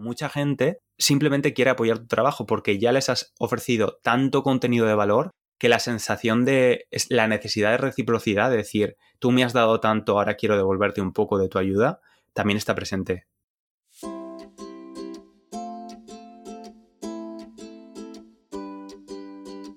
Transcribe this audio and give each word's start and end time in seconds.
mucha 0.00 0.28
gente 0.28 0.78
simplemente 0.98 1.54
quiere 1.54 1.70
apoyar 1.70 1.98
tu 1.98 2.06
trabajo 2.06 2.46
porque 2.46 2.78
ya 2.78 2.92
les 2.92 3.08
has 3.08 3.32
ofrecido 3.38 3.98
tanto 4.02 4.42
contenido 4.42 4.86
de 4.86 4.94
valor 4.94 5.30
que 5.58 5.68
la 5.68 5.78
sensación 5.78 6.44
de 6.44 6.86
la 7.10 7.28
necesidad 7.28 7.70
de 7.70 7.76
reciprocidad, 7.76 8.50
de 8.50 8.56
decir, 8.56 8.96
tú 9.18 9.30
me 9.30 9.44
has 9.44 9.52
dado 9.52 9.78
tanto, 9.78 10.18
ahora 10.18 10.34
quiero 10.34 10.56
devolverte 10.56 11.02
un 11.02 11.12
poco 11.12 11.38
de 11.38 11.48
tu 11.48 11.58
ayuda, 11.58 12.00
también 12.32 12.56
está 12.56 12.74
presente. 12.74 13.26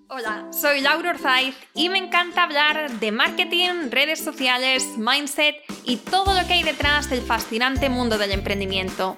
Hola, 0.08 0.48
soy 0.54 0.80
Laura 0.80 1.10
Orzaiz 1.10 1.56
y 1.74 1.90
me 1.90 1.98
encanta 1.98 2.44
hablar 2.44 3.00
de 3.00 3.12
marketing, 3.12 3.90
redes 3.90 4.24
sociales, 4.24 4.98
mindset 4.98 5.56
y 5.84 5.98
todo 5.98 6.40
lo 6.40 6.48
que 6.48 6.54
hay 6.54 6.64
detrás 6.64 7.10
del 7.10 7.22
fascinante 7.22 7.90
mundo 7.90 8.18
del 8.18 8.32
emprendimiento. 8.32 9.18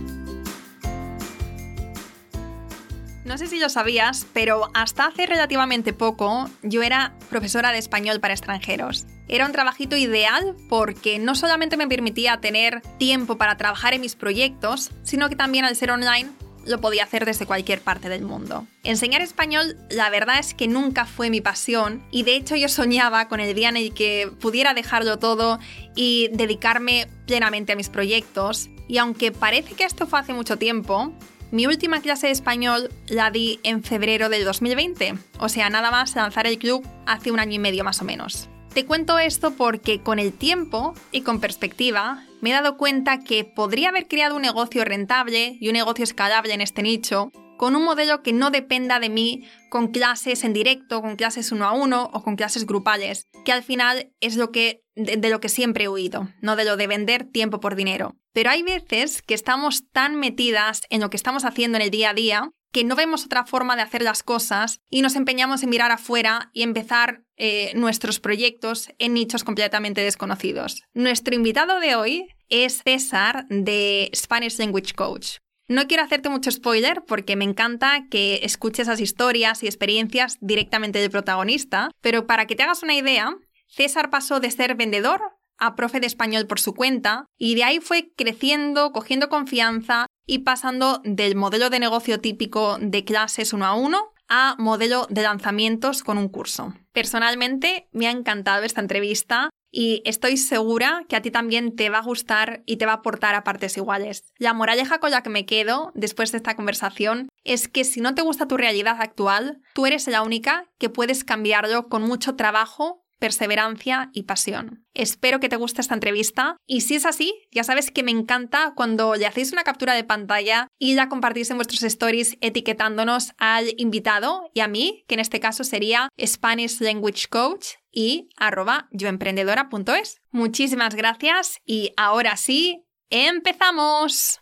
No 3.23 3.37
sé 3.37 3.45
si 3.45 3.59
lo 3.59 3.69
sabías, 3.69 4.25
pero 4.33 4.71
hasta 4.73 5.05
hace 5.05 5.27
relativamente 5.27 5.93
poco 5.93 6.49
yo 6.63 6.81
era 6.81 7.13
profesora 7.29 7.71
de 7.71 7.77
español 7.77 8.19
para 8.19 8.33
extranjeros. 8.33 9.05
Era 9.27 9.45
un 9.45 9.51
trabajito 9.51 9.95
ideal 9.95 10.55
porque 10.67 11.19
no 11.19 11.35
solamente 11.35 11.77
me 11.77 11.87
permitía 11.87 12.41
tener 12.41 12.81
tiempo 12.97 13.37
para 13.37 13.57
trabajar 13.57 13.93
en 13.93 14.01
mis 14.01 14.15
proyectos, 14.15 14.89
sino 15.03 15.29
que 15.29 15.35
también 15.35 15.65
al 15.65 15.75
ser 15.75 15.91
online 15.91 16.31
lo 16.65 16.81
podía 16.81 17.03
hacer 17.03 17.25
desde 17.25 17.45
cualquier 17.45 17.81
parte 17.81 18.09
del 18.09 18.23
mundo. 18.23 18.65
Enseñar 18.83 19.21
español, 19.21 19.77
la 19.89 20.09
verdad 20.09 20.39
es 20.39 20.53
que 20.53 20.67
nunca 20.67 21.05
fue 21.05 21.29
mi 21.29 21.41
pasión 21.41 22.03
y 22.11 22.23
de 22.23 22.35
hecho 22.35 22.55
yo 22.55 22.69
soñaba 22.69 23.27
con 23.27 23.39
el 23.39 23.53
día 23.53 23.69
en 23.69 23.77
el 23.77 23.93
que 23.93 24.31
pudiera 24.39 24.73
dejarlo 24.73 25.19
todo 25.19 25.59
y 25.95 26.29
dedicarme 26.33 27.07
plenamente 27.27 27.73
a 27.73 27.75
mis 27.75 27.89
proyectos. 27.89 28.69
Y 28.87 28.97
aunque 28.97 29.31
parece 29.31 29.75
que 29.75 29.85
esto 29.85 30.07
fue 30.07 30.19
hace 30.19 30.33
mucho 30.33 30.57
tiempo, 30.57 31.13
mi 31.51 31.67
última 31.67 32.01
clase 32.01 32.27
de 32.27 32.33
español 32.33 32.89
la 33.07 33.29
di 33.29 33.59
en 33.63 33.83
febrero 33.83 34.29
del 34.29 34.45
2020, 34.45 35.15
o 35.39 35.49
sea, 35.49 35.69
nada 35.69 35.91
más 35.91 36.15
lanzar 36.15 36.47
el 36.47 36.57
club 36.57 36.87
hace 37.05 37.31
un 37.31 37.39
año 37.39 37.53
y 37.53 37.59
medio 37.59 37.83
más 37.83 38.01
o 38.01 38.05
menos. 38.05 38.49
Te 38.73 38.85
cuento 38.85 39.19
esto 39.19 39.51
porque 39.55 39.99
con 39.99 40.17
el 40.17 40.31
tiempo 40.31 40.93
y 41.11 41.21
con 41.21 41.41
perspectiva 41.41 42.23
me 42.39 42.51
he 42.51 42.53
dado 42.53 42.77
cuenta 42.77 43.19
que 43.19 43.43
podría 43.43 43.89
haber 43.89 44.07
creado 44.07 44.37
un 44.37 44.43
negocio 44.43 44.85
rentable 44.85 45.57
y 45.59 45.67
un 45.67 45.73
negocio 45.73 46.05
escalable 46.05 46.53
en 46.53 46.61
este 46.61 46.81
nicho 46.81 47.31
con 47.61 47.75
un 47.75 47.83
modelo 47.83 48.23
que 48.23 48.33
no 48.33 48.49
dependa 48.49 48.99
de 48.99 49.09
mí 49.09 49.47
con 49.69 49.89
clases 49.89 50.43
en 50.43 50.51
directo, 50.51 50.99
con 50.99 51.15
clases 51.15 51.51
uno 51.51 51.65
a 51.65 51.73
uno 51.73 52.09
o 52.11 52.23
con 52.23 52.35
clases 52.35 52.65
grupales, 52.65 53.27
que 53.45 53.51
al 53.51 53.61
final 53.61 54.11
es 54.19 54.35
lo 54.35 54.51
que 54.51 54.83
de, 54.95 55.29
lo 55.29 55.39
que 55.39 55.47
siempre 55.47 55.83
he 55.83 55.87
huido, 55.87 56.27
no 56.41 56.55
de 56.55 56.65
lo 56.65 56.75
de 56.75 56.87
vender 56.87 57.23
tiempo 57.23 57.59
por 57.59 57.75
dinero. 57.75 58.15
Pero 58.33 58.49
hay 58.49 58.63
veces 58.63 59.21
que 59.21 59.35
estamos 59.35 59.87
tan 59.91 60.15
metidas 60.15 60.81
en 60.89 61.01
lo 61.01 61.11
que 61.11 61.17
estamos 61.17 61.45
haciendo 61.45 61.77
en 61.77 61.83
el 61.83 61.91
día 61.91 62.09
a 62.09 62.13
día 62.15 62.49
que 62.71 62.83
no 62.83 62.95
vemos 62.95 63.25
otra 63.25 63.45
forma 63.45 63.75
de 63.75 63.83
hacer 63.83 64.01
las 64.01 64.23
cosas 64.23 64.79
y 64.89 65.03
nos 65.03 65.15
empeñamos 65.15 65.61
en 65.61 65.69
mirar 65.69 65.91
afuera 65.91 66.49
y 66.53 66.63
empezar 66.63 67.25
eh, 67.37 67.73
nuestros 67.75 68.19
proyectos 68.19 68.89
en 68.97 69.13
nichos 69.13 69.43
completamente 69.43 70.01
desconocidos. 70.01 70.81
Nuestro 70.95 71.35
invitado 71.35 71.79
de 71.79 71.93
hoy 71.93 72.27
es 72.49 72.81
César 72.83 73.45
de 73.49 74.09
Spanish 74.15 74.57
Language 74.57 74.93
Coach. 74.95 75.37
No 75.67 75.87
quiero 75.87 76.03
hacerte 76.03 76.29
mucho 76.29 76.51
spoiler 76.51 77.03
porque 77.05 77.35
me 77.35 77.45
encanta 77.45 78.05
que 78.09 78.41
escuches 78.43 78.87
esas 78.87 78.99
historias 78.99 79.63
y 79.63 79.67
experiencias 79.67 80.37
directamente 80.41 80.99
del 80.99 81.11
protagonista, 81.11 81.91
pero 82.01 82.27
para 82.27 82.45
que 82.45 82.55
te 82.55 82.63
hagas 82.63 82.83
una 82.83 82.95
idea, 82.95 83.35
César 83.67 84.09
pasó 84.09 84.39
de 84.39 84.51
ser 84.51 84.75
vendedor 84.75 85.21
a 85.57 85.75
profe 85.75 85.99
de 85.99 86.07
español 86.07 86.47
por 86.47 86.59
su 86.59 86.73
cuenta 86.73 87.25
y 87.37 87.55
de 87.55 87.63
ahí 87.63 87.79
fue 87.79 88.11
creciendo, 88.17 88.91
cogiendo 88.91 89.29
confianza 89.29 90.07
y 90.25 90.39
pasando 90.39 91.01
del 91.05 91.35
modelo 91.35 91.69
de 91.69 91.79
negocio 91.79 92.19
típico 92.19 92.77
de 92.81 93.05
clases 93.05 93.53
uno 93.53 93.65
a 93.65 93.75
uno 93.75 94.11
a 94.27 94.55
modelo 94.57 95.07
de 95.09 95.21
lanzamientos 95.21 96.03
con 96.03 96.17
un 96.17 96.29
curso. 96.29 96.73
Personalmente 96.93 97.87
me 97.91 98.07
ha 98.07 98.11
encantado 98.11 98.63
esta 98.63 98.81
entrevista 98.81 99.49
y 99.71 100.01
estoy 100.05 100.37
segura 100.37 101.05
que 101.07 101.15
a 101.15 101.21
ti 101.21 101.31
también 101.31 101.75
te 101.75 101.89
va 101.89 101.99
a 101.99 102.03
gustar 102.03 102.61
y 102.65 102.77
te 102.77 102.85
va 102.85 102.91
a 102.91 102.95
aportar 102.95 103.35
a 103.35 103.43
partes 103.43 103.77
iguales. 103.77 104.25
La 104.37 104.53
moraleja 104.53 104.99
con 104.99 105.11
la 105.11 105.23
que 105.23 105.29
me 105.29 105.45
quedo 105.45 105.91
después 105.95 106.31
de 106.31 106.37
esta 106.37 106.55
conversación 106.55 107.29
es 107.43 107.67
que 107.67 107.83
si 107.83 108.01
no 108.01 108.13
te 108.13 108.21
gusta 108.21 108.47
tu 108.47 108.57
realidad 108.57 108.97
actual, 108.99 109.61
tú 109.73 109.85
eres 109.85 110.07
la 110.07 110.21
única 110.21 110.67
que 110.77 110.89
puedes 110.89 111.23
cambiarlo 111.23 111.87
con 111.87 112.03
mucho 112.03 112.35
trabajo 112.35 113.01
perseverancia 113.21 114.09
y 114.13 114.23
pasión. 114.23 114.83
Espero 114.95 115.39
que 115.39 115.47
te 115.47 115.55
guste 115.55 115.79
esta 115.79 115.93
entrevista 115.93 116.57
y 116.65 116.81
si 116.81 116.95
es 116.95 117.05
así, 117.05 117.47
ya 117.51 117.63
sabes 117.63 117.91
que 117.91 118.01
me 118.01 118.09
encanta 118.09 118.73
cuando 118.75 119.15
le 119.15 119.27
hacéis 119.27 119.53
una 119.53 119.63
captura 119.63 119.93
de 119.93 120.03
pantalla 120.03 120.67
y 120.79 120.95
la 120.95 121.07
compartís 121.07 121.51
en 121.51 121.57
vuestros 121.57 121.83
stories 121.83 122.37
etiquetándonos 122.41 123.33
al 123.37 123.73
invitado 123.77 124.49
y 124.55 124.61
a 124.61 124.67
mí, 124.67 125.05
que 125.07 125.13
en 125.13 125.19
este 125.19 125.39
caso 125.39 125.63
sería 125.63 126.09
Spanish 126.19 126.81
Language 126.81 127.27
Coach 127.29 127.67
y 127.91 128.29
arroba 128.37 128.89
yoemprendedora.es. 128.91 130.19
Muchísimas 130.31 130.95
gracias 130.95 131.59
y 131.63 131.93
ahora 131.97 132.37
sí, 132.37 132.87
empezamos. 133.11 134.39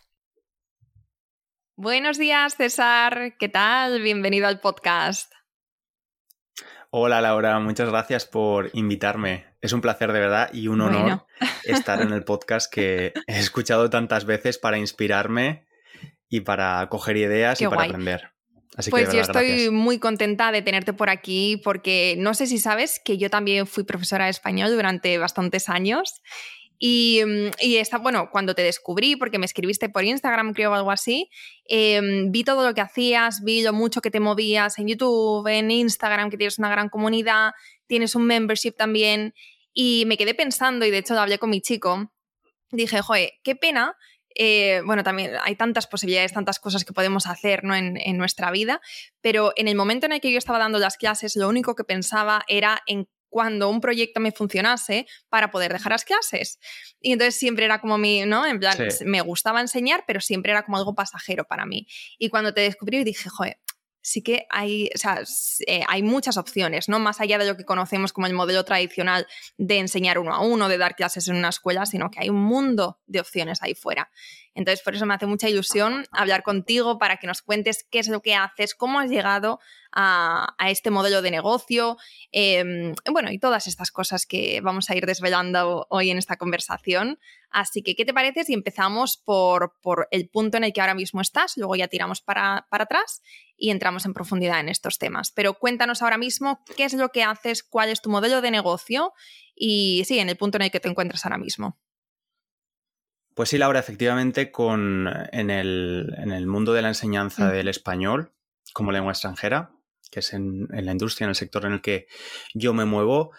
Buenos 1.76 2.16
días, 2.16 2.56
César. 2.56 3.36
¿Qué 3.38 3.50
tal? 3.50 4.00
Bienvenido 4.00 4.48
al 4.48 4.60
podcast. 4.60 5.30
Hola 6.92 7.20
Laura, 7.20 7.60
muchas 7.60 7.88
gracias 7.88 8.24
por 8.24 8.70
invitarme. 8.72 9.44
Es 9.60 9.72
un 9.72 9.80
placer 9.80 10.12
de 10.12 10.18
verdad 10.18 10.50
y 10.52 10.66
un 10.66 10.80
honor 10.80 11.24
estar 11.64 12.02
en 12.02 12.12
el 12.12 12.24
podcast 12.24 12.72
que 12.72 13.12
he 13.28 13.38
escuchado 13.38 13.88
tantas 13.90 14.24
veces 14.24 14.58
para 14.58 14.76
inspirarme 14.76 15.66
y 16.28 16.40
para 16.40 16.88
coger 16.88 17.16
ideas 17.16 17.60
y 17.60 17.68
para 17.68 17.84
aprender. 17.84 18.32
Así 18.76 18.90
pues 18.90 19.12
yo 19.12 19.20
estoy 19.20 19.70
muy 19.70 20.00
contenta 20.00 20.50
de 20.50 20.62
tenerte 20.62 20.92
por 20.92 21.10
aquí 21.10 21.60
porque 21.62 22.16
no 22.18 22.34
sé 22.34 22.48
si 22.48 22.58
sabes 22.58 23.00
que 23.04 23.18
yo 23.18 23.30
también 23.30 23.68
fui 23.68 23.84
profesora 23.84 24.24
de 24.24 24.32
español 24.32 24.72
durante 24.72 25.16
bastantes 25.18 25.68
años 25.68 26.22
y, 26.82 27.20
mm, 27.24 27.50
y 27.60 27.76
está, 27.76 27.98
bueno, 27.98 28.30
cuando 28.32 28.54
te 28.54 28.62
descubrí, 28.62 29.14
porque 29.14 29.38
me 29.38 29.44
escribiste 29.44 29.90
por 29.90 30.02
Instagram, 30.02 30.54
creo, 30.54 30.70
o 30.70 30.74
algo 30.74 30.90
así, 30.90 31.28
em, 31.66 32.32
vi 32.32 32.42
todo 32.42 32.66
lo 32.66 32.74
que 32.74 32.80
hacías, 32.80 33.44
vi 33.44 33.62
lo 33.62 33.74
mucho 33.74 34.00
que 34.00 34.10
te 34.10 34.18
movías 34.18 34.78
en 34.78 34.88
YouTube, 34.88 35.46
en 35.46 35.70
Instagram, 35.70 36.30
que 36.30 36.38
tienes 36.38 36.58
una 36.58 36.70
gran 36.70 36.88
comunidad, 36.88 37.52
tienes 37.86 38.14
un 38.14 38.24
membership 38.24 38.72
también, 38.72 39.34
y 39.74 40.04
me 40.06 40.16
quedé 40.16 40.34
pensando, 40.34 40.86
y 40.86 40.90
de 40.90 40.98
hecho 40.98 41.12
lo 41.14 41.20
hablé 41.20 41.38
con 41.38 41.50
mi 41.50 41.60
chico, 41.60 42.10
dije, 42.72 43.02
joder, 43.02 43.32
qué 43.44 43.54
pena 43.54 43.96
eh, 44.36 44.80
bueno, 44.86 45.02
también 45.02 45.32
hay 45.42 45.56
tantas 45.56 45.88
posibilidades, 45.88 46.32
tantas 46.32 46.60
cosas 46.60 46.84
que 46.84 46.92
podemos 46.92 47.26
hacer 47.26 47.64
¿no? 47.64 47.74
en, 47.74 47.96
en, 47.96 48.16
nuestra 48.16 48.52
vida, 48.52 48.80
pero 49.20 49.52
en 49.56 49.66
el 49.66 49.74
momento 49.74 50.06
en 50.06 50.12
el 50.12 50.20
que 50.20 50.30
yo 50.30 50.38
estaba 50.38 50.60
dando 50.60 50.78
las 50.78 50.96
clases, 50.96 51.34
lo 51.34 51.48
único 51.48 51.74
que 51.74 51.82
pensaba 51.82 52.44
era 52.46 52.80
en 52.86 53.08
cuando 53.30 53.70
un 53.70 53.80
proyecto 53.80 54.20
me 54.20 54.32
funcionase 54.32 55.06
para 55.28 55.50
poder 55.50 55.72
dejar 55.72 55.92
las 55.92 56.04
clases. 56.04 56.58
Y 57.00 57.12
entonces 57.12 57.36
siempre 57.36 57.64
era 57.64 57.80
como 57.80 57.96
mi, 57.96 58.26
¿no? 58.26 58.44
En 58.44 58.60
plan, 58.60 58.76
me 59.06 59.22
gustaba 59.22 59.60
enseñar, 59.60 60.04
pero 60.06 60.20
siempre 60.20 60.52
era 60.52 60.64
como 60.64 60.76
algo 60.76 60.94
pasajero 60.94 61.44
para 61.44 61.64
mí. 61.64 61.86
Y 62.18 62.28
cuando 62.28 62.52
te 62.52 62.60
descubrí 62.60 63.02
dije, 63.04 63.30
joder, 63.30 63.58
sí 64.02 64.22
que 64.22 64.46
hay, 64.50 64.90
o 64.94 64.98
sea, 64.98 65.22
eh, 65.66 65.82
hay 65.86 66.02
muchas 66.02 66.36
opciones, 66.36 66.88
¿no? 66.88 66.98
Más 66.98 67.20
allá 67.20 67.38
de 67.38 67.46
lo 67.46 67.56
que 67.56 67.64
conocemos 67.64 68.12
como 68.12 68.26
el 68.26 68.32
modelo 68.32 68.64
tradicional 68.64 69.26
de 69.58 69.78
enseñar 69.78 70.18
uno 70.18 70.34
a 70.34 70.40
uno, 70.40 70.68
de 70.68 70.78
dar 70.78 70.96
clases 70.96 71.28
en 71.28 71.36
una 71.36 71.50
escuela, 71.50 71.86
sino 71.86 72.10
que 72.10 72.20
hay 72.20 72.30
un 72.30 72.40
mundo 72.40 72.98
de 73.06 73.20
opciones 73.20 73.62
ahí 73.62 73.74
fuera. 73.74 74.10
Entonces, 74.54 74.82
por 74.82 74.94
eso 74.94 75.06
me 75.06 75.14
hace 75.14 75.26
mucha 75.26 75.48
ilusión 75.48 76.06
hablar 76.10 76.42
contigo 76.42 76.98
para 76.98 77.18
que 77.18 77.26
nos 77.26 77.42
cuentes 77.42 77.86
qué 77.90 77.98
es 77.98 78.08
lo 78.08 78.20
que 78.20 78.34
haces, 78.34 78.74
cómo 78.74 79.00
has 79.00 79.10
llegado 79.10 79.60
a, 79.92 80.54
este 80.68 80.90
modelo 80.90 81.22
de 81.22 81.30
negocio. 81.30 81.96
Em, 82.32 82.94
bueno, 83.10 83.30
y 83.30 83.38
todas 83.38 83.66
estas 83.66 83.90
cosas 83.90 84.26
que 84.26 84.60
vamos 84.60 84.90
a 84.90 84.96
ir 84.96 85.06
desvelando 85.06 85.86
hoy 85.90 86.10
en 86.10 86.18
esta 86.18 86.36
conversación. 86.36 87.18
Así 87.50 87.82
que, 87.82 87.96
¿qué 87.96 88.04
te 88.04 88.14
parece 88.14 88.44
si 88.44 88.54
empezamos 88.54 89.16
por, 89.16 89.72
el 90.10 90.28
punto 90.28 90.56
en 90.56 90.64
el 90.64 90.72
que 90.72 90.80
ahora 90.80 90.94
mismo 90.94 91.20
estás? 91.20 91.56
Luego 91.56 91.76
ya 91.76 91.88
tiramos 91.88 92.20
para, 92.20 92.66
para 92.70 92.84
atrás 92.84 93.22
y 93.56 93.70
entramos 93.70 94.06
en 94.06 94.14
profundidad 94.14 94.60
en 94.60 94.68
estos 94.68 94.98
temas. 94.98 95.32
Pero 95.32 95.54
cuéntanos 95.54 96.02
ahora 96.02 96.18
mismo 96.18 96.62
qué 96.76 96.84
es 96.84 96.94
lo 96.94 97.10
que 97.10 97.24
haces, 97.24 97.62
cuál 97.62 97.88
es 97.88 98.00
tu 98.00 98.10
modelo 98.10 98.40
de 98.40 98.50
negocio 98.50 99.12
y 99.54 100.04
sí, 100.06 100.18
en 100.18 100.28
el 100.28 100.36
punto 100.36 100.58
en 100.58 100.62
el 100.62 100.70
que 100.70 100.80
te 100.80 100.88
encuentras 100.88 101.24
ahora 101.24 101.38
mismo. 101.38 101.78
Pues 103.34 103.48
sí, 103.48 103.58
Laura, 103.58 103.78
efectivamente, 103.78 104.50
con, 104.50 105.08
en, 105.32 105.50
el, 105.50 106.46
mundo 106.46 106.72
de 106.72 106.82
la 106.82 106.88
enseñanza 106.88 107.50
del 107.50 107.68
español 107.68 108.32
como 108.72 108.92
lengua 108.92 109.12
extranjera, 109.12 109.72
que 110.10 110.20
es 110.20 110.32
en, 110.32 110.68
la 110.70 110.92
industria, 110.92 111.26
en 111.26 111.30
el 111.30 111.34
sector 111.34 111.64
en 111.64 111.72
el 111.72 111.82
que 111.82 112.06
yo 112.54 112.74
me 112.74 112.84
muevo, 112.84 113.32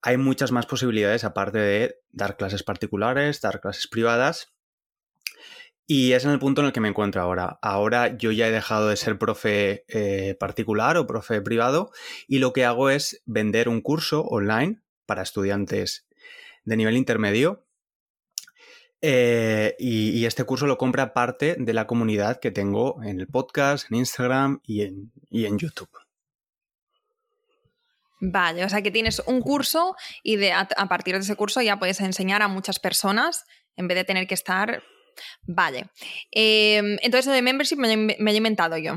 hay 0.00 0.16
muchas 0.16 0.52
más 0.52 0.66
posibilidades 0.66 1.24
aparte 1.24 1.58
de 1.58 1.96
dar 2.10 2.36
clases 2.36 2.62
particulares, 2.62 3.40
dar 3.40 3.60
clases 3.60 3.86
privadas. 3.86 4.52
Y 5.86 6.12
es 6.12 6.24
en 6.24 6.30
el 6.30 6.38
punto 6.38 6.60
en 6.60 6.68
el 6.68 6.72
que 6.72 6.80
me 6.80 6.88
encuentro 6.88 7.20
ahora. 7.20 7.58
Ahora 7.60 8.16
yo 8.16 8.30
ya 8.30 8.48
he 8.48 8.52
dejado 8.52 8.88
de 8.88 8.96
ser 8.96 9.18
profe 9.18 9.84
eh, 9.88 10.36
particular 10.38 10.96
o 10.96 11.06
profe 11.06 11.40
privado 11.42 11.90
y 12.26 12.38
lo 12.38 12.52
que 12.52 12.64
hago 12.64 12.88
es 12.88 13.22
vender 13.26 13.68
un 13.68 13.80
curso 13.80 14.22
online 14.22 14.80
para 15.06 15.22
estudiantes 15.22 16.06
de 16.64 16.76
nivel 16.76 16.96
intermedio 16.96 17.66
eh, 19.04 19.74
y, 19.80 20.24
este 20.26 20.44
curso 20.44 20.68
lo 20.68 20.78
compra 20.78 21.12
parte 21.12 21.56
de 21.58 21.72
la 21.72 21.88
comunidad 21.88 22.38
que 22.38 22.52
tengo 22.52 23.02
en 23.02 23.18
el 23.18 23.26
podcast, 23.26 23.90
en 23.90 23.98
Instagram 23.98 24.60
y 24.62 24.82
en, 24.82 25.12
en 25.32 25.58
YouTube. 25.58 25.90
Vale, 28.24 28.64
o 28.64 28.68
sea 28.68 28.82
que 28.82 28.92
tienes 28.92 29.20
un 29.26 29.40
curso 29.40 29.96
y 30.22 30.36
de, 30.36 30.52
a, 30.52 30.66
partir 30.88 31.14
de 31.14 31.22
ese 31.22 31.34
curso 31.34 31.60
ya 31.60 31.80
puedes 31.80 32.00
enseñar 32.00 32.40
a 32.40 32.46
muchas 32.46 32.78
personas 32.78 33.44
en 33.74 33.88
vez 33.88 33.96
de 33.96 34.04
tener 34.04 34.28
que 34.28 34.34
estar... 34.34 34.84
Vale. 35.42 35.90
Em, 36.30 36.98
entonces, 37.02 37.32
de 37.32 37.42
membership 37.42 37.76
me, 37.76 37.96
me, 37.96 38.30
he 38.30 38.36
inventado 38.36 38.78
yo. 38.78 38.94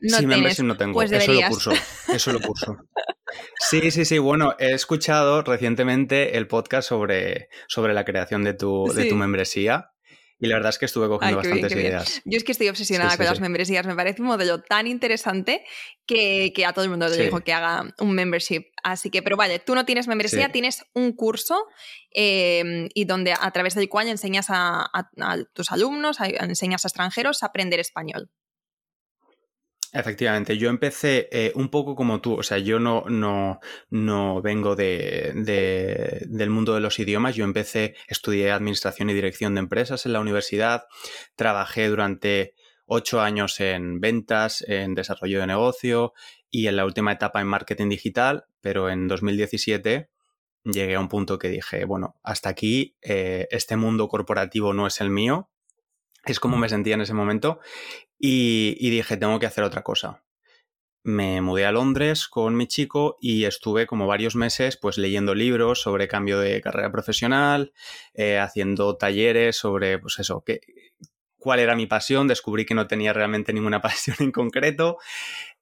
No 0.00 0.18
sí, 0.18 0.26
membership 0.26 0.64
no 0.64 0.76
tengo. 0.76 0.94
Pues 0.94 1.12
eso 1.12 1.32
lo 1.32 1.48
curso. 1.48 1.72
Eso 2.12 2.32
lo 2.32 2.40
curso. 2.40 2.76
Sí, 3.70 3.90
sí, 3.90 4.04
sí. 4.04 4.18
Bueno, 4.18 4.56
he 4.58 4.72
escuchado 4.72 5.42
recientemente 5.42 6.36
el 6.38 6.48
podcast 6.48 6.88
sobre, 6.88 7.48
sobre 7.68 7.94
la 7.94 8.04
creación 8.04 8.42
de 8.42 8.54
tu, 8.54 8.92
de 8.92 9.04
tu 9.04 9.14
membresía. 9.14 9.92
Y 10.40 10.46
la 10.46 10.54
verdad 10.54 10.70
es 10.70 10.78
que 10.78 10.86
estuve 10.86 11.08
cogiendo 11.08 11.38
bastantes 11.38 11.72
ideas. 11.72 12.22
Yo 12.24 12.36
es 12.36 12.44
que 12.44 12.52
estoy 12.52 12.68
obsesionada 12.68 13.16
con 13.16 13.26
las 13.26 13.40
membresías. 13.40 13.84
Me 13.86 13.96
parece 13.96 14.22
un 14.22 14.28
modelo 14.28 14.62
tan 14.62 14.86
interesante 14.86 15.64
que, 16.06 16.52
a 16.64 16.72
todo 16.72 16.84
el 16.84 16.90
mundo 16.90 17.08
le 17.08 17.24
digo 17.24 17.40
que 17.40 17.52
haga 17.52 17.92
un 17.98 18.12
membership. 18.12 18.66
Así 18.82 19.10
que, 19.10 19.22
pero 19.22 19.36
vale, 19.36 19.58
tú 19.58 19.74
no 19.74 19.84
tienes 19.84 20.06
membresía, 20.06 20.50
tienes 20.50 20.84
un 20.94 21.12
curso 21.12 21.66
em, 22.10 22.88
y 22.94 23.04
donde 23.04 23.32
a 23.32 23.50
través 23.50 23.74
del 23.74 23.88
cual 23.88 24.08
enseñas 24.08 24.46
a, 24.48 24.88
a 24.92 25.44
tus 25.52 25.72
alumnos, 25.72 26.18
enseñas 26.20 26.84
a 26.84 26.88
extranjeros 26.88 27.42
a 27.42 27.46
aprender 27.46 27.80
español. 27.80 28.30
Efectivamente, 29.92 30.58
yo 30.58 30.68
empecé 30.68 31.28
eh, 31.32 31.52
un 31.54 31.70
poco 31.70 31.94
como 31.94 32.20
tú, 32.20 32.34
o 32.34 32.42
sea, 32.42 32.58
yo 32.58 32.78
no, 32.78 33.04
no, 33.08 33.58
no 33.88 34.42
vengo 34.42 34.76
de, 34.76 35.32
del 36.26 36.50
mundo 36.50 36.74
de 36.74 36.80
los 36.80 36.98
idiomas, 36.98 37.34
yo 37.34 37.44
empecé, 37.44 37.94
estudié 38.06 38.50
Administración 38.50 39.08
y 39.08 39.14
Dirección 39.14 39.54
de 39.54 39.60
Empresas 39.60 40.04
en 40.04 40.12
la 40.12 40.20
universidad, 40.20 40.84
trabajé 41.36 41.88
durante 41.88 42.54
ocho 42.84 43.22
años 43.22 43.60
en 43.60 43.98
ventas, 44.00 44.62
en 44.68 44.94
desarrollo 44.94 45.40
de 45.40 45.46
negocio 45.46 46.12
y 46.50 46.66
en 46.66 46.76
la 46.76 46.84
última 46.84 47.12
etapa 47.12 47.40
en 47.40 47.46
marketing 47.46 47.88
digital, 47.88 48.44
pero 48.60 48.90
en 48.90 49.08
2017 49.08 50.10
llegué 50.64 50.94
a 50.96 51.00
un 51.00 51.08
punto 51.08 51.38
que 51.38 51.48
dije, 51.48 51.86
bueno, 51.86 52.16
hasta 52.22 52.50
aquí, 52.50 52.96
eh, 53.00 53.46
este 53.50 53.76
mundo 53.76 54.08
corporativo 54.08 54.74
no 54.74 54.86
es 54.86 55.00
el 55.00 55.08
mío, 55.08 55.50
es 56.24 56.40
como 56.40 56.56
me 56.56 56.68
sentía 56.68 56.94
en 56.94 57.00
ese 57.00 57.14
momento 57.14 57.60
y, 58.18 58.90
dije, 58.90 59.16
tengo 59.16 59.38
que 59.38 59.46
hacer 59.46 59.64
otra 59.64 59.82
cosa. 59.82 60.24
Me 61.04 61.40
mudé 61.40 61.64
a 61.64 61.72
Londres 61.72 62.28
con 62.28 62.56
mi 62.56 62.66
chico 62.66 63.16
y 63.20 63.44
estuve 63.44 63.86
como 63.86 64.06
varios 64.06 64.34
meses 64.34 64.76
pues 64.76 64.98
leyendo 64.98 65.34
libros 65.34 65.80
sobre 65.80 66.08
cambio 66.08 66.38
de 66.40 66.60
carrera 66.60 66.90
profesional, 66.90 67.72
eh, 68.14 68.38
haciendo 68.38 68.96
talleres 68.96 69.56
sobre 69.56 69.98
pues 69.98 70.18
eso, 70.18 70.42
qué, 70.44 70.60
cuál 71.38 71.60
era 71.60 71.76
mi 71.76 71.86
pasión, 71.86 72.28
descubrí 72.28 72.64
que 72.64 72.74
no 72.74 72.86
tenía 72.86 73.12
realmente 73.12 73.52
ninguna 73.52 73.80
pasión 73.82 74.16
en 74.20 74.32
concreto. 74.32 74.98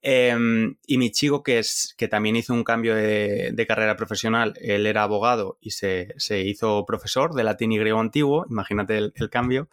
Em, 0.01 0.75
y 0.85 0.97
mi 0.97 1.11
chico, 1.11 1.43
que, 1.43 1.59
es, 1.59 1.95
que 1.97 2.07
también 2.07 2.35
hizo 2.35 2.53
un 2.53 2.63
cambio 2.63 2.95
de, 2.95 3.65
carrera 3.67 3.95
profesional, 3.95 4.53
él 4.61 4.85
era 4.85 5.03
abogado 5.03 5.57
y 5.59 5.71
se, 5.71 6.13
hizo 6.45 6.85
profesor 6.85 7.33
de 7.33 7.43
latín 7.43 7.71
y 7.71 7.79
griego 7.79 7.99
antiguo, 7.99 8.45
imagínate 8.49 8.97
el 8.97 9.29
cambio, 9.29 9.69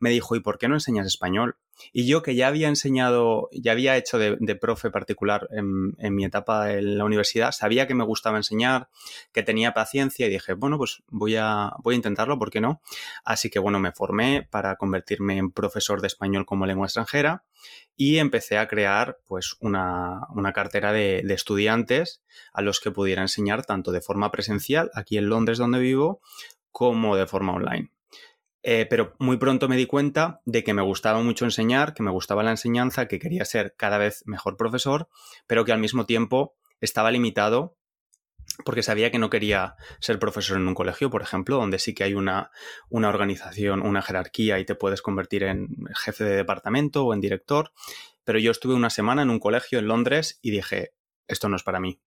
me 0.00 0.10
dijo, 0.10 0.36
¿y 0.36 0.40
por 0.40 0.58
qué 0.58 0.68
no 0.68 0.74
enseñas 0.74 1.06
español? 1.06 1.56
Y 1.92 2.06
yo 2.06 2.22
que 2.22 2.34
ya 2.34 2.48
había 2.48 2.68
enseñado, 2.68 3.48
ya 3.52 3.72
había 3.72 3.96
hecho 3.96 4.18
de, 4.18 4.36
profe 4.56 4.90
particular 4.90 5.48
en, 5.50 6.14
mi 6.14 6.24
etapa 6.24 6.72
en 6.72 6.98
la 6.98 7.04
universidad, 7.04 7.52
sabía 7.52 7.86
que 7.86 7.94
me 7.94 8.04
gustaba 8.04 8.36
enseñar, 8.36 8.88
que 9.32 9.42
tenía 9.42 9.74
paciencia 9.74 10.26
y 10.26 10.30
dije, 10.30 10.54
bueno, 10.54 10.78
pues 10.78 11.02
voy 11.08 11.36
a, 11.36 11.72
voy 11.82 11.94
a 11.94 11.96
intentarlo, 11.96 12.38
¿por 12.38 12.50
qué 12.50 12.60
no? 12.60 12.82
Así 13.24 13.50
que 13.50 13.58
bueno, 13.58 13.78
me 13.78 13.92
formé 13.92 14.46
para 14.50 14.76
convertirme 14.76 15.38
en 15.38 15.50
profesor 15.50 16.00
de 16.00 16.08
español 16.08 16.46
como 16.46 16.66
lengua 16.66 16.86
extranjera 16.86 17.44
y 17.96 18.18
empecé 18.18 18.58
a 18.58 18.68
crear 18.68 19.18
pues 19.26 19.56
una, 19.60 20.26
cartera 20.54 20.92
de, 20.92 21.22
de 21.24 21.34
estudiantes 21.34 22.22
a 22.52 22.62
los 22.62 22.80
que 22.80 22.90
pudiera 22.90 23.22
enseñar 23.22 23.64
tanto 23.64 23.92
de 23.92 24.00
forma 24.00 24.30
presencial 24.30 24.90
aquí 24.94 25.18
en 25.18 25.28
Londres 25.28 25.58
donde 25.58 25.78
vivo 25.78 26.20
como 26.70 27.16
de 27.16 27.26
forma 27.26 27.52
online. 27.54 27.90
Eh, 28.70 28.84
pero 28.84 29.14
muy 29.18 29.38
pronto 29.38 29.66
me 29.66 29.78
di 29.78 29.86
cuenta 29.86 30.42
de 30.44 30.62
que 30.62 30.74
me 30.74 30.82
gustaba 30.82 31.22
mucho 31.22 31.46
enseñar, 31.46 31.94
que 31.94 32.02
me 32.02 32.10
gustaba 32.10 32.42
la 32.42 32.50
enseñanza, 32.50 33.08
que 33.08 33.18
quería 33.18 33.46
ser 33.46 33.74
cada 33.78 33.96
vez 33.96 34.22
mejor 34.26 34.58
profesor, 34.58 35.08
pero 35.46 35.64
que 35.64 35.72
al 35.72 35.78
mismo 35.78 36.04
tiempo 36.04 36.54
estaba 36.82 37.10
limitado 37.10 37.78
porque 38.66 38.82
sabía 38.82 39.10
que 39.10 39.18
no 39.18 39.30
quería 39.30 39.76
ser 40.00 40.18
profesor 40.18 40.58
en 40.58 40.68
un 40.68 40.74
colegio, 40.74 41.08
por 41.08 41.22
ejemplo, 41.22 41.56
donde 41.56 41.78
sí 41.78 41.94
que 41.94 42.04
hay 42.04 42.12
una, 42.12 42.50
una 42.90 43.08
organización, 43.08 43.80
una 43.80 44.02
jerarquía 44.02 44.58
y 44.58 44.66
te 44.66 44.74
puedes 44.74 45.00
convertir 45.00 45.44
en 45.44 45.70
jefe 45.94 46.24
de 46.24 46.36
departamento 46.36 47.06
o 47.06 47.14
en 47.14 47.22
director. 47.22 47.72
Pero 48.24 48.38
yo 48.38 48.50
estuve 48.50 48.74
una 48.74 48.90
semana 48.90 49.22
en 49.22 49.30
un 49.30 49.38
colegio 49.38 49.78
en 49.78 49.88
Londres 49.88 50.40
y 50.42 50.50
dije, 50.50 50.92
esto 51.26 51.48
no 51.48 51.56
es 51.56 51.62
para 51.62 51.80
mí 51.80 52.02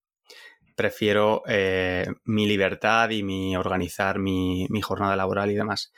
prefiero 0.75 1.43
eh, 1.47 2.07
mi 2.23 2.47
libertad 2.47 3.09
y 3.09 3.23
mi 3.23 3.55
organizar 3.57 4.19
mi, 4.19 4.67
mi, 4.69 4.81
jornada 4.81 5.15
laboral 5.15 5.51
y 5.51 5.55
demás. 5.55 5.91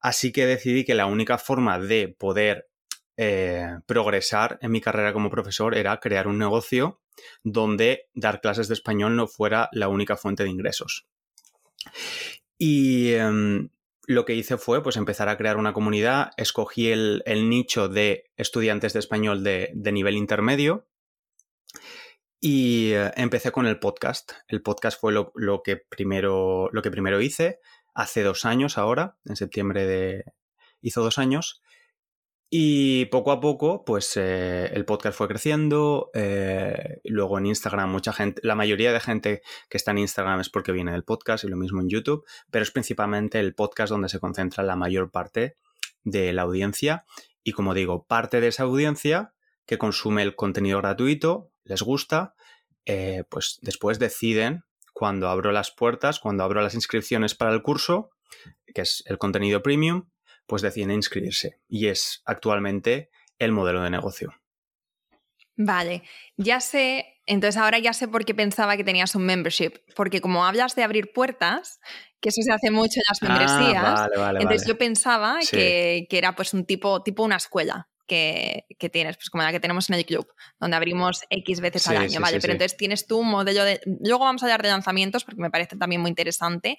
Así 0.00 0.32
que 0.32 0.46
decidí 0.46 0.84
que 0.84 0.94
la 0.94 1.06
única 1.06 1.38
forma 1.38 1.78
de 1.78 2.08
poder 2.08 2.68
eh, 3.16 3.66
progresar 3.86 4.58
en 4.62 4.70
mi 4.70 4.80
carrera 4.80 5.12
como 5.12 5.30
profesor 5.30 5.76
era 5.76 5.98
crear 5.98 6.28
un 6.28 6.38
negocio 6.38 7.00
donde 7.42 8.06
dar 8.14 8.40
clases 8.40 8.68
de 8.68 8.74
español 8.74 9.16
no 9.16 9.26
fuera 9.26 9.68
la 9.72 9.88
única 9.88 10.16
fuente 10.16 10.44
de 10.44 10.50
ingresos. 10.50 11.08
Y 12.56 13.12
em, 13.12 13.70
lo 14.06 14.24
que 14.24 14.34
hice 14.34 14.56
fue 14.56 14.82
pues, 14.82 14.96
empezar 14.96 15.28
a 15.28 15.36
crear 15.36 15.56
una 15.56 15.72
comunidad, 15.72 16.30
escogí 16.36 16.90
el, 16.90 17.22
nicho 17.48 17.88
de 17.88 18.30
estudiantes 18.36 18.92
de 18.92 19.00
español 19.00 19.44
de, 19.44 19.72
nivel 19.92 20.16
intermedio 20.16 20.86
y 22.40 22.92
eh, 22.92 23.12
empecé 23.16 23.52
con 23.52 23.66
el 23.66 23.78
podcast. 23.78 24.32
El 24.46 24.62
podcast 24.62 25.00
fue 25.00 25.12
lo, 25.12 25.62
que 25.62 25.76
primero, 25.76 26.68
lo 26.72 26.82
que 26.82 26.90
primero 26.90 27.20
hice 27.20 27.60
hace 27.98 28.22
dos 28.22 28.44
años 28.44 28.78
ahora, 28.78 29.16
en 29.24 29.34
septiembre 29.34 29.84
de... 29.84 30.24
hizo 30.80 31.02
dos 31.02 31.18
años. 31.18 31.62
Y 32.48 33.06
poco 33.06 33.32
a 33.32 33.40
poco, 33.40 33.84
pues 33.84 34.16
eh, 34.16 34.66
el 34.72 34.84
podcast 34.84 35.18
fue 35.18 35.26
creciendo. 35.26 36.08
Eh, 36.14 37.00
luego 37.02 37.38
en 37.38 37.46
Instagram, 37.46 37.90
mucha 37.90 38.12
gente, 38.12 38.40
la 38.44 38.54
mayoría 38.54 38.92
de 38.92 39.00
gente 39.00 39.42
que 39.68 39.76
está 39.76 39.90
en 39.90 39.98
Instagram 39.98 40.38
es 40.38 40.48
porque 40.48 40.70
viene 40.70 40.92
del 40.92 41.02
podcast 41.02 41.42
y 41.42 41.48
lo 41.48 41.56
mismo 41.56 41.80
en 41.80 41.88
YouTube, 41.88 42.24
pero 42.52 42.62
es 42.62 42.70
principalmente 42.70 43.40
el 43.40 43.56
podcast 43.56 43.90
donde 43.90 44.08
se 44.08 44.20
concentra 44.20 44.62
la 44.62 44.76
mayor 44.76 45.10
parte 45.10 45.56
de 46.04 46.32
la 46.32 46.42
audiencia. 46.42 47.04
Y 47.42 47.50
como 47.50 47.74
digo, 47.74 48.06
parte 48.06 48.40
de 48.40 48.46
esa 48.46 48.62
audiencia 48.62 49.34
que 49.66 49.76
consume 49.76 50.22
el 50.22 50.36
contenido 50.36 50.78
gratuito, 50.78 51.50
les 51.64 51.82
gusta, 51.82 52.36
eh, 52.86 53.24
pues 53.28 53.58
después 53.60 53.98
deciden 53.98 54.62
cuando 54.98 55.28
abro 55.28 55.52
las 55.52 55.70
puertas, 55.70 56.18
cuando 56.18 56.42
abro 56.42 56.60
las 56.60 56.74
inscripciones 56.74 57.36
para 57.36 57.52
el 57.52 57.62
curso, 57.62 58.10
que 58.74 58.80
es 58.80 59.04
el 59.06 59.16
contenido 59.16 59.62
premium, 59.62 60.08
pues 60.44 60.60
deciden 60.60 60.90
inscribirse. 60.90 61.60
Y 61.68 61.86
es 61.86 62.20
actualmente 62.24 63.08
el 63.38 63.52
modelo 63.52 63.80
de 63.80 63.90
negocio. 63.90 64.34
Vale, 65.54 66.02
ya 66.36 66.60
sé, 66.60 67.20
entonces 67.26 67.60
ahora 67.60 67.78
ya 67.78 67.92
sé 67.92 68.08
por 68.08 68.24
qué 68.24 68.34
pensaba 68.34 68.76
que 68.76 68.82
tenías 68.82 69.14
un 69.14 69.24
membership, 69.24 69.74
porque 69.94 70.20
como 70.20 70.44
hablas 70.44 70.74
de 70.74 70.82
abrir 70.82 71.12
puertas, 71.12 71.78
que 72.20 72.30
eso 72.30 72.42
se 72.42 72.52
hace 72.52 72.72
mucho 72.72 72.98
en 72.98 73.04
las 73.08 73.22
ah, 73.22 73.28
membresías, 73.28 74.40
entonces 74.40 74.66
yo 74.66 74.78
pensaba 74.78 75.38
que, 75.48 76.08
era 76.10 76.34
pues 76.34 76.54
un 76.54 76.64
tipo, 76.64 77.04
tipo 77.04 77.22
una 77.22 77.36
escuela, 77.36 77.88
que, 78.08 78.64
tienes, 78.90 79.16
pues 79.16 79.30
como 79.30 79.44
la 79.44 79.52
que 79.52 79.60
tenemos 79.60 79.88
en 79.88 79.96
el 79.96 80.04
club, 80.04 80.26
donde 80.58 80.76
abrimos 80.76 81.22
X 81.30 81.60
veces 81.60 81.86
al 81.86 81.98
año, 81.98 82.20
¿vale? 82.20 82.40
pero 82.40 82.54
entonces 82.54 82.76
tienes 82.76 83.06
tú 83.06 83.18
un 83.18 83.28
modelo 83.28 83.62
de... 83.62 83.80
Luego 84.00 84.24
vamos 84.24 84.42
a 84.42 84.46
hablar 84.46 84.62
de 84.62 84.70
lanzamientos 84.70 85.24
porque 85.24 85.40
me 85.40 85.50
parece 85.50 85.76
también 85.76 86.00
muy 86.00 86.08
interesante, 86.08 86.76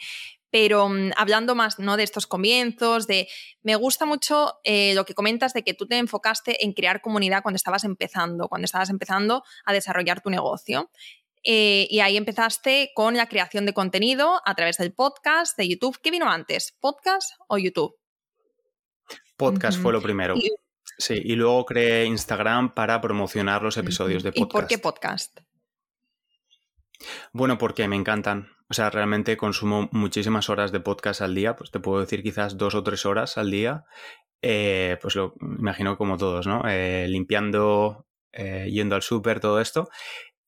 pero 0.49 0.89
mm, 0.89 1.11
hablando 1.15 1.55
más 1.55 1.79
¿no? 1.79 1.95
de 1.95 2.03
estos 2.03 2.27
comienzos, 2.27 3.07
de... 3.07 3.29
Me 3.61 3.75
gusta 3.75 4.05
mucho 4.05 4.59
eh, 4.63 4.93
lo 4.95 5.05
que 5.05 5.13
comentas 5.13 5.53
de 5.53 5.63
que 5.63 5.73
tú 5.73 5.87
te 5.87 5.97
enfocaste 5.97 6.65
en 6.65 6.73
crear 6.73 7.01
comunidad 7.01 7.43
cuando 7.43 7.55
estabas 7.55 7.85
empezando, 7.85 8.49
cuando 8.49 8.65
estabas 8.65 8.89
empezando 8.89 9.43
a 9.65 9.71
desarrollar 9.71 10.21
tu 10.21 10.29
negocio. 10.29 10.91
Eh, 11.43 11.87
y 11.89 12.01
ahí 12.01 12.17
empezaste 12.17 12.91
con 12.93 13.15
la 13.15 13.27
creación 13.29 13.65
de 13.65 13.73
contenido 13.73 14.41
a 14.43 14.55
través 14.55 14.77
del 14.77 14.93
podcast, 14.93 15.57
de 15.57 15.69
YouTube. 15.69 15.97
¿Qué 16.01 16.11
vino 16.11 16.29
antes? 16.29 16.75
¿Podcast 16.81 17.31
o 17.47 17.57
YouTube? 17.57 17.95
Podcast 19.37 19.79
fue 19.79 19.93
lo 19.93 20.01
primero. 20.01 20.35
Sí, 20.99 21.21
y 21.23 21.35
luego 21.35 21.65
creé 21.65 22.05
Instagram 22.05 22.73
para 22.73 22.99
promocionar 22.99 23.63
los 23.63 23.77
episodios 23.77 24.21
de 24.21 24.33
podcast. 24.33 24.49
¿Y 24.49 24.51
por 24.51 24.67
qué 24.67 24.77
podcast? 24.77 25.39
Bueno, 27.31 27.57
porque 27.57 27.87
me 27.87 27.95
encantan. 27.95 28.49
O 28.69 28.73
sea, 28.73 28.89
realmente 28.89 29.37
consumo 29.37 29.87
muchísimas 29.93 30.49
horas 30.49 30.73
de 30.73 30.81
podcast 30.81 31.21
al 31.21 31.33
día, 31.33 31.55
pues 31.55 31.71
te 31.71 31.79
puedo 31.79 32.01
decir 32.01 32.21
quizás 32.21 32.57
dos 32.57 32.75
o 32.75 32.83
tres 32.83 33.05
horas 33.05 33.37
al 33.37 33.49
día. 33.49 33.85
Eh, 34.41 34.97
pues 35.01 35.15
lo 35.15 35.35
imagino 35.41 35.97
como 35.97 36.17
todos, 36.17 36.45
¿no? 36.47 36.63
Eh, 36.67 37.07
limpiando, 37.07 38.05
yendo 38.33 38.95
al 38.95 39.01
súper, 39.01 39.39
todo 39.39 39.61
esto. 39.61 39.89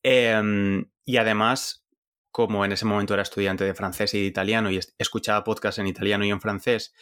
Em, 0.03 0.85
y 1.05 1.15
además, 1.15 1.85
como 2.31 2.65
en 2.65 2.73
ese 2.73 2.85
momento 2.85 3.13
era 3.13 3.23
estudiante 3.23 3.63
de 3.63 3.73
francés 3.73 4.13
y 4.15 4.19
de 4.19 4.25
italiano 4.25 4.69
y 4.69 4.79
escuchaba 4.97 5.45
podcasts 5.45 5.79
en 5.79 5.87
italiano 5.87 6.25
y 6.25 6.29
en 6.29 6.41
francés, 6.41 6.93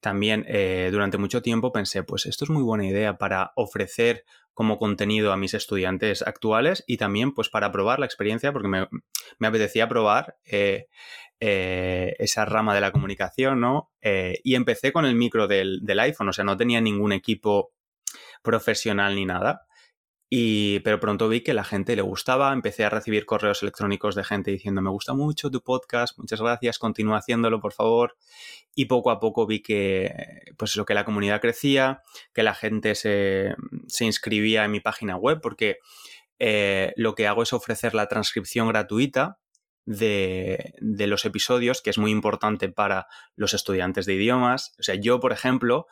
también 0.00 0.44
eh, 0.48 0.88
durante 0.92 1.18
mucho 1.18 1.42
tiempo 1.42 1.72
pensé, 1.72 2.02
pues 2.02 2.26
esto 2.26 2.44
es 2.44 2.50
muy 2.50 2.62
buena 2.62 2.86
idea 2.86 3.18
para 3.18 3.52
ofrecer 3.56 4.24
como 4.54 4.78
contenido 4.78 5.32
a 5.32 5.36
mis 5.36 5.54
estudiantes 5.54 6.22
actuales 6.22 6.84
y 6.86 6.96
también 6.96 7.32
pues 7.32 7.48
para 7.48 7.70
probar 7.70 7.98
la 7.98 8.06
experiencia, 8.06 8.52
porque 8.52 8.68
me, 8.68 8.88
apetecía 9.46 9.88
probar 9.88 10.36
eh, 10.44 10.86
eh, 11.40 12.16
esa 12.18 12.44
rama 12.44 12.74
de 12.74 12.80
la 12.80 12.92
comunicación, 12.92 13.60
¿no? 13.60 13.90
y 14.02 14.54
empecé 14.54 14.90
con 14.92 15.04
el 15.04 15.14
micro 15.14 15.46
del, 15.46 15.80
del 15.82 16.00
iPhone, 16.00 16.30
o 16.30 16.32
sea, 16.32 16.44
no 16.44 16.56
tenía 16.56 16.80
ningún 16.80 17.12
equipo 17.12 17.72
profesional 18.42 19.14
ni 19.14 19.26
nada. 19.26 19.67
Y, 20.30 20.80
pero 20.80 21.00
pronto 21.00 21.28
vi 21.28 21.40
que 21.40 21.54
la 21.54 21.64
gente 21.64 21.96
le 21.96 22.02
gustaba, 22.02 22.52
empecé 22.52 22.84
a 22.84 22.90
recibir 22.90 23.24
correos 23.24 23.62
electrónicos 23.62 24.14
de 24.14 24.24
gente 24.24 24.50
diciendo 24.50 24.82
me 24.82 24.90
gusta 24.90 25.14
mucho 25.14 25.50
tu 25.50 25.62
podcast, 25.62 26.18
muchas 26.18 26.42
gracias, 26.42 26.78
continúa 26.78 27.18
haciéndolo 27.18 27.60
por 27.60 27.72
favor. 27.72 28.16
Y 28.74 28.84
poco 28.84 29.10
a 29.10 29.20
poco 29.20 29.46
vi 29.46 29.62
que 29.62 30.52
pues 30.58 30.76
lo 30.76 30.84
que 30.84 30.94
la 30.94 31.06
comunidad 31.06 31.40
crecía, 31.40 32.02
que 32.34 32.42
la 32.42 32.54
gente 32.54 32.94
se, 32.94 33.54
inscribía 34.00 34.64
en 34.64 34.70
mi 34.70 34.80
página 34.80 35.16
web, 35.16 35.40
porque 35.40 35.78
eh, 36.38 36.92
lo 36.96 37.14
que 37.14 37.26
hago 37.26 37.42
es 37.42 37.54
ofrecer 37.54 37.94
la 37.94 38.06
transcripción 38.06 38.68
gratuita 38.68 39.38
de, 39.86 40.74
de, 40.80 41.06
los 41.06 41.24
episodios, 41.24 41.80
que 41.80 41.88
es 41.88 41.96
muy 41.96 42.10
importante 42.10 42.68
para 42.68 43.06
los 43.34 43.54
estudiantes 43.54 44.04
de 44.04 44.14
idiomas. 44.14 44.74
O 44.78 44.82
sea, 44.82 44.94
yo, 44.96 45.18
por 45.18 45.32
ejemplo, 45.32 45.86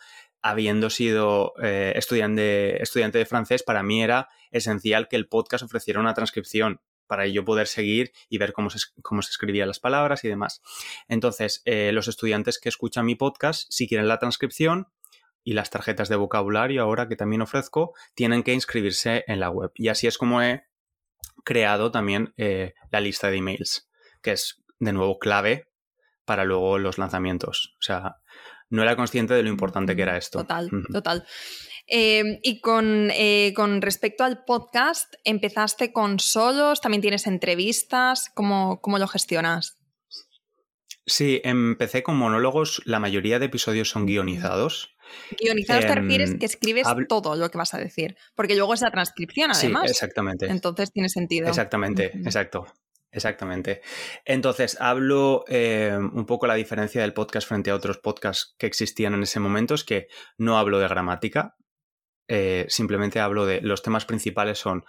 habiendo 0.48 0.90
sido 0.90 1.54
eh, 1.60 1.92
estudiante, 1.96 2.80
estudiante 2.80 3.18
de 3.18 3.26
francés, 3.26 3.64
para 3.64 3.82
mí 3.82 4.02
era 4.02 4.28
esencial 4.52 5.08
que 5.08 5.16
el 5.16 5.26
podcast 5.26 5.64
ofreciera 5.64 5.98
una 5.98 6.14
transcripción 6.14 6.80
para 7.08 7.26
yo 7.26 7.44
poder 7.44 7.66
seguir 7.66 8.12
y 8.28 8.38
ver 8.38 8.52
cómo 8.52 8.70
se, 8.70 8.78
cómo 9.02 9.22
se 9.22 9.30
escribían 9.30 9.66
las 9.66 9.80
palabras 9.80 10.22
y 10.22 10.28
demás. 10.28 10.62
Entonces, 11.08 11.62
eh, 11.64 11.90
los 11.92 12.06
estudiantes 12.06 12.60
que 12.60 12.68
escuchan 12.68 13.06
mi 13.06 13.16
podcast, 13.16 13.66
si 13.70 13.88
quieren 13.88 14.06
la 14.06 14.20
transcripción 14.20 14.86
y 15.42 15.54
las 15.54 15.70
tarjetas 15.70 16.08
de 16.08 16.16
vocabulario 16.16 16.80
ahora 16.80 17.08
que 17.08 17.16
también 17.16 17.42
ofrezco, 17.42 17.94
tienen 18.14 18.44
que 18.44 18.52
inscribirse 18.52 19.24
en 19.26 19.40
la 19.40 19.50
web. 19.50 19.72
Y 19.74 19.88
así 19.88 20.06
es 20.06 20.16
como 20.16 20.42
he 20.42 20.64
creado 21.44 21.90
también 21.90 22.34
eh, 22.36 22.74
la 22.92 23.00
lista 23.00 23.30
de 23.30 23.38
emails, 23.38 23.88
que 24.22 24.30
es 24.30 24.62
de 24.78 24.92
nuevo 24.92 25.18
clave 25.18 25.66
para 26.24 26.44
luego 26.44 26.78
los 26.78 26.98
lanzamientos. 26.98 27.74
O 27.80 27.82
sea, 27.82 28.16
no 28.70 28.82
era 28.82 28.96
consciente 28.96 29.35
de 29.35 29.42
lo 29.42 29.49
importante 29.49 29.94
que 29.96 30.02
era 30.02 30.16
esto. 30.16 30.40
Total, 30.40 30.70
total. 30.92 31.25
Em, 31.87 32.38
y 32.42 32.61
con, 32.61 33.11
eh, 33.12 33.52
con, 33.54 33.80
respecto 33.80 34.25
al 34.25 34.44
podcast, 34.44 35.14
¿empezaste 35.25 35.92
con 35.92 36.18
solos? 36.18 36.80
¿También 36.80 37.00
tienes 37.00 37.26
entrevistas? 37.26 38.30
¿Cómo, 38.35 38.80
cómo 38.80 38.99
lo 38.99 39.06
gestionas? 39.06 39.78
Sí, 41.06 41.40
empecé 41.44 42.02
con 42.02 42.16
monólogos. 42.16 42.82
La 42.85 42.99
mayoría 42.99 43.38
de 43.38 43.46
episodios 43.46 43.88
son 43.88 44.06
guionizados. 44.06 44.96
Guionizados 45.40 45.87
te 45.87 45.94
refieres 45.94 46.32
em, 46.32 46.38
que 46.40 46.46
escribes 46.46 46.88
todo 47.08 47.37
lo 47.37 47.49
que 47.50 47.58
vas 47.58 47.75
a 47.75 47.78
decir, 47.78 48.16
porque 48.35 48.56
luego 48.56 48.75
es 48.75 48.80
la 48.80 48.90
transcripción 48.90 49.52
además. 49.52 49.85
Sí, 49.85 49.90
exactamente. 49.92 50.46
Entonces 50.46 50.90
tiene 50.90 51.08
sentido. 51.08 51.49
Exactamente, 51.49 52.06
exacto. 52.06 52.66
Exactamente. 53.16 53.80
Entonces, 54.26 54.76
hablo 54.78 55.46
eh, 55.49 55.96
un 55.99 56.26
poco 56.26 56.46
la 56.46 56.54
diferencia 56.54 57.00
del 57.00 57.14
podcast 57.14 57.49
frente 57.49 57.70
a 57.70 57.75
otros 57.75 57.96
podcasts 57.96 58.54
que 58.58 58.66
existían 58.66 59.14
en 59.14 59.23
ese 59.23 59.40
momento, 59.40 59.75
es 59.75 59.85
que 59.85 60.08
no 60.37 60.58
hablo 60.58 60.78
de 60.78 60.87
gramática, 60.87 61.56
eh, 62.28 62.66
simplemente 62.68 63.18
hablo 63.18 63.46
de 63.46 63.62
los 63.62 63.82
temas 63.82 64.04
principales 64.04 64.58
son 64.58 64.85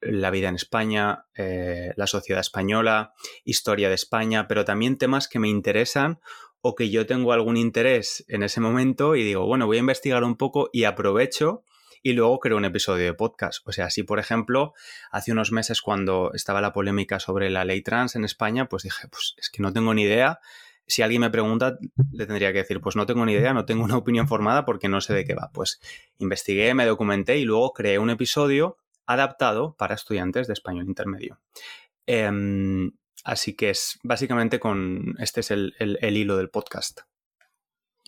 la 0.00 0.32
vida 0.32 0.48
en 0.48 0.56
España, 0.56 1.26
eh, 1.36 1.92
la 1.94 2.08
sociedad 2.08 2.40
española, 2.40 3.12
historia 3.44 3.88
de 3.88 3.94
España, 3.94 4.48
pero 4.48 4.64
también 4.64 4.98
temas 4.98 5.28
que 5.28 5.38
me 5.38 5.48
interesan 5.48 6.18
o 6.60 6.74
que 6.74 6.90
yo 6.90 7.06
tengo 7.06 7.32
algún 7.32 7.56
interés 7.56 8.24
en 8.26 8.42
ese 8.42 8.60
momento 8.60 9.14
y 9.14 9.22
digo, 9.22 9.46
bueno, 9.46 9.66
voy 9.66 9.76
a 9.76 9.80
investigar 9.80 10.24
un 10.24 10.36
poco 10.36 10.68
y 10.72 10.82
aprovecho 10.82 11.62
y 12.02 12.12
luego 12.12 12.38
creo 12.38 12.56
un 12.56 12.64
episodio 12.64 13.04
de 13.04 13.14
podcast. 13.14 13.66
O 13.66 13.72
sea, 13.72 13.86
así 13.86 14.02
por 14.02 14.18
ejemplo, 14.18 14.74
hace 15.10 15.32
unos 15.32 15.52
meses 15.52 15.82
cuando 15.82 16.32
estaba 16.34 16.60
la 16.60 16.72
polémica 16.72 17.20
sobre 17.20 17.50
la 17.50 17.64
ley 17.64 17.82
trans 17.82 18.16
en 18.16 18.24
España, 18.24 18.68
pues 18.68 18.82
dije, 18.82 19.08
pues 19.08 19.34
es 19.38 19.50
que 19.50 19.62
no 19.62 19.72
tengo 19.72 19.94
ni 19.94 20.02
idea. 20.02 20.40
Si 20.86 21.02
alguien 21.02 21.20
me 21.20 21.30
pregunta, 21.30 21.78
le 22.12 22.26
tendría 22.26 22.52
que 22.52 22.58
decir, 22.58 22.80
pues 22.80 22.96
no 22.96 23.04
tengo 23.04 23.26
ni 23.26 23.32
idea, 23.32 23.52
no 23.52 23.66
tengo 23.66 23.84
una 23.84 23.96
opinión 23.96 24.26
formada 24.26 24.64
porque 24.64 24.88
no 24.88 25.00
sé 25.00 25.14
de 25.14 25.24
qué 25.24 25.34
va. 25.34 25.50
Pues 25.52 25.80
investigué, 26.18 26.72
me 26.74 26.86
documenté 26.86 27.38
y 27.38 27.44
luego 27.44 27.72
creé 27.72 27.98
un 27.98 28.10
episodio 28.10 28.78
adaptado 29.06 29.74
para 29.76 29.94
estudiantes 29.94 30.46
de 30.46 30.54
español 30.54 30.86
intermedio. 30.86 31.40
Em, 32.06 32.92
así 33.24 33.54
que 33.54 33.70
es 33.70 33.98
básicamente 34.02 34.58
con 34.58 35.14
este 35.18 35.40
es 35.40 35.50
el 35.50 36.16
hilo 36.16 36.36
del 36.36 36.48
podcast. 36.48 37.00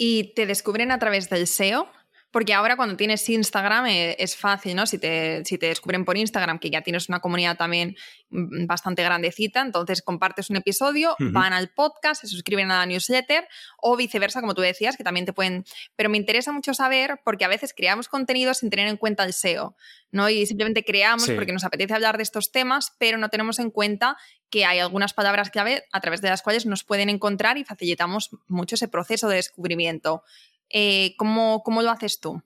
¿Y 0.02 0.32
te 0.32 0.46
descubren 0.46 0.92
a 0.92 0.98
través 0.98 1.28
del 1.28 1.46
SEO? 1.46 1.86
Porque 2.30 2.54
ahora 2.54 2.76
cuando 2.76 2.96
tienes 2.96 3.28
Instagram 3.28 3.86
eh, 3.86 4.16
es 4.18 4.36
fácil, 4.36 4.76
¿no? 4.76 4.86
Si 4.86 4.98
te, 4.98 5.44
si 5.44 5.58
te 5.58 5.66
descubren 5.66 6.04
por 6.04 6.16
Instagram, 6.16 6.58
que 6.58 6.70
ya 6.70 6.82
tienes 6.82 7.08
una 7.08 7.20
comunidad 7.20 7.56
también 7.56 7.96
mm, 8.30 8.66
bastante 8.66 9.02
grandecita, 9.02 9.60
entonces 9.60 10.02
compartes 10.02 10.50
un 10.50 10.56
episodio, 10.56 11.16
van 11.18 11.52
al 11.52 11.70
podcast, 11.70 12.20
se 12.20 12.28
suscriben 12.28 12.70
a 12.70 12.78
la 12.78 12.86
newsletter 12.86 13.48
o 13.78 13.96
viceversa, 13.96 14.40
como 14.40 14.54
tú 14.54 14.62
decías, 14.62 14.96
que 14.96 15.04
también 15.04 15.26
te 15.26 15.32
pueden... 15.32 15.64
Pero 15.96 16.08
me 16.08 16.16
interesa 16.16 16.52
mucho 16.52 16.74
saber 16.74 17.20
porque 17.24 17.44
a 17.44 17.48
veces 17.48 17.74
creamos 17.76 18.08
contenido 18.08 18.54
sin 18.54 18.70
tener 18.70 18.88
en 18.88 18.96
cuenta 18.96 19.24
el 19.24 19.32
SEO, 19.32 19.76
¿no? 20.12 20.28
Y 20.28 20.46
simplemente 20.46 20.84
creamos 20.84 21.30
porque 21.30 21.52
nos 21.52 21.64
apetece 21.64 21.94
hablar 21.94 22.16
de 22.16 22.22
estos 22.22 22.52
temas, 22.52 22.92
pero 22.98 23.18
no 23.18 23.28
tenemos 23.28 23.58
en 23.58 23.70
cuenta 23.70 24.16
que 24.50 24.64
hay 24.64 24.80
algunas 24.80 25.14
palabras 25.14 25.50
clave 25.50 25.84
a 25.92 26.00
través 26.00 26.20
de 26.20 26.28
las 26.28 26.42
cuales 26.42 26.66
nos 26.66 26.84
pueden 26.84 27.08
encontrar 27.08 27.56
y 27.56 27.64
facilitamos 27.64 28.30
mucho 28.48 28.74
ese 28.74 28.88
proceso 28.88 29.28
de 29.28 29.36
descubrimiento. 29.36 30.22
Eh, 30.70 31.14
¿cómo, 31.16 31.62
lo 31.82 31.90
haces 31.90 32.20
tú? 32.20 32.42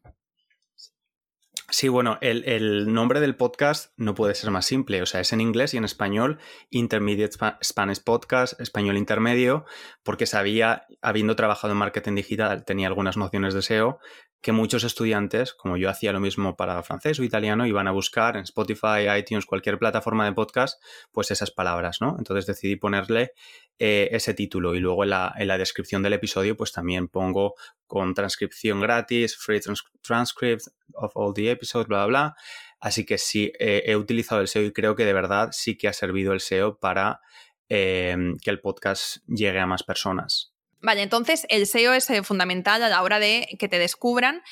Sí, 1.71 1.89
bueno, 1.89 2.19
el, 2.21 2.93
nombre 2.93 3.21
del 3.21 3.37
podcast 3.37 3.93
no 3.97 4.15
puede 4.15 4.35
ser 4.35 4.51
más 4.51 4.65
simple, 4.65 5.03
o 5.03 5.07
sea, 5.07 5.21
es 5.21 5.33
en 5.33 5.41
inglés 5.41 5.75
y 5.75 5.77
en 5.77 5.85
español, 5.85 6.39
Intermediate 6.71 7.37
Spanish 7.63 8.03
Podcast, 8.03 8.61
español 8.61 8.97
intermedio, 8.97 9.65
porque 10.03 10.27
sabía, 10.27 10.87
habiendo 11.03 11.37
trabajado 11.37 11.73
en 11.73 11.79
marketing 11.79 12.15
digital, 12.15 12.65
tenía 12.65 12.87
algunas 12.87 13.17
nociones 13.17 13.55
de 13.55 13.63
SEO, 13.63 13.99
que 14.45 14.53
muchos 14.53 14.85
estudiantes, 14.85 15.55
como 15.55 15.79
yo 15.79 15.89
hacía 15.89 16.13
lo 16.13 16.21
mismo 16.21 16.55
para 16.55 16.83
francés 16.83 17.19
o 17.19 17.25
italiano, 17.25 17.67
iban 17.67 17.89
a 17.89 17.93
buscar 17.93 18.37
en 18.37 18.43
Spotify, 18.43 19.09
iTunes, 19.19 19.47
cualquier 19.47 19.79
plataforma 19.79 20.27
de 20.27 20.33
podcast, 20.33 20.83
pues 21.13 21.31
esas 21.31 21.51
palabras, 21.51 22.03
¿no? 22.03 22.17
Entonces 22.19 22.45
decidí 22.45 22.77
ponerle 22.77 23.33
eh, 23.79 24.11
ese 24.13 24.35
título 24.35 24.75
y 24.75 24.81
luego 24.81 25.05
en 25.05 25.11
la, 25.11 25.59
descripción 25.59 26.03
del 26.03 26.13
episodio 26.13 26.59
pues 26.59 26.73
también 26.73 27.09
pongo 27.09 27.55
con 27.87 28.13
transcripción 28.13 28.83
gratis, 28.83 29.35
free 29.35 29.63
transcript 30.03 30.67
of 30.93 31.13
all 31.15 31.33
the 31.33 31.51
episodes, 31.51 31.89
bla, 31.89 32.05
bla, 32.05 32.07
bla. 32.07 32.37
Así 32.81 33.07
que 33.07 33.17
sí, 33.17 33.51
he 33.59 33.97
utilizado 33.97 34.43
el 34.43 34.49
SEO 34.49 34.65
y 34.65 34.73
creo 34.75 34.95
que 34.95 35.07
de 35.07 35.15
verdad 35.15 35.49
sí 35.53 35.79
que 35.79 35.89
ha 35.89 35.95
servido 35.95 36.35
el 36.35 36.41
SEO 36.41 36.79
para 36.79 37.23
eh, 37.71 38.15
que 38.43 38.51
el 38.51 38.61
podcast 38.61 39.27
llegue 39.27 39.59
a 39.59 39.67
más 39.67 39.85
personas. 39.85 40.54
Vale, 40.85 41.03
entonces 41.03 41.47
el 41.49 41.67
SEO 41.67 41.95
es 41.95 42.09
eh, 42.11 42.23
fundamental 42.23 42.83
a 42.83 42.89
la 42.89 43.03
hora 43.03 43.19
de 43.19 43.49
que 43.59 43.69
te 43.69 43.79
descubran. 43.79 44.43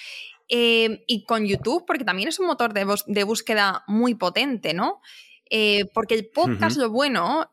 Eh, 0.49 1.05
y 1.07 1.25
con 1.25 1.47
YouTube, 1.47 1.85
porque 1.87 2.05
también 2.05 2.29
es 2.29 2.39
un 2.39 2.47
motor 2.47 2.75
de, 2.75 3.25
búsqueda 3.25 3.85
muy 3.87 4.15
potente, 4.15 4.75
¿no? 4.75 5.01
Eh, 5.49 5.87
porque 5.95 6.15
el 6.15 6.29
podcast, 6.29 6.77
lo 6.77 6.91
bueno, 6.91 7.51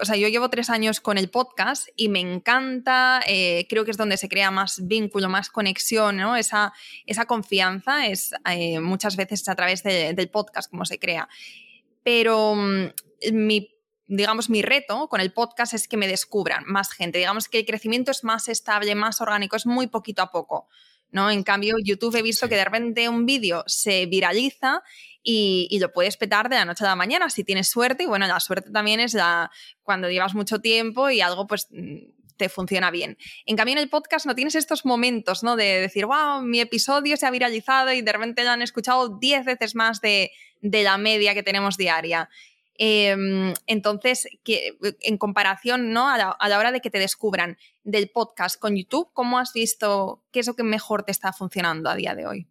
o 0.00 0.04
sea, 0.04 0.16
yo 0.16 0.28
llevo 0.28 0.50
tres 0.50 0.70
años 0.70 1.00
con 1.00 1.18
el 1.18 1.28
podcast 1.28 1.88
y 1.96 2.08
me 2.08 2.20
encanta, 2.20 3.20
eh, 3.26 3.66
creo 3.68 3.84
que 3.84 3.90
es 3.90 3.96
donde 3.96 4.16
se 4.16 4.28
crea 4.28 4.50
más 4.50 4.86
vínculo, 4.86 5.28
más 5.28 5.50
conexión, 5.50 6.16
¿no? 6.16 6.36
Esa, 6.36 6.72
esa 7.06 7.26
confianza 7.26 8.06
es 8.06 8.32
eh, 8.50 8.80
muchas 8.80 9.16
veces 9.16 9.48
a 9.48 9.54
través 9.54 9.82
del 9.82 10.30
podcast 10.30 10.70
como 10.70 10.84
se 10.84 10.98
crea. 10.98 11.28
Pero 12.02 12.54
mm, 12.54 12.86
mi 13.32 13.71
digamos, 14.16 14.50
mi 14.50 14.62
reto 14.62 15.08
con 15.08 15.20
el 15.20 15.32
podcast 15.32 15.72
es 15.72 15.88
que 15.88 15.96
me 15.96 16.06
descubran 16.06 16.64
más 16.66 16.92
gente. 16.92 17.18
Digamos 17.18 17.48
que 17.48 17.60
el 17.60 17.66
crecimiento 17.66 18.10
es 18.10 18.24
más 18.24 18.48
estable, 18.48 18.94
más 18.94 19.20
orgánico, 19.20 19.56
es 19.56 19.66
muy 19.66 19.86
poquito 19.86 20.22
a 20.22 20.30
poco. 20.30 20.68
¿no? 21.10 21.30
En 21.30 21.42
cambio, 21.42 21.76
YouTube 21.82 22.16
he 22.16 22.22
visto 22.22 22.48
que 22.48 22.56
de 22.56 22.64
repente 22.64 23.08
un 23.08 23.24
vídeo 23.24 23.64
se 23.66 24.06
viraliza 24.06 24.82
y, 25.22 25.78
lo 25.80 25.92
puedes 25.92 26.16
petar 26.16 26.48
de 26.48 26.56
la 26.56 26.64
noche 26.64 26.84
a 26.84 26.88
la 26.88 26.96
mañana 26.96 27.30
si 27.30 27.44
tienes 27.44 27.68
suerte. 27.68 28.04
Y 28.04 28.06
bueno, 28.06 28.26
la 28.26 28.40
suerte 28.40 28.70
también 28.70 29.00
es 29.00 29.14
la, 29.14 29.50
cuando 29.82 30.10
llevas 30.10 30.34
mucho 30.34 30.60
tiempo 30.60 31.10
y 31.10 31.20
algo 31.20 31.46
pues 31.46 31.68
mm, 31.70 31.98
te 32.36 32.48
funciona 32.48 32.90
bien. 32.90 33.16
En 33.46 33.56
cambio, 33.56 33.72
en 33.74 33.78
el 33.78 33.88
podcast 33.88 34.26
no 34.26 34.34
tienes 34.34 34.54
estos 34.56 34.84
momentos, 34.84 35.42
¿no? 35.42 35.56
De 35.56 35.80
decir, 35.80 36.06
wow, 36.06 36.42
mi 36.42 36.60
episodio 36.60 37.16
se 37.16 37.26
ha 37.26 37.30
viralizado 37.30 37.92
y 37.92 38.02
de 38.02 38.12
repente 38.12 38.44
lo 38.44 38.50
han 38.50 38.62
escuchado 38.62 39.18
10 39.18 39.44
veces 39.44 39.74
más 39.74 40.00
de, 40.00 40.32
de 40.60 40.82
la 40.82 40.98
media 40.98 41.34
que 41.34 41.42
tenemos 41.42 41.76
diaria. 41.76 42.28
Em, 42.74 43.52
entonces, 43.66 44.26
que, 44.44 44.78
en 45.00 45.18
comparación 45.18 45.92
¿no? 45.92 46.08
a 46.08 46.16
la, 46.18 46.58
hora 46.58 46.72
de 46.72 46.80
que 46.80 46.90
te 46.90 46.98
descubran 46.98 47.58
del 47.84 48.10
podcast 48.10 48.58
con 48.58 48.76
YouTube, 48.76 49.10
¿cómo 49.12 49.38
has 49.38 49.52
visto 49.52 50.24
qué 50.32 50.40
es 50.40 50.46
lo 50.46 50.54
que 50.54 50.62
mejor 50.62 51.02
te 51.02 51.12
está 51.12 51.32
funcionando 51.32 51.90
a 51.90 51.96
día 51.96 52.14
de 52.14 52.26
hoy? 52.26 52.48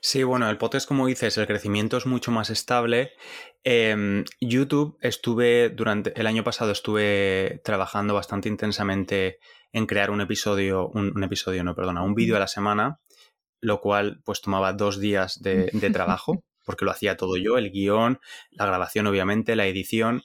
Sí, 0.00 0.22
bueno, 0.22 0.48
el 0.50 0.58
podcast, 0.58 0.86
como 0.86 1.06
dices, 1.06 1.36
el 1.38 1.46
crecimiento 1.46 1.96
es 1.96 2.06
mucho 2.06 2.30
más 2.30 2.50
estable. 2.50 3.12
Em, 3.64 4.24
YouTube 4.40 4.98
estuve 5.00 5.70
durante 5.70 6.18
el 6.18 6.26
año 6.26 6.44
pasado 6.44 6.70
estuve 6.70 7.60
trabajando 7.64 8.14
bastante 8.14 8.48
intensamente 8.48 9.38
en 9.72 9.86
crear 9.86 10.10
un 10.10 10.20
episodio, 10.20 10.88
un, 10.88 11.22
episodio, 11.24 11.64
no, 11.64 11.74
perdona, 11.74 12.02
un 12.02 12.14
vídeo 12.14 12.36
a 12.36 12.40
la 12.40 12.46
semana, 12.46 13.00
lo 13.60 13.80
cual 13.80 14.20
pues 14.24 14.40
tomaba 14.40 14.72
dos 14.72 15.00
días 15.00 15.40
de 15.42 15.70
trabajo. 15.92 16.42
Porque 16.66 16.84
lo 16.84 16.90
hacía 16.90 17.16
todo 17.16 17.38
yo, 17.38 17.56
el 17.56 17.70
guion, 17.70 18.20
la 18.50 18.66
grabación 18.66 19.06
obviamente, 19.06 19.56
la 19.56 19.66
edición. 19.66 20.22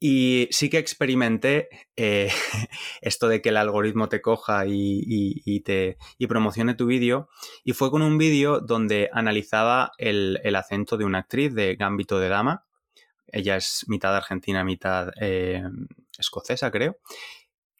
Y 0.00 0.48
sí 0.50 0.70
que 0.70 0.78
experimenté 0.78 1.68
eh, 1.96 2.30
esto 3.00 3.28
de 3.28 3.42
que 3.42 3.48
el 3.50 3.56
algoritmo 3.56 4.08
te 4.08 4.22
coja 4.22 4.64
y, 4.66 5.60
te, 5.64 5.98
promocione 6.28 6.74
tu 6.74 6.86
vídeo. 6.86 7.28
Y 7.64 7.72
fue 7.72 7.90
con 7.90 8.02
un 8.02 8.16
vídeo 8.16 8.60
donde 8.60 9.10
analizaba 9.12 9.92
el, 9.98 10.38
acento 10.54 10.96
de 10.96 11.04
una 11.04 11.18
actriz 11.18 11.54
de 11.54 11.74
Gambito 11.76 12.18
de 12.18 12.28
Dama. 12.28 12.66
Ella 13.26 13.56
es 13.56 13.84
mitad 13.88 14.14
argentina, 14.14 14.62
mitad 14.62 15.10
eh, 15.20 15.62
escocesa, 16.18 16.70
creo. 16.70 16.98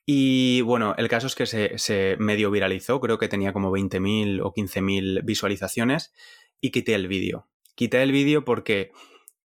Y 0.06 0.62
bueno, 0.62 0.94
el 0.98 1.08
caso 1.08 1.26
es 1.28 1.34
que 1.34 1.46
se, 1.46 1.78
se 1.78 2.16
medio 2.18 2.50
viralizó, 2.50 3.00
creo 3.00 3.18
que 3.18 3.28
tenía 3.28 3.52
como 3.52 3.70
20.000 3.70 4.40
o 4.42 4.52
15.000 4.52 5.24
visualizaciones 5.24 6.12
y 6.60 6.70
quité 6.70 6.94
el 6.94 7.08
vídeo 7.08 7.48
quité 7.74 8.02
el 8.02 8.12
vídeo 8.12 8.44
porque 8.44 8.92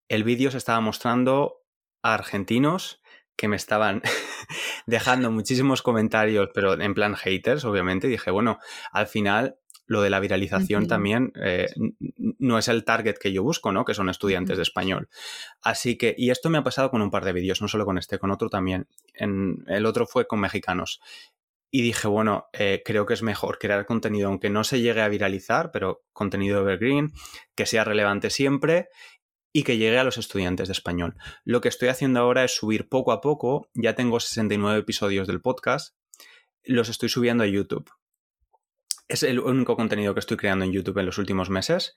el 0.08 0.24
vídeo 0.24 0.52
se 0.52 0.58
estaba 0.58 0.82
mostrando 0.82 1.64
a 2.02 2.14
argentinos 2.14 3.02
que 3.36 3.48
me 3.48 3.56
estaban 3.56 4.02
dejando 4.86 5.32
muchísimos 5.32 5.82
comentarios, 5.82 6.50
pero 6.54 6.80
en 6.80 6.94
plan 6.94 7.16
haters, 7.16 7.64
obviamente. 7.64 8.08
Y 8.08 8.12
dije, 8.12 8.32
bueno, 8.32 8.60
al 8.92 9.08
final 9.08 9.60
lo 9.90 10.02
de 10.02 10.12
la 10.12 10.20
viralización 10.20 10.88
también 10.88 11.32
eh, 11.42 11.68
no 12.38 12.60
es 12.60 12.68
el 12.68 12.86
target 12.86 13.18
que 13.18 13.34
yo 13.34 13.42
busco, 13.42 13.72
¿no? 13.72 13.86
Que 13.86 13.96
son 13.96 14.08
estudiantes 14.10 14.58
de 14.58 14.64
español. 14.64 15.10
Así 15.62 15.98
que, 15.98 16.14
y 16.16 16.30
esto 16.30 16.50
me 16.50 16.60
ha 16.60 16.64
pasado 16.64 16.92
con 16.92 17.02
un 17.02 17.10
par 17.10 17.26
de 17.26 17.34
vídeos, 17.34 17.62
no 17.62 17.68
solo 17.68 17.86
con 17.86 17.98
este, 17.98 18.20
con 18.20 18.30
otro 18.30 18.50
también. 18.50 18.88
En, 19.16 19.64
el 19.68 19.88
otro 19.88 20.06
fue 20.06 20.28
con 20.28 20.42
mexicanos 20.42 21.02
y 21.72 21.82
dije, 21.82 22.08
bueno, 22.08 22.48
eh, 22.54 22.82
creo 22.84 23.06
que 23.06 23.14
es 23.14 23.22
mejor 23.22 23.60
crear 23.60 23.86
contenido, 23.86 24.28
aunque 24.28 24.50
no 24.50 24.64
se 24.64 24.82
llegue 24.82 25.02
a 25.02 25.08
viralizar, 25.08 25.72
pero 25.72 26.04
contenido 26.14 26.62
evergreen, 26.62 27.12
que 27.56 27.66
sea 27.66 27.84
relevante 27.84 28.30
siempre 28.30 28.90
y 29.54 29.64
que 29.64 29.78
llegue 29.78 30.00
a 30.00 30.04
los 30.04 30.18
estudiantes 30.18 30.68
de 30.68 30.74
español. 30.74 31.16
Lo 31.44 31.62
que 31.62 31.70
estoy 31.70 31.90
haciendo 31.90 32.20
ahora 32.20 32.44
es 32.44 32.56
subir 32.56 32.90
poco 32.90 33.12
a 33.12 33.22
poco, 33.22 33.70
ya 33.74 33.96
tengo 33.96 34.20
69 34.20 34.80
episodios 34.80 35.28
del 35.28 35.42
podcast, 35.42 35.96
los 36.64 36.90
estoy 36.90 37.10
subiendo 37.10 37.44
a 37.44 37.48
YouTube. 37.48 37.90
Es 39.08 39.24
el 39.24 39.40
único 39.40 39.76
contenido 39.76 40.14
que 40.14 40.20
estoy 40.20 40.38
creando 40.38 40.66
en 40.66 40.72
YouTube 40.72 41.00
en 41.00 41.08
los 41.08 41.18
últimos 41.18 41.50
meses 41.50 41.96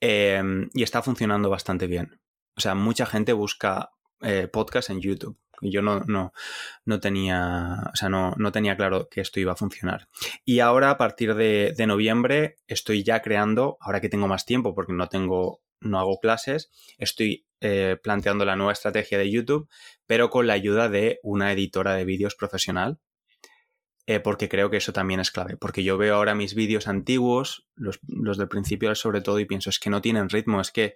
em, 0.00 0.70
y 0.72 0.82
está 0.82 1.02
funcionando 1.02 1.50
bastante 1.50 1.86
bien. 1.86 2.20
O 2.56 2.60
sea, 2.60 2.74
mucha 2.74 3.04
gente 3.04 3.34
busca 3.34 3.90
eh, 4.24 4.48
podcast 4.48 4.90
en 4.90 5.00
YouTube. 5.00 5.38
Yo 5.60 5.82
no, 5.82 6.00
no, 6.00 6.32
no 6.84 7.00
tenía, 7.00 7.90
o 7.92 7.96
sea, 7.96 8.08
no, 8.08 8.34
no, 8.36 8.52
tenía 8.52 8.76
claro 8.76 9.08
que 9.08 9.20
esto 9.20 9.40
iba 9.40 9.52
a 9.52 9.56
funcionar. 9.56 10.08
Y 10.44 10.60
ahora, 10.60 10.90
a 10.90 10.98
partir 10.98 11.34
de, 11.34 11.74
noviembre, 11.86 12.56
estoy 12.66 13.02
ya 13.02 13.22
creando, 13.22 13.78
ahora 13.80 14.00
que 14.00 14.08
tengo 14.08 14.28
más 14.28 14.44
tiempo, 14.44 14.74
porque 14.74 14.92
no 14.92 15.08
tengo, 15.08 15.62
no 15.80 15.98
hago 15.98 16.18
clases, 16.18 16.70
estoy 16.98 17.46
eh, 17.60 17.96
planteando 18.02 18.44
la 18.44 18.56
nueva 18.56 18.72
estrategia 18.72 19.18
de 19.18 19.30
YouTube, 19.30 19.68
pero 20.06 20.30
con 20.30 20.46
la 20.46 20.54
ayuda 20.54 20.88
de 20.88 21.20
una 21.22 21.52
editora 21.52 21.94
de 21.94 22.04
vídeos 22.04 22.34
profesional. 22.34 22.98
Eh, 24.06 24.20
porque 24.20 24.50
creo 24.50 24.68
que 24.68 24.76
eso 24.76 24.92
también 24.92 25.20
es 25.20 25.30
clave. 25.30 25.56
Porque 25.56 25.82
yo 25.82 25.96
veo 25.96 26.16
ahora 26.16 26.34
mis 26.34 26.54
vídeos 26.54 26.88
antiguos, 26.88 27.66
los, 27.74 28.00
los 28.06 28.36
del 28.36 28.48
principio 28.48 28.94
sobre 28.94 29.22
todo, 29.22 29.40
y 29.40 29.46
pienso, 29.46 29.70
es 29.70 29.78
que 29.78 29.88
no 29.88 30.02
tienen 30.02 30.28
ritmo, 30.28 30.60
es 30.60 30.70
que 30.70 30.94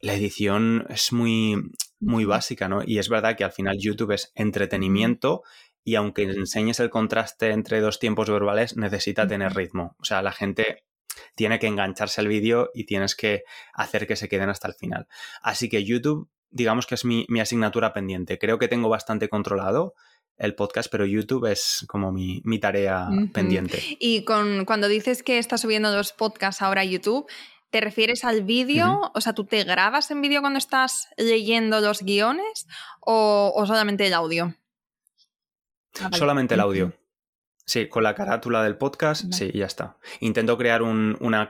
la 0.00 0.14
edición 0.14 0.86
es 0.90 1.12
muy, 1.12 1.56
muy 2.00 2.24
básica, 2.24 2.68
¿no? 2.68 2.82
Y 2.84 2.98
es 2.98 3.08
verdad 3.08 3.36
que 3.36 3.44
al 3.44 3.52
final 3.52 3.78
YouTube 3.78 4.12
es 4.12 4.32
entretenimiento 4.34 5.42
y 5.84 5.96
aunque 5.96 6.22
enseñes 6.22 6.80
el 6.80 6.90
contraste 6.90 7.50
entre 7.50 7.80
dos 7.80 7.98
tiempos 7.98 8.28
verbales, 8.30 8.76
necesita 8.76 9.26
tener 9.26 9.54
ritmo. 9.54 9.96
O 9.98 10.04
sea, 10.04 10.22
la 10.22 10.32
gente 10.32 10.84
tiene 11.34 11.58
que 11.58 11.66
engancharse 11.66 12.20
al 12.20 12.28
vídeo 12.28 12.70
y 12.74 12.84
tienes 12.84 13.14
que 13.14 13.44
hacer 13.74 14.06
que 14.06 14.16
se 14.16 14.28
queden 14.28 14.48
hasta 14.48 14.68
el 14.68 14.74
final. 14.74 15.06
Así 15.42 15.68
que 15.68 15.84
YouTube, 15.84 16.28
digamos 16.50 16.86
que 16.86 16.94
es 16.94 17.04
mi, 17.04 17.26
asignatura 17.40 17.92
pendiente. 17.92 18.38
Creo 18.38 18.58
que 18.58 18.68
tengo 18.68 18.88
bastante 18.88 19.28
controlado 19.28 19.94
el 20.36 20.54
podcast, 20.54 20.90
pero 20.90 21.06
YouTube 21.06 21.46
es 21.46 21.84
como 21.86 22.10
mi, 22.10 22.42
tarea 22.60 23.08
pendiente. 23.32 23.80
Y 24.00 24.24
con, 24.24 24.64
cuando 24.64 24.88
dices 24.88 25.22
que 25.22 25.38
estás 25.38 25.60
subiendo 25.60 25.94
los 25.94 26.12
podcasts 26.12 26.62
ahora 26.62 26.80
a 26.80 26.84
YouTube, 26.84 27.26
¿Te 27.74 27.80
refieres 27.80 28.24
al 28.24 28.44
vídeo? 28.44 29.10
O 29.16 29.20
sea, 29.20 29.32
¿tú 29.32 29.46
te 29.46 29.64
grabas 29.64 30.08
en 30.12 30.22
vídeo 30.22 30.40
cuando 30.42 30.58
estás 30.58 31.08
leyendo 31.16 31.80
los 31.80 32.02
guiones 32.02 32.68
o, 33.00 33.64
solamente 33.66 34.06
el 34.06 34.14
audio? 34.14 34.54
Ah, 36.00 36.08
solamente 36.12 36.54
el 36.54 36.60
audio. 36.60 36.92
Sí, 37.66 37.88
con 37.88 38.04
la 38.04 38.14
carátula 38.14 38.62
del 38.62 38.76
podcast, 38.76 39.24
sí, 39.32 39.50
ya 39.52 39.66
está. 39.66 39.98
Intento 40.20 40.56
crear 40.56 40.82
un, 40.82 41.16
una, 41.18 41.48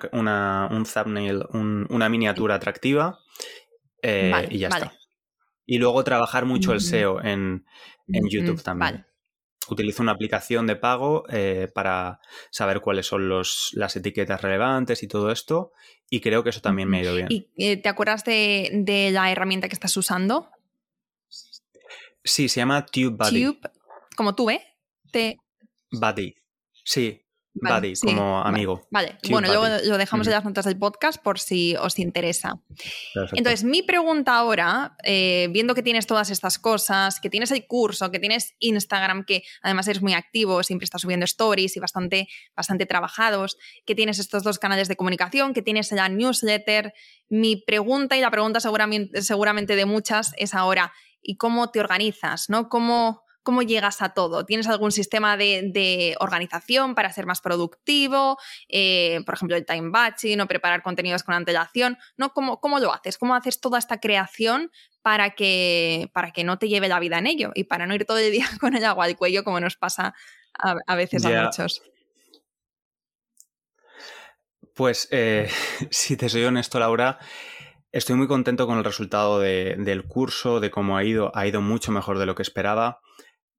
un 0.70 0.86
thumbnail, 0.86 1.44
una 1.90 2.08
miniatura 2.08 2.54
atractiva 2.54 3.18
eh, 4.00 4.48
y 4.48 4.60
ya 4.60 4.68
está. 4.68 4.94
Y 5.66 5.76
luego 5.76 6.04
trabajar 6.04 6.46
mucho 6.46 6.72
el 6.72 6.80
SEO 6.80 7.22
en, 7.22 7.66
en 8.08 8.28
YouTube 8.30 8.62
también 8.62 9.04
utilizo 9.68 10.02
una 10.02 10.12
aplicación 10.12 10.66
de 10.66 10.76
pago 10.76 11.24
eh, 11.28 11.68
para 11.74 12.20
saber 12.50 12.80
cuáles 12.80 13.06
son 13.06 13.28
los, 13.28 13.70
las 13.74 13.96
etiquetas 13.96 14.42
relevantes 14.42 15.02
y 15.02 15.08
todo 15.08 15.30
esto. 15.30 15.72
Y 16.10 16.20
creo 16.20 16.44
que 16.44 16.50
eso 16.50 16.60
también 16.60 16.88
me 16.88 16.98
ha 16.98 17.02
ido 17.02 17.14
bien. 17.14 17.28
¿Y 17.30 17.48
eh, 17.56 17.76
te 17.76 17.88
acuerdas 17.88 18.24
de, 18.24 19.10
la 19.12 19.30
herramienta 19.30 19.68
que 19.68 19.74
estás 19.74 19.96
usando? 19.96 20.50
Sí, 22.22 22.48
se 22.48 22.60
llama 22.60 22.86
TubeBuddy. 22.86 23.44
Tube, 23.44 23.70
como 24.16 24.34
tú, 24.34 24.50
¿eh? 24.50 24.62
Te... 25.10 25.38
Buddy. 25.90 26.34
Sí, 26.84 27.23
Buddy, 27.54 27.94
como 27.94 28.40
amigo. 28.40 28.86
Vale, 28.90 29.16
bueno, 29.30 29.46
luego 29.48 29.66
lo 29.84 29.96
dejamos 29.96 30.26
en 30.26 30.32
las 30.32 30.44
notas 30.44 30.64
del 30.64 30.76
podcast 30.76 31.22
por 31.22 31.38
si 31.38 31.76
os 31.76 31.98
interesa. 32.00 32.60
Entonces, 33.32 33.62
mi 33.62 33.82
pregunta 33.82 34.36
ahora, 34.36 34.96
eh, 35.04 35.48
viendo 35.52 35.74
que 35.74 35.82
tienes 35.82 36.06
todas 36.06 36.30
estas 36.30 36.58
cosas, 36.58 37.20
que 37.20 37.30
tienes 37.30 37.52
el 37.52 37.66
curso, 37.66 38.10
que 38.10 38.18
tienes 38.18 38.54
Instagram, 38.58 39.24
que 39.24 39.44
además 39.62 39.86
eres 39.86 40.02
muy 40.02 40.14
activo, 40.14 40.62
siempre 40.64 40.84
estás 40.84 41.02
subiendo 41.02 41.24
stories 41.24 41.76
y 41.76 41.80
bastante, 41.80 42.28
bastante 42.56 42.86
trabajados, 42.86 43.56
que 43.86 43.94
tienes 43.94 44.18
estos 44.18 44.42
dos 44.42 44.58
canales 44.58 44.88
de 44.88 44.96
comunicación, 44.96 45.54
que 45.54 45.62
tienes 45.62 45.92
la 45.92 46.08
newsletter, 46.08 46.92
mi 47.28 47.56
pregunta 47.56 48.16
y 48.16 48.20
la 48.20 48.30
pregunta 48.30 48.58
seguramente, 48.58 49.22
seguramente 49.22 49.76
de 49.76 49.86
muchas 49.86 50.32
es 50.38 50.54
ahora, 50.54 50.92
¿y 51.22 51.36
cómo 51.36 51.70
te 51.70 51.80
organizas? 51.80 52.50
¿no? 52.50 52.68
¿Cómo, 52.68 53.23
¿Cómo 53.44 53.60
llegas 53.60 54.00
a 54.00 54.08
todo? 54.08 54.46
¿Tienes 54.46 54.66
algún 54.68 54.90
sistema 54.90 55.36
de, 55.36 56.16
organización 56.18 56.94
para 56.94 57.12
ser 57.12 57.26
más 57.26 57.42
productivo? 57.42 58.38
Eh, 58.68 59.20
por 59.26 59.34
ejemplo, 59.34 59.54
el 59.54 59.66
time 59.66 59.90
batching 59.90 60.40
o 60.40 60.48
preparar 60.48 60.82
contenidos 60.82 61.22
con 61.22 61.34
antelación. 61.34 61.98
¿no? 62.16 62.30
¿Cómo, 62.30 62.58
¿Cómo, 62.60 62.80
lo 62.80 62.92
haces? 62.92 63.18
¿Cómo 63.18 63.34
haces 63.34 63.60
toda 63.60 63.78
esta 63.78 64.00
creación 64.00 64.72
para 65.02 65.30
que, 65.30 66.10
para 66.14 66.32
que 66.32 66.42
no 66.42 66.58
te 66.58 66.68
lleve 66.68 66.88
la 66.88 66.98
vida 66.98 67.18
en 67.18 67.26
ello 67.26 67.52
y 67.54 67.64
para 67.64 67.86
no 67.86 67.94
ir 67.94 68.06
todo 68.06 68.16
el 68.16 68.32
día 68.32 68.46
con 68.60 68.74
el 68.74 68.84
agua 68.84 69.04
al 69.04 69.16
cuello 69.16 69.44
como 69.44 69.60
nos 69.60 69.76
pasa 69.76 70.14
a, 70.54 70.94
veces 70.96 71.24
a 71.26 71.44
muchos? 71.44 71.82
Pues, 74.74 75.06
eh, 75.10 75.50
si 75.90 76.16
te 76.16 76.30
soy 76.30 76.44
honesto, 76.44 76.80
Laura, 76.80 77.18
Estoy 77.94 78.16
muy 78.16 78.26
contento 78.26 78.66
con 78.66 78.76
el 78.76 78.82
resultado 78.82 79.38
del 79.38 80.02
curso, 80.08 80.58
de 80.58 80.72
cómo 80.72 80.96
ha 80.96 81.04
ido. 81.04 81.30
Ha 81.32 81.46
ido 81.46 81.60
mucho 81.60 81.92
mejor 81.92 82.18
de 82.18 82.26
lo 82.26 82.34
que 82.34 82.42
esperaba, 82.42 83.00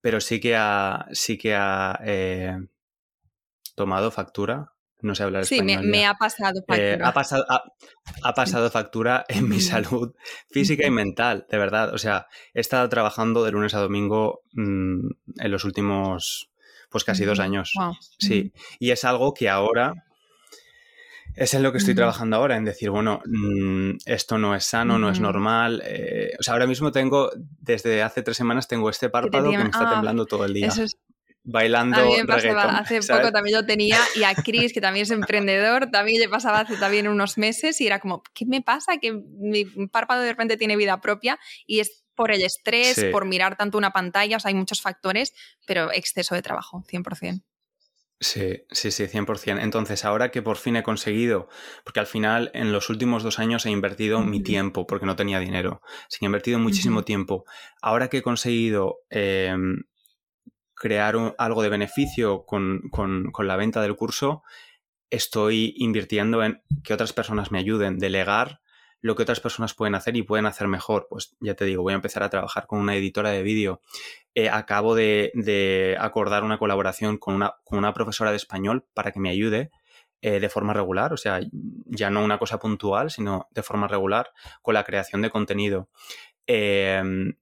pero 0.05 0.21
sí 0.21 0.39
que 0.39 0.55
ha, 0.55 1.07
sí 1.13 1.35
que 1.35 1.55
ha 1.55 1.99
eh, 2.05 2.55
tomado 3.73 4.11
factura. 4.11 4.71
No 5.01 5.15
sé 5.15 5.23
hablar 5.23 5.45
sí, 5.45 5.55
español. 5.55 5.81
Sí, 5.81 5.89
me, 5.89 6.05
ha 6.05 6.13
pasado 6.13 6.59
eh, 6.59 6.63
factura. 6.67 7.07
ha, 7.07 7.11
pasado, 7.11 7.45
ha, 8.21 8.33
pasado 8.35 8.69
factura 8.69 9.25
en 9.27 9.49
mi 9.49 9.59
salud 9.59 10.13
física 10.51 10.85
y 10.85 10.91
mental, 10.91 11.47
de 11.49 11.57
verdad. 11.57 11.91
O 11.91 11.97
sea, 11.97 12.27
he 12.53 12.59
estado 12.59 12.87
trabajando 12.87 13.43
de 13.43 13.49
lunes 13.49 13.73
a 13.73 13.79
domingo 13.79 14.41
mm, 14.53 15.07
en 15.39 15.51
los 15.51 15.65
últimos, 15.65 16.51
pues 16.91 17.03
casi 17.03 17.25
dos 17.25 17.39
años. 17.39 17.73
Sí, 18.19 18.53
y 18.77 18.91
es 18.91 19.05
algo 19.05 19.33
que 19.33 19.49
ahora 19.49 19.95
es 21.35 21.53
en 21.53 21.63
lo 21.63 21.71
que 21.71 21.79
estoy 21.79 21.95
trabajando 21.95 22.37
ahora, 22.37 22.55
en 22.55 22.65
decir, 22.65 22.89
bueno, 22.89 23.21
mm, 23.25 23.97
esto 24.05 24.37
no 24.37 24.55
es 24.55 24.63
sano, 24.63 24.97
no 24.97 25.09
es 25.09 25.19
normal. 25.19 25.83
Eh, 25.85 26.31
o 26.39 26.43
sea, 26.43 26.53
ahora 26.53 26.67
mismo 26.67 26.91
tengo, 26.91 27.29
desde 27.59 28.01
hace 28.03 28.21
tres 28.21 28.37
semanas, 28.37 28.67
tengo 28.67 28.89
este 28.89 29.09
párpado 29.09 29.51
que 29.51 29.57
me 29.57 29.65
está 29.65 29.89
ah, 29.89 29.93
temblando 29.95 30.25
todo 30.25 30.45
el 30.45 30.53
día. 30.53 30.71
Bailando. 31.43 31.99
A 31.99 32.05
mí 32.05 32.17
me 32.17 32.25
pasaba 32.25 32.79
hace 32.79 33.01
poco 33.01 33.31
también 33.31 33.55
lo 33.55 33.65
tenía 33.65 33.99
y 34.15 34.23
a 34.23 34.33
Chris, 34.45 34.73
que 34.73 34.81
también 34.81 35.03
es 35.03 35.11
emprendedor, 35.11 35.91
también 35.91 36.19
le 36.19 36.27
pasaba 36.27 36.61
hace 36.61 36.75
también 36.77 37.07
unos 37.07 37.37
meses 37.37 37.79
y 37.81 37.87
era 37.87 37.99
como, 37.99 38.23
¿qué 38.33 38.45
me 38.47 38.61
pasa? 38.61 38.97
Que 38.97 39.11
mi 39.13 39.65
párpado 39.91 40.21
de 40.21 40.29
repente 40.29 40.57
tiene 40.57 40.75
vida 40.75 40.99
propia 41.01 41.37
y 41.67 41.81
es 41.81 42.03
por 42.15 42.31
el 42.31 42.41
estrés, 42.43 43.05
por 43.11 43.25
mirar 43.25 43.57
tanto 43.57 43.77
una 43.77 43.91
pantalla, 43.91 44.37
o 44.37 44.39
sea, 44.39 44.49
hay 44.49 44.55
muchos 44.55 44.81
factores, 44.81 45.33
pero 45.67 45.91
exceso 45.91 46.33
de 46.33 46.41
trabajo, 46.41 46.83
100%. 46.89 47.43
Sí, 48.19 48.63
sí, 48.71 48.91
sí, 48.91 49.07
100%. 49.07 49.61
Entonces, 49.61 50.05
ahora 50.05 50.31
que 50.31 50.41
por 50.41 50.55
fin 50.57 50.77
he 50.77 50.83
conseguido, 50.83 51.49
porque 51.83 51.99
al 51.99 52.07
final 52.07 52.49
en 52.53 52.71
los 52.71 52.89
últimos 52.89 53.23
dos 53.23 53.39
años 53.39 53.65
he 53.65 53.71
invertido 53.71 54.21
mi 54.21 54.41
tiempo 54.41 54.87
porque 54.87 55.05
no 55.05 55.17
tenía 55.17 55.39
dinero, 55.39 55.81
sí 56.07 56.19
he 56.21 56.25
invertido 56.25 56.57
muchísimo 56.57 57.03
tiempo. 57.03 57.45
Ahora 57.81 58.07
que 58.07 58.17
he 58.17 58.21
conseguido 58.21 58.99
em, 59.09 59.83
crear 60.75 61.35
algo 61.37 61.61
de 61.61 61.69
beneficio 61.69 62.45
con, 62.45 62.83
con 62.91 63.47
la 63.47 63.57
venta 63.57 63.81
del 63.81 63.95
curso, 63.97 64.43
estoy 65.09 65.73
invirtiendo 65.77 66.43
en 66.43 66.61
que 66.83 66.93
otras 66.93 67.13
personas 67.13 67.51
me 67.51 67.59
ayuden, 67.59 67.99
delegar 67.99 68.61
lo 69.05 69.15
que 69.15 69.21
otras 69.21 69.39
personas 69.39 69.75
pueden 69.75 69.93
hacer 69.93 70.17
y 70.17 70.23
pueden 70.23 70.47
hacer 70.47 70.67
mejor. 70.67 71.05
Pues 71.07 71.35
ya 71.39 71.53
te 71.53 71.63
digo, 71.63 71.83
voy 71.83 71.93
a 71.93 71.95
empezar 71.95 72.23
a 72.23 72.29
trabajar 72.31 72.65
con 72.65 72.79
una 72.79 72.95
editora 72.95 73.29
de 73.29 73.43
vídeo. 73.43 73.79
Eh, 74.33 74.49
acabo 74.49 74.95
de, 74.95 75.95
acordar 75.99 76.43
una 76.43 76.57
colaboración 76.57 77.19
con 77.19 77.35
una, 77.35 77.53
con 77.63 77.77
una, 77.77 77.93
profesora 77.93 78.31
de 78.31 78.37
español 78.37 78.83
para 78.95 79.11
que 79.11 79.19
me 79.19 79.29
ayude 79.29 79.69
eh, 80.21 80.39
de 80.39 80.49
forma 80.49 80.73
regular, 80.73 81.13
o 81.13 81.17
sea, 81.17 81.39
ya 81.51 82.09
no 82.09 82.23
una 82.23 82.39
cosa 82.39 82.57
puntual, 82.57 83.11
sino 83.11 83.47
de 83.51 83.61
forma 83.61 83.87
regular 83.87 84.31
con 84.63 84.73
la 84.73 84.83
creación 84.83 85.21
de 85.21 85.29
contenido. 85.29 85.87
Em, 86.47 87.35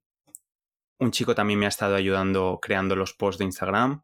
un 0.99 1.11
chico 1.11 1.33
también 1.33 1.59
me 1.59 1.65
ha 1.65 1.69
estado 1.69 1.95
ayudando 1.95 2.59
creando 2.61 2.97
los 2.97 3.13
posts 3.13 3.39
de 3.39 3.45
Instagram 3.45 4.03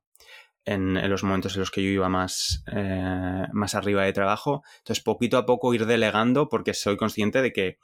en, 0.70 1.10
los 1.10 1.24
momentos 1.24 1.56
en 1.56 1.62
los 1.62 1.72
que 1.72 1.82
yo 1.82 1.90
iba 1.90 2.10
más, 2.10 2.64
eh, 2.72 3.48
más 3.52 3.74
arriba 3.74 4.04
de 4.04 4.14
trabajo. 4.14 4.64
Entonces, 4.78 5.04
poquito 5.04 5.38
a 5.38 5.46
poco 5.46 5.74
ir 5.74 5.88
delegando 5.88 6.48
porque 6.48 6.76
soy 6.76 6.96
consciente 6.96 7.42
de 7.42 7.52
que 7.52 7.80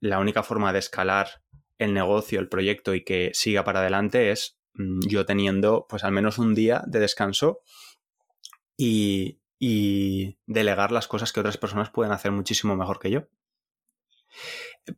la 0.00 0.18
única 0.18 0.42
forma 0.42 0.72
de 0.72 0.80
escalar 0.80 1.42
el 1.78 1.94
negocio, 1.94 2.40
el 2.40 2.48
proyecto 2.48 2.94
y 2.94 3.04
que 3.04 3.30
siga 3.32 3.62
para 3.62 3.78
adelante 3.78 4.32
es 4.32 4.58
mm, 4.74 5.06
yo 5.06 5.24
teniendo 5.24 5.86
pues 5.88 6.02
al 6.02 6.10
menos 6.10 6.38
un 6.38 6.54
día 6.54 6.82
de 6.86 6.98
descanso 6.98 7.60
y, 8.76 9.38
delegar 10.46 10.92
las 10.92 11.08
cosas 11.08 11.32
que 11.32 11.40
otras 11.40 11.56
personas 11.56 11.90
pueden 11.90 12.12
hacer 12.12 12.30
muchísimo 12.30 12.76
mejor 12.76 12.98
que 12.98 13.10
yo. 13.10 13.28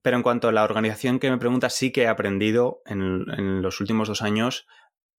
Pero 0.03 0.17
en 0.17 0.23
cuanto 0.23 0.49
a 0.49 0.53
la 0.53 0.64
organización 0.64 1.19
que 1.19 1.31
me 1.31 1.38
pregunta, 1.38 1.71
sí 1.71 1.93
que 1.93 2.03
he 2.03 2.09
aprendido 2.09 2.83
en 2.87 3.62
los 3.62 3.81
últimos 3.81 4.09
dos 4.09 4.21
años 4.23 4.67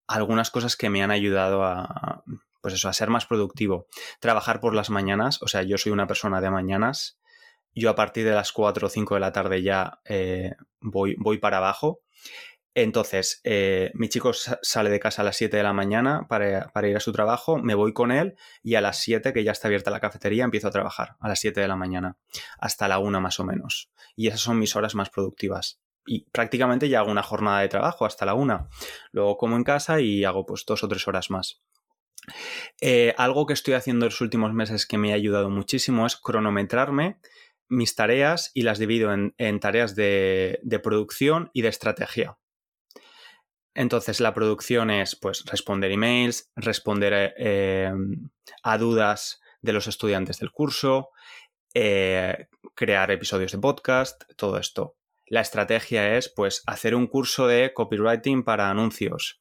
algunas 0.09 0.49
cosas 0.49 0.75
que 0.75 0.89
me 0.89 1.03
han 1.03 1.11
ayudado 1.11 1.63
a, 1.63 2.23
pues 2.61 2.73
eso, 2.73 2.89
a 2.89 2.93
ser 2.93 3.09
más 3.09 3.25
productivo. 3.25 3.87
Trabajar 4.19 4.59
por 4.59 4.73
las 4.73 4.89
mañanas, 4.89 5.41
o 5.41 5.47
sea, 5.47 5.61
yo 5.61 5.77
soy 5.77 5.91
una 5.91 6.07
persona 6.07 6.41
de 6.41 6.49
mañanas. 6.49 7.19
Yo 7.75 7.91
a 7.91 7.95
partir 7.95 8.25
de 8.25 8.33
las 8.33 8.51
4 8.51 8.87
o 8.87 8.89
5 8.89 9.13
de 9.13 9.19
la 9.19 9.31
tarde 9.31 9.61
ya 9.61 9.99
eh, 10.05 10.55
voy, 10.81 11.15
voy 11.19 11.37
para 11.37 11.57
abajo. 11.57 12.01
Entonces, 12.73 13.41
eh, 13.43 13.91
mi 13.93 14.09
chico 14.09 14.31
sale 14.33 14.89
de 14.89 14.99
casa 14.99 15.21
a 15.21 15.25
las 15.25 15.37
7 15.37 15.57
de 15.57 15.63
la 15.63 15.73
mañana 15.73 16.25
para, 16.27 16.69
para, 16.69 16.87
ir 16.87 16.97
a 16.97 16.99
su 16.99 17.11
trabajo, 17.11 17.57
me 17.57 17.75
voy 17.75 17.93
con 17.93 18.11
él 18.11 18.35
y 18.63 18.75
a 18.75 18.81
las 18.81 18.99
7, 18.99 19.33
que 19.33 19.43
ya 19.43 19.51
está 19.51 19.67
abierta 19.67 19.91
la 19.91 19.99
cafetería, 19.99 20.43
empiezo 20.43 20.67
a 20.67 20.71
trabajar 20.71 21.17
a 21.19 21.27
las 21.27 21.39
7 21.39 21.59
de 21.59 21.67
la 21.67 21.75
mañana, 21.75 22.17
hasta 22.57 22.87
la 22.87 22.99
1 22.99 23.21
más 23.21 23.39
o 23.39 23.43
menos. 23.43 23.91
Y 24.15 24.27
esas 24.27 24.41
son 24.41 24.59
mis 24.59 24.75
horas 24.75 24.95
más 24.95 25.09
productivas 25.09 25.79
y 26.05 26.29
prácticamente 26.31 26.89
ya 26.89 26.99
hago 26.99 27.11
una 27.11 27.23
jornada 27.23 27.61
de 27.61 27.69
trabajo 27.69 28.05
hasta 28.05 28.25
la 28.25 28.33
una. 28.33 28.67
Luego 29.11 29.37
como 29.37 29.55
en 29.55 29.63
casa 29.63 30.01
y 30.01 30.23
hago 30.23 30.45
pues 30.45 30.65
dos 30.65 30.83
o 30.83 30.87
tres 30.87 31.07
horas 31.07 31.29
más. 31.29 31.61
Eh, 32.81 33.13
algo 33.17 33.45
que 33.45 33.53
estoy 33.53 33.73
haciendo 33.73 34.05
en 34.05 34.09
los 34.09 34.21
últimos 34.21 34.53
meses 34.53 34.85
que 34.85 34.97
me 34.97 35.11
ha 35.11 35.15
ayudado 35.15 35.49
muchísimo 35.49 36.05
es 36.05 36.15
cronometrarme 36.15 37.19
mis 37.67 37.95
tareas 37.95 38.51
y 38.53 38.63
las 38.63 38.79
divido 38.79 39.13
en, 39.13 39.59
tareas 39.59 39.95
de, 39.95 40.59
producción 40.83 41.51
y 41.53 41.61
de 41.61 41.69
estrategia. 41.69 42.37
Entonces 43.75 44.19
la 44.19 44.33
producción 44.33 44.89
es 44.89 45.15
pues 45.15 45.45
responder 45.45 45.91
emails, 45.91 46.51
responder 46.55 47.33
eh, 47.37 47.91
a 48.63 48.77
dudas 48.79 49.39
de 49.61 49.73
los 49.73 49.87
estudiantes 49.87 50.39
del 50.39 50.51
curso, 50.51 51.11
eh, 51.75 52.47
crear 52.73 53.11
episodios 53.11 53.51
de 53.51 53.59
podcast, 53.59 54.23
todo 54.35 54.57
esto 54.57 54.98
la 55.29 55.41
estrategia 55.41 56.17
es 56.17 56.29
pues 56.29 56.63
hacer 56.65 56.95
un 56.95 57.07
curso 57.07 57.47
de 57.47 57.73
copywriting 57.73 58.43
para 58.43 58.69
anuncios, 58.69 59.39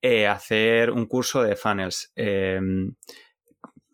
eh, 0.00 0.26
hacer 0.26 0.90
un 0.90 1.06
curso 1.06 1.42
de 1.42 1.56
funnels, 1.56 2.12
em, 2.16 2.94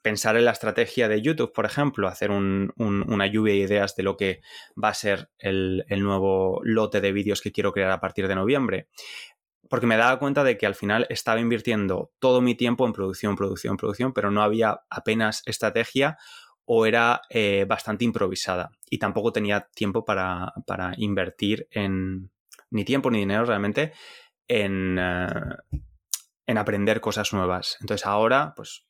pensar 0.03 0.37
en 0.37 0.44
la 0.44 0.53
estrategia 0.53 1.09
de 1.09 1.20
YouTube, 1.20 1.53
por 1.53 1.66
ejemplo, 1.66 2.09
hacer 2.09 2.31
una 2.31 3.26
lluvia 3.26 3.55
de 3.55 3.61
ideas 3.61 3.94
de 3.96 4.03
lo 4.03 4.16
que 4.16 4.40
va 4.83 4.88
a 4.88 4.94
ser 4.94 5.31
el, 5.38 5.85
nuevo 5.88 6.61
lote 6.64 7.00
de 7.00 7.12
vídeos 7.12 7.40
que 7.40 7.53
quiero 7.53 7.72
crear 7.72 7.90
a 7.90 8.00
partir 8.00 8.29
de 8.29 8.35
noviembre. 8.35 8.88
Porque 9.68 9.87
me 9.87 9.96
daba 9.96 10.18
cuenta 10.18 10.42
de 10.42 10.59
que 10.59 10.66
al 10.66 10.74
final 10.74 11.07
estaba 11.11 11.38
invirtiendo 11.38 12.12
todo 12.18 12.40
mi 12.40 12.55
tiempo 12.55 12.87
en 12.87 12.92
producción, 12.92 13.37
producción, 13.37 13.76
producción, 13.76 14.12
pero 14.12 14.31
no 14.31 14.42
había 14.42 14.81
apenas 14.90 15.42
estrategia 15.46 16.16
o 16.72 16.87
era 16.87 17.20
eh, 17.28 17.64
bastante 17.66 18.04
improvisada 18.04 18.70
y 18.88 18.98
tampoco 18.98 19.33
tenía 19.33 19.66
tiempo 19.74 20.04
para, 20.04 20.52
invertir 20.98 21.66
en 21.72 22.30
ni 22.70 22.85
tiempo 22.85 23.11
ni 23.11 23.18
dinero 23.18 23.44
realmente 23.44 23.92
en, 24.46 24.96
eh, 24.96 25.26
en 26.46 26.59
aprender 26.59 27.00
cosas 27.00 27.33
nuevas. 27.33 27.76
Entonces 27.80 28.06
ahora 28.06 28.52
pues 28.54 28.87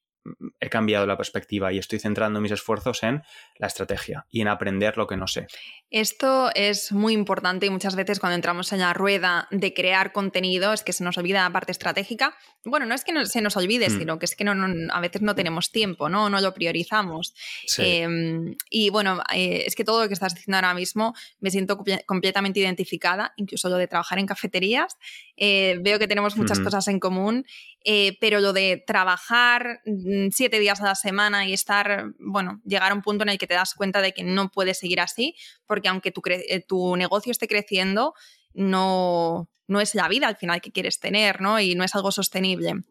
he 0.61 0.69
cambiado 0.69 1.07
la 1.07 1.17
perspectiva 1.17 1.73
y 1.73 1.79
estoy 1.79 1.99
centrando 1.99 2.41
mis 2.41 2.53
esfuerzos 2.53 3.03
en 3.03 3.23
la 3.57 3.67
estrategia 3.67 4.27
y 4.31 4.43
en 4.43 4.49
aprender 4.49 4.97
lo 4.97 5.07
que 5.07 5.17
no 5.17 5.27
sé. 5.27 5.47
Esto 5.91 6.51
es 6.55 6.93
muy 6.93 7.15
importante 7.15 7.67
y 7.67 7.71
muchas 7.71 7.97
veces 7.97 8.21
cuando 8.21 8.37
entramos 8.37 8.73
en 8.73 8.81
la 8.81 8.93
rueda 8.93 9.49
de 9.51 9.73
crear 9.73 10.13
contenido 10.13 10.73
es 10.73 10.83
que 10.83 10.93
se 10.93 11.05
nos 11.05 11.17
olvida 11.19 11.43
la 11.43 11.53
parte 11.53 11.73
estratégica. 11.73 12.37
Bueno, 12.65 12.85
no 12.85 12.95
es 12.95 13.05
que 13.05 13.25
se 13.25 13.41
nos 13.41 13.57
olvide, 13.57 13.89
mm. 13.89 13.99
sino 13.99 14.19
que 14.19 14.27
es 14.27 14.37
que 14.37 14.45
no, 14.45 14.53
a 14.93 15.01
veces 15.01 15.23
no 15.23 15.35
tenemos 15.35 15.73
tiempo, 15.73 16.11
no, 16.11 16.29
no 16.29 16.41
lo 16.43 16.53
priorizamos. 16.53 17.35
Em, 17.79 18.55
y 18.69 18.91
bueno, 18.91 19.23
eh, 19.35 19.65
es 19.67 19.75
que 19.75 19.85
todo 19.85 20.03
lo 20.03 20.09
que 20.09 20.15
estás 20.15 20.35
diciendo 20.35 20.57
ahora 20.57 20.75
mismo 20.75 21.15
me 21.41 21.51
siento 21.51 21.83
completamente 22.05 22.61
identificada, 22.61 23.33
incluso 23.37 23.71
lo 23.71 23.77
de 23.77 23.89
trabajar 23.89 24.19
en 24.19 24.27
cafeterías. 24.27 24.99
Eh, 25.39 25.79
veo 25.81 25.99
que 25.99 26.07
tenemos 26.07 26.37
muchas 26.37 26.61
cosas 26.61 26.87
en 26.89 27.01
común, 27.01 27.47
eh, 27.83 28.19
pero 28.21 28.41
lo 28.41 28.53
de 28.53 28.85
trabajar 28.87 29.81
mm, 29.87 30.29
siete 30.31 30.59
días 30.59 30.83
a 30.83 30.85
la 30.85 30.95
semana 30.95 31.47
y 31.47 31.55
estar, 31.55 32.13
bueno, 32.19 32.61
llegar 32.67 32.93
a 32.93 32.95
un 32.95 33.01
punto 33.01 33.23
en 33.23 33.31
el 33.31 33.39
que 33.39 33.47
te 33.47 33.55
das 33.55 33.73
cuenta 33.75 34.03
de 34.03 34.13
que 34.13 34.23
no 34.23 34.51
puedes 34.51 34.79
seguir 34.79 35.01
así, 35.01 35.35
porque 35.67 35.89
aunque 35.89 36.11
tu, 36.11 36.21
tu 36.69 36.97
negocio 36.97 37.33
esté 37.33 37.49
creciendo, 37.49 38.13
no, 38.55 39.49
no 39.67 39.81
es 39.81 39.95
la 39.95 40.09
vida 40.09 40.29
al 40.29 40.37
final 40.37 40.61
que 40.61 40.73
quieres 40.73 41.01
tener, 41.01 41.41
¿no? 41.41 41.61
Y 41.61 41.75
no 41.75 41.85
es 41.85 41.95
algo 41.95 42.13
sostenible 42.13 42.85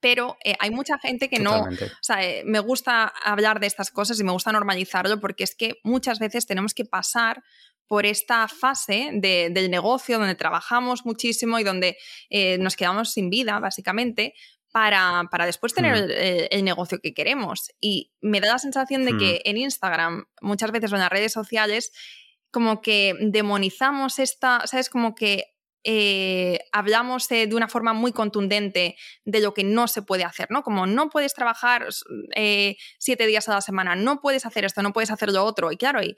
pero 0.00 0.38
hay 0.58 0.70
mucha 0.70 0.98
gente 0.98 1.28
que 1.28 1.38
no, 1.38 1.60
o 1.60 1.68
sea, 2.00 2.18
me 2.44 2.58
gusta 2.58 3.12
hablar 3.22 3.60
de 3.60 3.66
estas 3.66 3.90
cosas 3.90 4.18
y 4.18 4.24
me 4.24 4.32
gusta 4.32 4.50
normalizarlo 4.50 5.20
porque 5.20 5.44
es 5.44 5.54
que 5.54 5.74
muchas 5.84 6.18
veces 6.18 6.46
tenemos 6.46 6.72
que 6.72 6.86
pasar 6.86 7.42
por 7.86 8.06
esta 8.06 8.46
fase 8.48 9.10
del 9.14 9.70
negocio 9.70 10.18
donde 10.18 10.36
trabajamos 10.36 11.04
muchísimo 11.04 11.58
y 11.58 11.64
donde 11.64 11.96
eh, 12.30 12.56
nos 12.58 12.76
quedamos 12.76 13.10
sin 13.12 13.30
vida, 13.30 13.58
básicamente, 13.58 14.34
para, 14.70 15.28
después 15.44 15.74
tener 15.74 16.06
hmm. 16.06 16.46
el, 16.50 16.64
negocio 16.64 17.00
que 17.02 17.12
queremos. 17.12 17.72
Y 17.80 18.12
me 18.20 18.40
da 18.40 18.52
la 18.52 18.58
sensación 18.60 19.04
de 19.04 19.16
que 19.16 19.42
hmm. 19.44 19.48
en 19.48 19.56
Instagram, 19.56 20.24
muchas 20.40 20.70
veces 20.70 20.92
en 20.92 21.00
las 21.00 21.10
redes 21.10 21.32
sociales, 21.32 21.90
como 22.50 22.80
que 22.80 23.14
demonizamos 23.20 24.18
esta, 24.18 24.66
¿sabes? 24.66 24.88
Como 24.88 25.14
que 25.14 25.44
eh, 25.82 26.60
hablamos 26.72 27.28
de 27.28 27.54
una 27.54 27.68
forma 27.68 27.94
muy 27.94 28.12
contundente 28.12 28.96
de 29.24 29.40
lo 29.40 29.54
que 29.54 29.64
no 29.64 29.88
se 29.88 30.02
puede 30.02 30.24
hacer, 30.24 30.50
¿no? 30.50 30.62
Como 30.62 30.86
no 30.86 31.08
puedes 31.08 31.32
trabajar 31.32 31.88
eh, 32.34 32.76
siete 32.98 33.26
días 33.26 33.48
a 33.48 33.54
la 33.54 33.60
semana, 33.62 33.96
no 33.96 34.20
puedes 34.20 34.44
hacer 34.44 34.64
esto, 34.64 34.82
no 34.82 34.92
puedes 34.92 35.10
hacer 35.10 35.32
lo 35.32 35.44
otro. 35.44 35.72
Y 35.72 35.76
claro, 35.76 36.02
y 36.02 36.16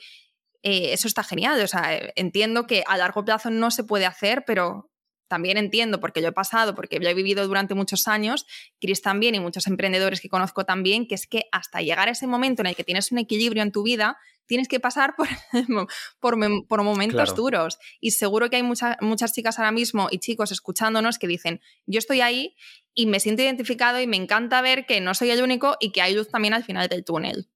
eh, 0.63 0.93
eso 0.93 1.07
está 1.07 1.23
genial. 1.23 1.61
O 1.63 1.69
sea, 1.69 2.13
entiendo 2.17 2.67
que 2.67 2.83
a 2.87 2.97
largo 2.97 3.25
plazo 3.25 3.51
no 3.51 3.71
se 3.71 3.85
puede 3.85 4.07
hacer, 4.07 4.45
pero 4.47 4.91
también 5.29 5.57
entiendo, 5.57 5.99
porque 5.99 6.21
yo 6.21 6.29
he 6.29 6.33
pasado, 6.33 6.75
porque 6.75 6.99
yo 7.01 7.09
he 7.09 7.15
vivido 7.15 7.47
durante 7.47 7.75
muchos 7.75 8.07
años, 8.07 8.47
Chris 8.81 9.01
también 9.01 9.35
y 9.35 9.41
muchos 9.41 9.67
emprendedores 9.67 10.21
que 10.21 10.29
conozco 10.29 10.65
también, 10.67 11.07
que 11.07 11.15
es 11.15 11.27
que 11.27 11.47
hasta 11.53 11.81
llegar 11.81 12.09
a 12.09 12.13
ese 12.13 12.27
momento 12.27 12.61
en 12.63 12.67
el 12.67 12.77
que 12.77 12.85
tienes 12.85 13.13
un 13.13 13.19
equilibrio 13.19 13.63
en 13.63 13.73
tu 13.73 13.83
vida, 13.83 14.19
tienes 14.47 14.69
que 14.69 14.81
pasar 14.81 15.15
por, 15.17 15.29
por, 16.69 16.83
momentos 16.83 17.35
duros. 17.35 17.79
Y 18.01 18.13
seguro 18.13 18.51
que 18.51 18.57
hay 18.57 18.63
muchas 18.63 19.33
chicas 19.33 19.59
ahora 19.59 19.73
mismo 19.73 20.09
y 20.11 20.19
chicos 20.19 20.53
escuchándonos 20.53 21.19
que 21.19 21.27
dicen, 21.27 21.61
yo 21.87 21.99
estoy 21.99 22.21
ahí 22.21 22.57
y 22.95 23.07
me 23.07 23.21
siento 23.21 23.43
identificado 23.43 24.01
y 24.01 24.07
me 24.07 24.17
encanta 24.17 24.61
ver 24.61 24.87
que 24.87 25.01
no 25.01 25.15
soy 25.15 25.31
el 25.31 25.43
único 25.43 25.77
y 25.81 25.93
que 25.93 26.03
hay 26.03 26.15
luz 26.15 26.29
también 26.29 26.55
al 26.55 26.65
final 26.65 26.89
del 26.89 27.05
túnel. 27.05 27.49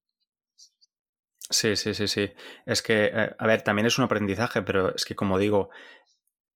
Sí, 1.49 1.77
sí, 1.77 1.94
sí, 1.94 2.09
sí. 2.09 2.33
Es 2.64 2.83
que, 2.83 3.11
eh, 3.12 3.35
a 3.38 3.46
ver, 3.46 3.62
también 3.62 3.87
es 3.87 3.99
un 3.99 4.05
aprendizaje, 4.05 4.62
pero 4.62 4.94
es 4.94 5.05
que 5.05 5.14
como 5.14 5.38
digo, 5.38 5.70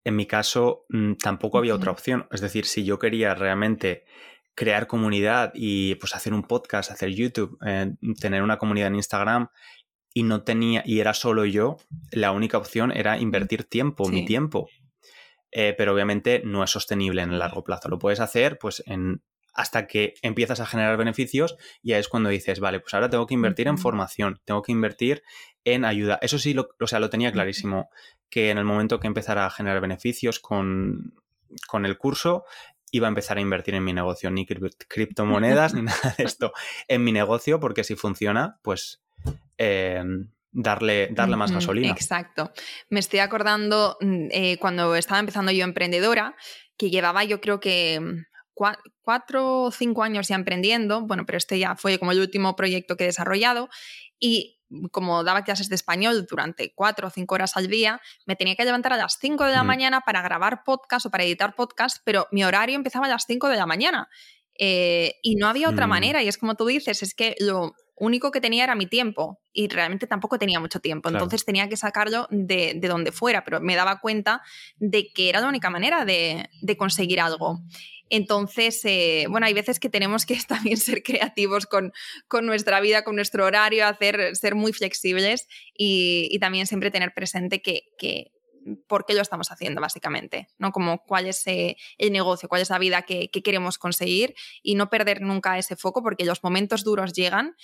en 0.05 0.16
mi 0.16 0.27
caso 0.27 0.87
mm, 0.88 1.14
tampoco 1.14 1.59
había 1.59 1.75
otra 1.75 1.93
opción. 1.93 2.27
Es 2.31 2.40
decir, 2.40 2.66
si 2.66 2.85
yo 2.85 2.99
quería 2.99 3.35
realmente 3.35 4.05
crear 4.55 4.87
comunidad 4.87 5.53
y 5.55 5.95
pues 5.97 6.14
hacer 6.14 6.35
un 6.35 6.43
podcast, 6.43 6.90
hacer 6.90 7.11
YouTube, 7.11 7.59
eh, 7.64 7.93
tener 8.21 8.43
una 8.43 8.59
comunidad 8.59 8.88
en 8.88 8.97
Instagram 8.97 9.49
y 10.12 10.23
no 10.25 10.42
tenía, 10.42 10.83
y 10.85 11.01
era 11.01 11.14
solo 11.14 11.44
yo, 11.44 11.77
la 12.11 12.33
única 12.33 12.59
opción 12.59 12.92
era 12.92 13.18
invertir 13.18 13.64
tiempo, 13.64 14.09
mi 14.09 14.25
tiempo. 14.25 14.68
Eh, 15.53 15.75
pero 15.77 15.92
obviamente 15.92 16.42
no 16.44 16.62
es 16.62 16.70
sostenible 16.70 17.23
en 17.23 17.33
el 17.33 17.38
largo 17.38 17.64
plazo. 17.64 17.88
Lo 17.88 17.99
puedes 17.99 18.20
hacer 18.20 18.59
pues 18.59 18.83
en 18.87 19.23
hasta 19.53 19.88
que 19.88 20.14
empiezas 20.23 20.61
a 20.61 20.66
generar 20.66 20.96
beneficios 20.96 21.57
y 21.83 21.92
ahí 21.92 22.01
es 22.01 22.09
cuando 22.09 22.31
dices, 22.31 22.61
vale, 22.61 22.81
pues 22.81 22.94
ahora 22.94 23.11
tengo 23.11 23.27
que 23.27 23.35
invertir 23.35 23.66
en 23.66 23.79
formación, 23.79 24.40
tengo 24.44 24.62
que 24.62 24.73
invertir 24.73 25.23
en 25.64 25.85
ayuda. 25.85 26.18
Eso 26.23 26.38
sí, 26.38 26.55
lo, 26.55 26.68
o 26.81 26.87
sea, 26.87 27.01
lo 27.01 27.11
tenía 27.11 27.33
clarísimo, 27.33 27.90
que 28.29 28.51
en 28.51 28.59
el 28.59 28.64
momento 28.64 29.01
que 29.01 29.09
empezara 29.09 29.46
a 29.46 29.51
generar 29.51 29.81
beneficios 29.81 30.38
con, 30.38 31.14
con 31.66 31.85
el 31.85 31.99
curso, 31.99 32.44
iba 32.92 33.07
a 33.07 33.11
empezar 33.11 33.38
a 33.38 33.40
invertir 33.40 33.75
en 33.75 33.85
mi 33.85 33.92
negocio, 33.92 34.31
ni 34.31 34.46
criptomonedas 34.46 35.75
ni 35.75 35.83
nada 35.83 36.14
de 36.16 36.25
esto, 36.25 36.53
en 36.88 37.05
mi 37.05 37.12
negocio, 37.12 37.61
porque 37.61 37.85
si 37.85 37.96
funciona, 37.96 38.59
pues 38.62 39.03
em, 39.56 40.30
darle, 40.52 41.09
darle 41.12 41.37
más 41.37 41.52
gasolina. 41.52 41.92
Exacto. 41.92 42.52
Me 42.88 43.00
estoy 43.00 43.20
acordando 43.20 43.96
mm, 44.00 44.28
eh, 44.30 44.56
cuando 44.59 44.94
estaba 44.96 45.20
empezando 45.20 45.52
yo 45.52 45.64
emprendedora, 45.64 46.37
que 46.76 46.90
llevaba 46.90 47.24
yo 47.24 47.40
creo 47.40 47.61
que 47.61 48.00
mm, 48.00 48.24
cuatro 49.02 49.62
o 49.62 49.70
cinco 49.70 50.02
años 50.02 50.28
ya 50.28 50.35
emprendiendo, 50.35 51.02
bueno, 51.02 51.24
pero 51.24 51.38
este 51.38 51.59
ya 51.59 51.76
fue 51.76 51.98
como 51.98 52.12
el 52.12 52.20
último 52.20 52.56
proyecto 52.56 52.96
que 52.96 53.04
he 53.04 53.06
desarrollado 53.06 53.68
y 54.18 54.61
como 54.92 55.24
daba 55.24 55.42
clases 55.42 55.68
de 55.68 55.74
español 55.74 56.26
durante 56.28 56.72
cuatro 56.74 57.09
o 57.09 57.11
cinco 57.11 57.35
horas 57.35 57.56
al 57.56 57.66
día, 57.66 58.00
me 58.26 58.37
tenía 58.37 58.54
que 58.54 58.64
levantar 58.64 58.92
a 58.92 58.96
las 58.96 59.18
cinco 59.20 59.44
de 59.44 59.52
la 59.52 59.64
mañana 59.64 60.02
para 60.02 60.22
grabar 60.22 60.62
podcast 60.64 61.06
o 61.06 61.11
para 61.11 61.24
editar 61.24 61.54
podcast, 61.54 61.98
pero 62.04 62.28
mi 62.30 62.44
horario 62.44 62.76
empezaba 62.76 63.06
a 63.06 63.09
las 63.09 63.24
cinco 63.26 63.48
de 63.48 63.56
la 63.56 63.66
mañana. 63.66 64.09
Eh, 64.56 65.14
y 65.22 65.37
no 65.37 65.48
había 65.48 65.70
otra 65.70 65.87
mm. 65.87 65.90
manera, 65.90 66.22
y 66.22 66.28
es 66.28 66.38
como 66.38 66.54
tú 66.54 66.66
dices, 66.66 67.02
es 67.02 67.14
que 67.14 67.35
lo 67.40 67.74
único 68.00 68.32
que 68.32 68.40
tenía 68.40 68.64
era 68.64 68.74
mi 68.74 68.86
tiempo 68.86 69.40
y 69.52 69.68
realmente 69.68 70.08
tampoco 70.08 70.38
tenía 70.38 70.58
mucho 70.58 70.80
tiempo, 70.80 71.08
entonces 71.08 71.44
tenía 71.44 71.68
que 71.68 71.76
sacarlo 71.76 72.26
de, 72.30 72.80
donde 72.82 73.12
fuera, 73.12 73.44
pero 73.44 73.60
me 73.60 73.76
daba 73.76 74.00
cuenta 74.00 74.42
de 74.78 75.12
que 75.12 75.28
era 75.28 75.40
la 75.40 75.48
única 75.48 75.70
manera 75.70 76.04
de, 76.04 76.50
de 76.60 76.76
conseguir 76.76 77.20
algo. 77.20 77.60
Entonces, 78.10 78.84
eh, 78.84 79.26
bueno, 79.30 79.46
hay 79.46 79.54
veces 79.54 79.78
que 79.78 79.88
tenemos 79.88 80.26
que 80.26 80.36
también 80.48 80.76
ser 80.76 81.02
creativos 81.02 81.66
con, 81.66 81.92
nuestra 82.42 82.80
vida, 82.80 83.04
con 83.04 83.14
nuestro 83.14 83.46
horario, 83.46 83.86
hacer, 83.86 84.36
ser 84.36 84.56
muy 84.56 84.72
flexibles 84.72 85.48
y, 85.72 86.38
también 86.40 86.66
siempre 86.66 86.90
tener 86.90 87.14
presente 87.14 87.62
que, 87.62 88.32
por 88.88 89.06
qué 89.06 89.14
lo 89.14 89.22
estamos 89.22 89.52
haciendo, 89.52 89.80
básicamente, 89.80 90.48
¿no? 90.58 90.72
Como 90.72 91.02
cuál 91.04 91.26
es 91.26 91.46
eh, 91.46 91.76
el 91.98 92.12
negocio, 92.12 92.48
cuál 92.48 92.62
es 92.62 92.70
la 92.70 92.78
vida 92.78 93.02
que, 93.02 93.30
queremos 93.30 93.78
conseguir 93.78 94.34
y 94.62 94.74
no 94.74 94.90
perder 94.90 95.20
nunca 95.20 95.56
ese 95.56 95.76
foco 95.76 96.02
porque 96.02 96.24
los 96.24 96.42
momentos 96.42 96.82
duros 96.82 97.12
llegan. 97.12 97.56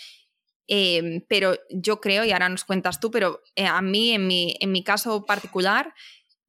Eh, 0.68 1.24
pero 1.28 1.56
yo 1.70 2.00
creo, 2.00 2.24
y 2.24 2.32
ahora 2.32 2.48
nos 2.48 2.64
cuentas 2.64 3.00
tú, 3.00 3.10
pero 3.10 3.42
a 3.56 3.82
mí, 3.82 4.12
en 4.12 4.26
mi, 4.26 4.56
en 4.60 4.72
mi 4.72 4.82
caso 4.82 5.24
particular, 5.24 5.94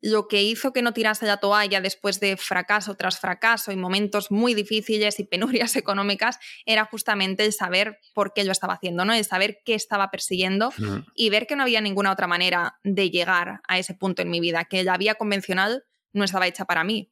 lo 0.01 0.27
que 0.27 0.43
hizo 0.43 0.73
que 0.73 0.81
no 0.81 0.93
tirase 0.93 1.25
la 1.25 1.37
toalla 1.37 1.81
después 1.81 2.19
de 2.19 2.37
fracaso 2.37 2.95
tras 2.95 3.19
fracaso 3.19 3.71
y 3.71 3.75
momentos 3.75 4.31
muy 4.31 4.53
difíciles 4.53 5.19
y 5.19 5.23
penurias 5.23 5.75
económicas 5.75 6.39
era 6.65 6.85
justamente 6.85 7.45
el 7.45 7.53
saber 7.53 7.99
por 8.13 8.33
qué 8.33 8.43
lo 8.43 8.51
estaba 8.51 8.75
haciendo, 8.75 9.05
¿no? 9.05 9.13
El 9.13 9.25
saber 9.25 9.59
qué 9.65 9.73
estaba 9.73 10.11
persiguiendo 10.11 10.71
y 11.15 11.29
ver 11.29 11.47
que 11.47 11.55
no 11.55 11.63
había 11.63 11.81
ninguna 11.81 12.11
otra 12.11 12.27
manera 12.27 12.77
de 12.83 13.09
llegar 13.09 13.61
a 13.67 13.79
ese 13.79 13.93
punto 13.93 14.21
en 14.21 14.29
mi 14.29 14.39
vida, 14.39 14.65
que 14.65 14.83
la 14.83 14.97
vía 14.97 15.15
convencional 15.15 15.83
no 16.13 16.23
estaba 16.23 16.47
hecha 16.47 16.65
para 16.65 16.83
mí. 16.83 17.11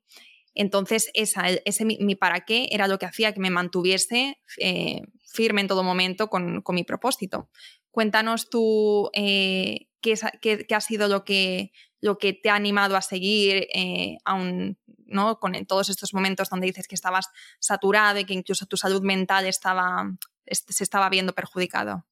Entonces, 0.55 1.11
esa, 1.13 1.49
ese 1.49 1.85
mi, 1.85 2.15
para 2.15 2.45
qué 2.45 2.67
era 2.71 2.87
lo 2.87 2.97
que 2.97 3.05
hacía 3.05 3.33
que 3.33 3.39
me 3.39 3.49
mantuviese 3.49 4.39
eh, 4.57 5.01
firme 5.25 5.61
en 5.61 5.67
todo 5.67 5.83
momento 5.83 6.29
con, 6.29 6.63
mi 6.69 6.83
propósito. 6.83 7.49
Cuéntanos 7.91 8.49
tú 8.49 9.09
eh, 9.13 9.87
qué, 10.01 10.15
qué, 10.41 10.75
ha 10.75 10.81
sido 10.81 11.07
lo 11.07 11.23
que, 11.23 11.71
lo 12.01 12.17
que 12.17 12.33
te 12.33 12.49
ha 12.49 12.55
animado 12.55 12.95
a 12.95 13.01
seguir 13.01 13.67
eh, 13.73 14.17
aún, 14.25 14.77
¿no? 15.05 15.39
con 15.39 15.53
todos 15.65 15.89
estos 15.89 16.13
momentos 16.13 16.49
donde 16.49 16.67
dices 16.67 16.87
que 16.87 16.95
estabas 16.95 17.29
saturado 17.59 18.19
y 18.19 18.25
que 18.25 18.33
incluso 18.33 18.65
tu 18.65 18.77
salud 18.77 19.01
mental 19.01 19.45
estaba, 19.45 20.09
se 20.45 20.83
estaba 20.83 21.09
viendo 21.09 21.33
perjudicado. 21.33 22.05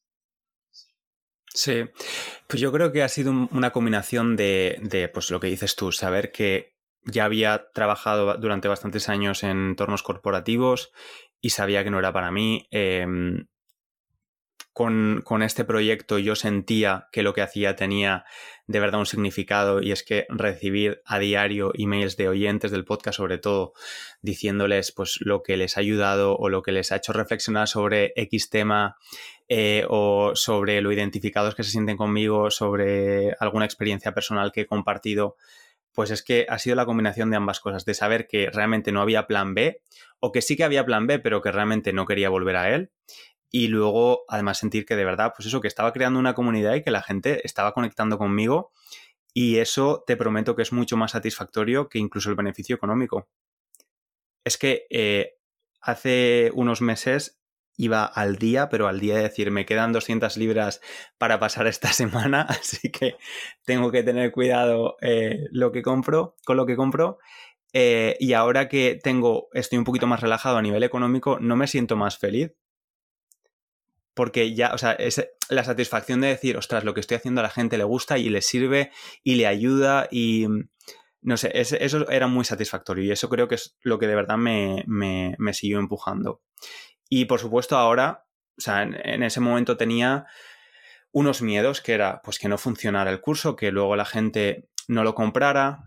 Sí, 1.54 1.84
pues 2.48 2.60
yo 2.60 2.72
creo 2.72 2.92
que 2.92 3.04
ha 3.04 3.10
sido 3.10 3.32
una 3.32 3.72
combinación 3.72 4.36
de, 4.36 5.10
pues 5.14 5.30
lo 5.30 5.40
que 5.40 5.48
dices 5.48 5.76
tú, 5.76 5.92
saber 5.92 6.32
que 6.32 6.73
ya 7.06 7.26
había 7.26 7.70
trabajado 7.74 8.38
durante 8.38 8.68
bastantes 8.68 9.10
años 9.10 9.44
en 9.44 9.70
entornos 9.70 10.04
corporativos 10.04 10.92
y 11.42 11.50
sabía 11.52 11.84
que 11.84 11.92
no 11.92 12.00
era 12.00 12.14
para 12.14 12.32
mí. 12.32 12.68
Em, 12.72 13.46
con, 14.74 15.44
este 15.44 15.66
proyecto 15.66 16.18
yo 16.18 16.36
sentía 16.36 17.08
que 17.12 17.22
lo 17.22 17.34
que 17.34 17.42
hacía 17.42 17.76
tenía 17.76 18.26
de 18.66 18.80
verdad 18.80 19.00
un 19.00 19.06
significado 19.06 19.82
y 19.82 19.92
es 19.92 20.04
que 20.04 20.26
recibir 20.30 21.02
a 21.06 21.20
diario 21.20 21.72
emails 21.76 22.18
de 22.18 22.28
oyentes 22.28 22.72
del 22.72 22.86
podcast 22.86 23.18
sobre 23.18 23.38
todo 23.38 23.74
diciéndoles 24.22 24.92
pues 24.92 25.20
lo 25.20 25.44
que 25.44 25.58
les 25.58 25.78
ha 25.78 25.82
ayudado 25.82 26.36
o 26.36 26.50
lo 26.50 26.64
que 26.64 26.72
les 26.72 26.92
ha 26.92 26.96
hecho 26.96 27.14
reflexionar 27.14 27.68
sobre 27.68 28.14
X 28.16 28.50
tema 28.50 28.98
eh, 29.48 29.86
o 29.90 30.32
sobre 30.36 30.82
lo 30.82 30.92
identificados 30.92 31.54
que 31.54 31.64
se 31.64 31.72
sienten 31.72 31.98
conmigo, 31.98 32.50
sobre 32.50 33.36
alguna 33.40 33.66
experiencia 33.66 34.14
personal 34.14 34.52
que 34.52 34.62
he 34.62 34.66
compartido, 34.66 35.36
pues 35.94 36.12
es 36.12 36.24
que 36.24 36.46
ha 36.50 36.60
sido 36.60 36.76
la 36.76 36.86
combinación 36.86 37.30
de 37.30 37.38
ambas 37.38 37.60
cosas, 37.60 37.86
de 37.86 37.94
saber 37.94 38.28
que 38.28 38.50
realmente 38.52 38.92
no 38.92 39.02
había 39.02 39.28
plan 39.28 39.54
B 39.54 39.82
o 40.20 40.32
que 40.32 40.42
sí 40.42 40.56
que 40.56 40.64
había 40.64 40.86
plan 40.86 41.08
B 41.08 41.20
pero 41.20 41.42
que 41.42 41.52
realmente 41.52 41.94
no 41.94 42.06
quería 42.06 42.30
volver 42.30 42.56
a 42.56 42.74
él 42.74 42.92
y 43.56 43.68
luego 43.68 44.26
además 44.28 44.58
sentir 44.58 44.84
que 44.84 44.96
de 44.96 45.06
verdad, 45.06 45.34
pues 45.36 45.46
eso, 45.46 45.62
que 45.62 45.68
estaba 45.68 45.94
creando 45.94 46.20
una 46.20 46.34
comunidad 46.34 46.74
y 46.74 46.82
que 46.82 46.90
la 46.90 47.04
gente 47.04 47.46
estaba 47.46 47.74
conectando 47.74 48.18
conmigo 48.18 48.72
y 49.32 49.58
eso 49.58 50.04
te 50.08 50.18
prometo 50.18 50.56
que 50.56 50.64
es 50.64 50.74
mucho 50.74 50.98
más 50.98 51.12
satisfactorio 51.12 51.88
que 51.88 52.00
incluso 52.00 52.32
el 52.32 52.36
beneficio 52.36 52.76
económico. 52.76 53.28
Es 54.44 54.58
que 54.58 54.88
eh, 54.90 55.36
hace 55.82 56.52
unos 56.56 56.82
meses 56.82 57.43
iba 57.78 58.06
al 58.06 58.38
día, 58.38 58.70
pero 58.70 58.88
al 58.88 59.00
día 59.00 59.16
de 59.16 59.24
decir, 59.24 59.52
me 59.52 59.66
quedan 59.66 59.94
200 59.94 60.38
libras 60.38 60.82
para 61.18 61.40
pasar 61.40 61.68
esta 61.68 61.88
semana, 61.94 62.42
así 62.50 62.92
que 62.92 63.16
tengo 63.66 63.92
que 63.92 64.04
tener 64.04 64.32
cuidado 64.32 64.98
eh, 65.02 65.46
lo 65.52 65.72
que 65.72 65.82
compro, 65.82 66.36
con 66.46 66.58
lo 66.58 66.66
que 66.66 66.76
compro. 66.76 67.20
Eh, 67.74 68.18
y 68.20 68.34
ahora 68.34 68.70
que 68.70 69.00
tengo, 69.02 69.48
estoy 69.54 69.80
un 69.80 69.84
poquito 69.84 70.06
más 70.06 70.22
relajado 70.22 70.58
a 70.58 70.62
nivel 70.62 70.84
económico, 70.84 71.40
no 71.40 71.56
me 71.56 71.68
siento 71.68 71.96
más 71.96 72.18
feliz 72.18 72.54
porque 74.14 74.54
ya, 74.54 74.74
o 74.74 74.78
sea, 74.78 74.94
es 74.94 75.28
la 75.50 75.64
satisfacción 75.64 76.22
de 76.22 76.28
decir, 76.28 76.58
ostras, 76.58 76.84
lo 76.84 76.94
que 76.94 77.00
estoy 77.00 77.18
haciendo 77.18 77.42
a 77.42 77.44
la 77.44 77.50
gente 77.50 77.78
le 77.78 77.84
gusta 77.84 78.18
y 78.18 78.30
le 78.30 78.42
sirve 78.42 78.92
y 79.24 79.36
le 79.36 79.48
ayuda 79.48 80.08
y 80.12 80.48
no 81.22 81.38
sé, 81.38 81.52
eso 81.54 82.10
era 82.10 82.28
muy 82.28 82.44
satisfactorio 82.44 83.06
y 83.06 83.12
eso 83.12 83.30
creo 83.30 83.48
que 83.48 83.56
es 83.56 83.78
lo 83.82 83.98
que 83.98 84.08
de 84.08 84.16
verdad 84.16 84.38
me, 84.38 84.84
me, 84.88 85.54
siguió 85.54 85.80
empujando. 85.80 86.42
Y 87.10 87.26
por 87.26 87.40
supuesto 87.40 87.78
ahora, 87.78 88.26
o 88.58 88.62
sea, 88.62 88.84
en, 88.84 89.24
ese 89.24 89.40
momento 89.40 89.78
tenía 89.78 90.26
unos 91.12 91.42
miedos 91.42 91.82
que 91.82 91.94
era 91.94 92.22
pues 92.24 92.40
que 92.40 92.48
no 92.48 92.58
funcionara 92.58 93.12
el 93.12 93.22
curso, 93.22 93.56
que 93.56 93.72
luego 93.72 93.96
la 93.96 94.06
gente 94.06 94.68
no 94.88 95.04
lo 95.04 95.16
comprara. 95.16 95.84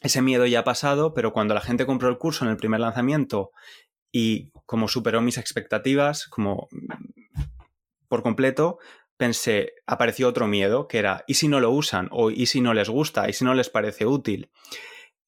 Ese 0.00 0.22
miedo 0.22 0.46
ya 0.46 0.60
ha 0.60 0.64
pasado, 0.64 1.14
pero 1.14 1.32
cuando 1.32 1.54
la 1.54 1.60
gente 1.60 1.86
compró 1.86 2.08
el 2.08 2.18
curso 2.18 2.44
en 2.44 2.50
el 2.50 2.56
primer 2.56 2.80
lanzamiento 2.80 3.52
y 4.10 4.50
como 4.66 4.88
superó 4.88 5.20
mis 5.20 5.38
expectativas, 5.38 6.26
como 6.26 6.68
por 8.08 8.22
completo, 8.22 8.78
pensé, 9.16 9.74
apareció 9.86 10.28
otro 10.28 10.46
miedo, 10.46 10.88
que 10.88 10.98
era, 10.98 11.24
¿y 11.26 11.34
si 11.34 11.46
no 11.46 11.60
lo 11.60 11.70
usan? 11.70 12.08
O 12.10 12.30
¿y 12.30 12.46
si 12.46 12.60
no 12.60 12.74
les 12.74 12.88
gusta? 12.88 13.28
¿Y 13.28 13.34
si 13.34 13.44
no 13.44 13.54
les 13.54 13.68
parece 13.68 14.06
útil? 14.06 14.50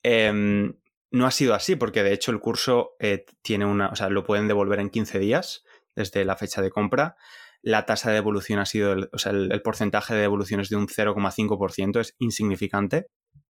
Em, 0.03 0.75
no 1.13 1.27
ha 1.27 1.31
sido 1.31 1.55
así, 1.55 1.77
porque 1.77 2.03
de 2.03 2.13
hecho 2.13 2.31
el 2.31 2.41
curso 2.41 2.97
eh, 2.99 3.27
tiene 3.43 3.67
una, 3.67 3.89
o 3.89 3.97
sea, 3.97 4.09
lo 4.09 4.25
pueden 4.25 4.49
devolver 4.49 4.81
en 4.81 4.91
15 4.91 5.19
días 5.19 5.63
desde 5.95 6.25
la 6.25 6.37
fecha 6.37 6.63
de 6.63 6.71
compra. 6.71 7.17
la 7.61 7.87
tasa 7.87 8.09
de 8.09 8.17
devolución 8.17 8.59
ha 8.59 8.67
sido, 8.67 8.97
o 9.13 9.19
sea, 9.19 9.31
el, 9.31 9.63
porcentaje 9.63 10.15
de 10.15 10.23
devolución 10.23 10.61
es 10.61 10.69
de 10.69 10.77
un 10.77 10.89
0,5%, 10.89 12.01
es 12.01 12.17
insignificante. 12.19 13.07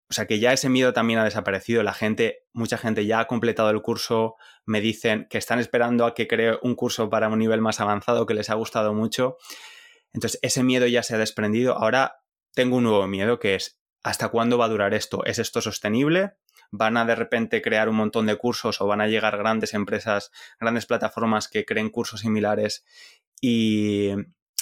O 0.09 0.13
sea 0.13 0.25
que 0.25 0.39
ya 0.39 0.51
ese 0.51 0.67
miedo 0.67 0.91
también 0.91 1.19
ha 1.19 1.23
desaparecido. 1.23 1.83
La 1.83 1.93
gente, 1.93 2.39
mucha 2.51 2.77
gente 2.77 3.05
ya 3.05 3.21
ha 3.21 3.27
completado 3.27 3.69
el 3.69 3.81
curso, 3.81 4.35
me 4.65 4.81
dicen 4.81 5.27
que 5.29 5.37
están 5.37 5.59
esperando 5.59 6.05
a 6.05 6.13
que 6.13 6.27
cree 6.27 6.57
un 6.61 6.75
curso 6.75 7.09
para 7.09 7.29
un 7.29 7.39
nivel 7.39 7.61
más 7.61 7.79
avanzado 7.79 8.25
que 8.25 8.33
les 8.33 8.49
ha 8.49 8.55
gustado 8.55 8.93
mucho. 8.93 9.37
Entonces, 10.11 10.39
ese 10.41 10.63
miedo 10.63 10.87
ya 10.87 11.03
se 11.03 11.15
ha 11.15 11.17
desprendido. 11.17 11.77
Ahora 11.77 12.17
tengo 12.53 12.77
un 12.77 12.83
nuevo 12.83 13.07
miedo 13.07 13.39
que 13.39 13.55
es, 13.55 13.79
¿hasta 14.03 14.27
cuándo 14.27 14.57
va 14.57 14.65
a 14.65 14.69
durar 14.69 14.93
esto? 14.93 15.23
¿Es 15.23 15.39
esto 15.39 15.61
sostenible? 15.61 16.33
¿Van 16.71 16.97
a 16.97 17.05
de 17.05 17.15
repente 17.15 17.61
crear 17.61 17.89
un 17.89 17.95
montón 17.95 18.25
de 18.25 18.37
cursos 18.37 18.81
o 18.81 18.87
van 18.87 19.01
a 19.01 19.07
llegar 19.07 19.37
grandes 19.37 19.73
empresas, 19.73 20.31
grandes 20.59 20.85
plataformas 20.85 21.47
que 21.47 21.65
creen 21.65 21.89
cursos 21.89 22.21
similares 22.21 22.85
y, 23.41 24.11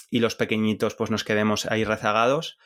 y 0.09 0.19
los 0.19 0.35
pequeñitos 0.35 0.95
pues 0.95 1.11
nos 1.11 1.23
quedemos 1.23 1.65
ahí 1.67 1.83
rezagados? 1.83 2.57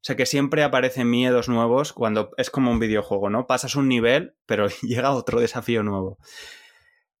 O 0.00 0.04
sea 0.04 0.16
que 0.16 0.26
siempre 0.26 0.62
aparecen 0.62 1.10
miedos 1.10 1.48
nuevos 1.48 1.92
cuando 1.92 2.30
es 2.36 2.50
como 2.50 2.70
un 2.70 2.78
videojuego, 2.78 3.30
¿no? 3.30 3.46
Pasas 3.46 3.74
un 3.74 3.88
nivel, 3.88 4.36
pero 4.46 4.68
llega 4.82 5.10
otro 5.12 5.40
desafío 5.40 5.82
nuevo. 5.82 6.18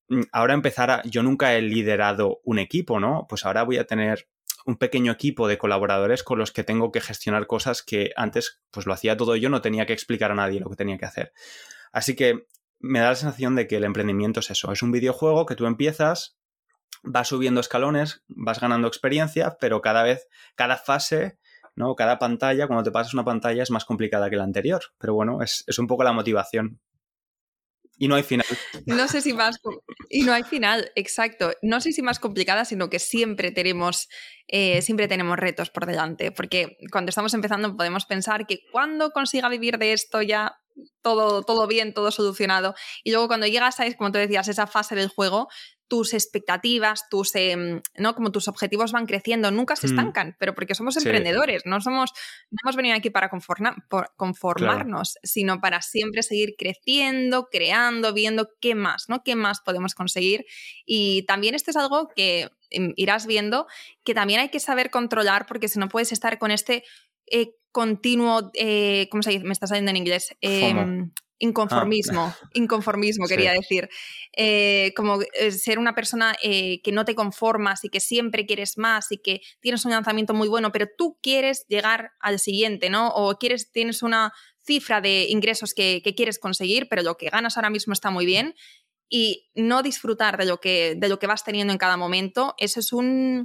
Mm, 0.08 0.22
ahora 0.32 0.54
empezar. 0.54 1.02
Yo 1.04 1.22
nunca 1.22 1.54
he 1.54 1.62
liderado 1.62 2.40
un 2.44 2.58
equipo, 2.58 3.00
¿no? 3.00 3.26
Pues 3.28 3.44
ahora 3.44 3.64
voy 3.64 3.78
a 3.78 3.86
tener 3.86 4.28
un 4.68 4.76
pequeño 4.76 5.10
equipo 5.10 5.48
de 5.48 5.56
colaboradores 5.56 6.22
con 6.22 6.38
los 6.38 6.52
que 6.52 6.62
tengo 6.62 6.92
que 6.92 7.00
gestionar 7.00 7.46
cosas 7.46 7.82
que 7.82 8.12
antes 8.16 8.60
pues 8.70 8.84
lo 8.84 8.92
hacía 8.92 9.16
todo 9.16 9.34
yo, 9.34 9.48
no 9.48 9.62
tenía 9.62 9.86
que 9.86 9.94
explicar 9.94 10.30
a 10.30 10.34
nadie 10.34 10.60
lo 10.60 10.68
que 10.68 10.76
tenía 10.76 10.98
que 10.98 11.06
hacer. 11.06 11.32
Así 11.90 12.14
que 12.14 12.46
me 12.78 13.00
da 13.00 13.08
la 13.08 13.14
sensación 13.14 13.56
de 13.56 13.66
que 13.66 13.76
el 13.76 13.84
emprendimiento 13.84 14.40
es 14.40 14.50
eso, 14.50 14.70
es 14.70 14.82
un 14.82 14.92
videojuego 14.92 15.46
que 15.46 15.56
tú 15.56 15.64
empiezas, 15.64 16.36
vas 17.02 17.28
subiendo 17.28 17.62
escalones, 17.62 18.22
vas 18.28 18.60
ganando 18.60 18.88
experiencia, 18.88 19.56
pero 19.58 19.80
cada 19.80 20.02
vez, 20.02 20.28
cada 20.54 20.76
fase 20.76 21.38
¿no? 21.78 21.94
Cada 21.94 22.18
pantalla, 22.18 22.66
cuando 22.66 22.82
te 22.82 22.90
pasas 22.90 23.14
una 23.14 23.24
pantalla, 23.24 23.62
es 23.62 23.70
más 23.70 23.84
complicada 23.84 24.28
que 24.28 24.34
la 24.34 24.42
anterior. 24.42 24.82
Pero 24.98 25.14
bueno, 25.14 25.42
es, 25.42 25.64
un 25.78 25.86
poco 25.86 26.02
la 26.02 26.12
motivación. 26.12 26.80
Y 27.98 28.08
no 28.08 28.14
hay 28.14 28.22
final. 28.22 28.46
No 28.86 29.08
sé 29.08 29.20
si 29.20 29.32
más. 29.32 29.58
Y 30.08 30.22
no 30.22 30.32
hay 30.32 30.44
final, 30.44 30.90
exacto. 30.94 31.52
No 31.62 31.80
sé 31.80 31.92
si 31.92 32.00
más 32.00 32.20
complicada, 32.20 32.64
sino 32.64 32.88
que 32.88 33.00
siempre 33.00 33.50
tenemos, 33.50 34.08
eh, 34.46 34.82
siempre 34.82 35.08
tenemos 35.08 35.36
retos 35.36 35.70
por 35.70 35.86
delante. 35.86 36.30
Porque 36.30 36.76
cuando 36.92 37.10
estamos 37.10 37.34
empezando 37.34 37.76
podemos 37.76 38.06
pensar 38.06 38.46
que 38.46 38.60
cuando 38.70 39.10
consiga 39.10 39.48
vivir 39.48 39.78
de 39.78 39.92
esto 39.92 40.22
ya 40.22 40.56
todo, 41.02 41.42
todo 41.42 41.66
bien, 41.66 41.94
todo 41.94 42.10
solucionado. 42.10 42.74
Y 43.04 43.10
luego 43.12 43.28
cuando 43.28 43.46
llegas 43.46 43.80
a, 43.80 43.92
como 43.94 44.12
tú 44.12 44.18
decías, 44.18 44.48
esa 44.48 44.66
fase 44.66 44.94
del 44.94 45.08
juego, 45.08 45.48
tus 45.88 46.12
expectativas, 46.12 47.08
tus, 47.08 47.34
em, 47.34 47.80
¿no? 47.96 48.14
Como 48.14 48.30
tus 48.30 48.46
objetivos 48.46 48.92
van 48.92 49.06
creciendo, 49.06 49.50
nunca 49.50 49.74
se 49.74 49.86
mm. 49.86 49.90
estancan, 49.90 50.36
pero 50.38 50.54
porque 50.54 50.74
somos 50.74 50.96
emprendedores, 50.98 51.62
no 51.64 51.80
somos, 51.80 52.12
no 52.50 52.58
hemos 52.62 52.76
venido 52.76 52.94
aquí 52.94 53.08
para 53.10 53.30
conformarnos, 53.30 55.18
sino 55.22 55.60
para 55.60 55.80
siempre 55.80 56.22
seguir 56.22 56.54
creciendo, 56.58 57.48
creando, 57.50 58.12
viendo 58.12 58.50
qué 58.60 58.74
más, 58.74 59.08
¿no? 59.08 59.22
¿Qué 59.24 59.34
más 59.34 59.60
podemos 59.60 59.94
conseguir? 59.94 60.44
Y 60.84 61.22
también 61.22 61.54
esto 61.54 61.70
es 61.70 61.76
algo 61.76 62.08
que 62.14 62.50
em, 62.70 62.92
irás 62.96 63.26
viendo 63.26 63.66
que 64.04 64.14
también 64.14 64.40
hay 64.40 64.50
que 64.50 64.60
saber 64.60 64.90
controlar 64.90 65.46
porque 65.46 65.68
si 65.68 65.78
no 65.78 65.88
puedes 65.88 66.12
estar 66.12 66.38
con 66.38 66.50
este 66.50 66.84
eh, 67.30 67.54
continuo, 67.72 68.50
eh, 68.54 69.08
¿cómo 69.10 69.22
se 69.22 69.30
dice? 69.30 69.44
Me 69.44 69.52
está 69.52 69.66
saliendo 69.66 69.90
en 69.90 69.96
inglés. 69.96 70.36
Inconformismo, 71.40 72.22
ah. 72.22 72.36
inconformismo 72.54 73.26
quería 73.26 73.52
decir. 73.52 73.88
Eh, 74.36 74.92
como 74.96 75.20
eh, 75.22 75.52
ser 75.52 75.78
una 75.78 75.94
persona 75.94 76.34
eh, 76.42 76.82
que 76.82 76.90
no 76.90 77.04
te 77.04 77.14
conformas 77.14 77.84
y 77.84 77.88
que 77.88 78.00
siempre 78.00 78.44
quieres 78.44 78.76
más 78.76 79.12
y 79.12 79.18
que 79.18 79.40
tienes 79.60 79.84
un 79.84 79.92
lanzamiento 79.92 80.34
muy 80.34 80.48
bueno, 80.48 80.72
pero 80.72 80.86
tú 80.96 81.18
quieres 81.22 81.64
llegar 81.68 82.12
al 82.20 82.40
siguiente, 82.40 82.90
¿no? 82.90 83.08
O 83.10 83.38
quieres, 83.38 83.70
tienes 83.70 84.02
una 84.02 84.32
cifra 84.64 85.00
de 85.00 85.26
ingresos 85.28 85.74
que, 85.74 86.02
quieres 86.16 86.38
conseguir, 86.38 86.88
pero 86.88 87.02
lo 87.02 87.16
que 87.16 87.30
ganas 87.30 87.56
ahora 87.56 87.70
mismo 87.70 87.92
está 87.92 88.10
muy 88.10 88.26
bien. 88.26 88.54
Y 89.08 89.48
no 89.54 89.82
disfrutar 89.82 90.36
de 90.36 90.44
lo 90.44 90.58
que, 90.58 90.94
de 90.96 91.08
lo 91.08 91.18
que 91.18 91.26
vas 91.26 91.44
teniendo 91.44 91.72
en 91.72 91.78
cada 91.78 91.96
momento, 91.96 92.54
eso 92.58 92.80
es 92.80 92.92
un. 92.92 93.42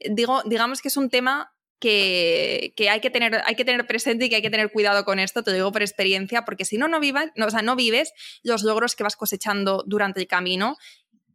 Digo, 0.00 0.42
digamos 0.44 0.82
que 0.82 0.88
es 0.88 0.96
un 0.96 1.08
tema 1.08 1.54
que, 1.78 2.72
hay, 2.90 3.00
que 3.00 3.10
tener, 3.10 3.40
hay 3.44 3.54
que 3.54 3.64
tener 3.64 3.86
presente 3.86 4.24
y 4.24 4.28
que 4.28 4.36
hay 4.36 4.42
que 4.42 4.50
tener 4.50 4.72
cuidado 4.72 5.04
con 5.04 5.18
esto, 5.18 5.42
te 5.42 5.50
lo 5.50 5.56
digo 5.56 5.72
por 5.72 5.82
experiencia, 5.82 6.44
porque 6.44 6.64
si 6.64 6.76
no, 6.76 6.88
no, 6.88 7.00
vivas, 7.00 7.26
no, 7.36 7.46
o 7.46 7.50
sea, 7.50 7.62
no 7.62 7.76
vives 7.76 8.12
los 8.42 8.62
logros 8.62 8.96
que 8.96 9.04
vas 9.04 9.16
cosechando 9.16 9.84
durante 9.86 10.20
el 10.20 10.26
camino 10.26 10.76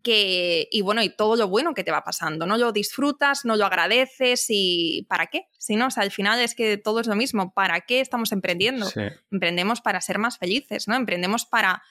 que, 0.04 0.68
y 0.70 0.82
bueno, 0.82 1.02
y 1.02 1.10
todo 1.10 1.38
lo 1.38 1.48
bueno 1.48 1.74
que 1.74 1.84
te 1.84 1.92
va 1.92 2.04
pasando, 2.04 2.46
no 2.46 2.58
lo 2.58 2.74
disfrutas, 2.74 3.46
no 3.46 3.56
lo 3.56 3.66
agradeces 3.66 4.46
y 4.50 5.06
¿para 5.08 5.28
qué? 5.28 5.48
Si 5.58 5.78
no, 5.78 5.88
o 5.88 5.92
sea, 5.92 6.04
al 6.04 6.12
final 6.12 6.42
es 6.42 6.56
que 6.56 6.78
todo 6.78 7.00
es 7.00 7.08
lo 7.08 7.16
mismo, 7.16 7.54
¿para 7.54 7.82
qué 7.82 8.02
estamos 8.02 8.34
emprendiendo? 8.34 8.86
Emprendemos 9.32 9.80
para 9.80 10.02
ser 10.02 10.20
más 10.20 10.38
felices, 10.38 10.90
¿no? 10.90 10.96
Emprendemos 10.96 11.46
para, 11.46 11.84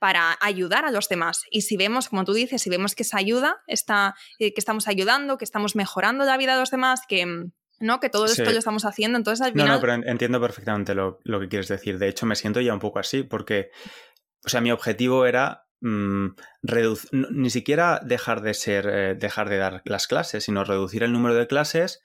para 0.00 0.36
ayudar 0.40 0.84
a 0.84 0.90
los 0.90 1.08
demás. 1.08 1.44
Y 1.50 1.60
si 1.60 1.76
vemos, 1.76 2.08
como 2.08 2.24
tú 2.24 2.34
dices, 2.34 2.60
si 2.60 2.70
vemos 2.70 2.96
que 2.96 3.04
esa 3.04 3.18
ayuda 3.18 3.62
está, 3.68 4.16
eh, 4.40 4.52
que 4.52 4.60
estamos 4.60 4.88
ayudando, 4.88 5.38
que 5.38 5.44
estamos 5.44 5.76
mejorando 5.76 6.24
la 6.24 6.36
vida 6.36 6.54
de 6.54 6.60
los 6.60 6.72
demás, 6.72 7.02
que, 7.08 7.50
¿no? 7.80 8.00
Que 8.00 8.10
todo 8.10 8.26
esto 8.26 8.44
lo 8.44 8.58
estamos 8.58 8.84
haciendo, 8.84 9.18
entonces 9.18 9.44
al 9.44 9.52
final... 9.52 9.68
No, 9.68 9.74
no, 9.74 9.80
pero 9.80 9.94
entiendo 9.94 10.40
perfectamente 10.40 10.94
lo, 10.94 11.18
que 11.22 11.48
quieres 11.48 11.68
decir. 11.68 11.98
De 11.98 12.08
hecho, 12.08 12.26
me 12.26 12.36
siento 12.36 12.60
ya 12.60 12.74
un 12.74 12.80
poco 12.80 12.98
así, 12.98 13.22
porque, 13.22 13.70
o 14.44 14.48
sea, 14.48 14.60
mi 14.60 14.70
objetivo 14.70 15.26
era 15.26 15.66
mm, 15.80 16.28
reducir, 16.62 17.10
ni 17.12 17.50
siquiera 17.50 18.00
dejar 18.04 18.42
de 18.42 18.54
ser, 18.54 18.88
eh, 18.88 19.14
dejar 19.14 19.48
de 19.48 19.58
dar 19.58 19.82
las 19.84 20.06
clases, 20.06 20.44
sino 20.44 20.64
reducir 20.64 21.02
el 21.02 21.12
número 21.12 21.34
de 21.34 21.46
clases 21.46 22.02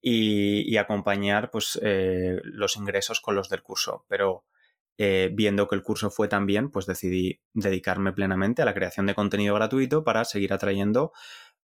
y, 0.00 0.76
acompañar, 0.76 1.50
pues, 1.50 1.78
eh, 1.82 2.40
los 2.44 2.76
ingresos 2.76 3.20
con 3.20 3.34
los 3.34 3.48
del 3.48 3.62
curso. 3.62 4.04
Pero 4.08 4.44
eh, 4.98 5.30
viendo 5.34 5.68
que 5.68 5.74
el 5.74 5.82
curso 5.82 6.10
fue 6.10 6.26
tan 6.26 6.46
bien, 6.46 6.70
pues 6.70 6.86
decidí 6.86 7.42
dedicarme 7.52 8.14
plenamente 8.14 8.62
a 8.62 8.64
la 8.64 8.72
creación 8.72 9.04
de 9.04 9.14
contenido 9.14 9.54
gratuito 9.54 10.04
para 10.04 10.24
seguir 10.24 10.54
atrayendo 10.54 11.12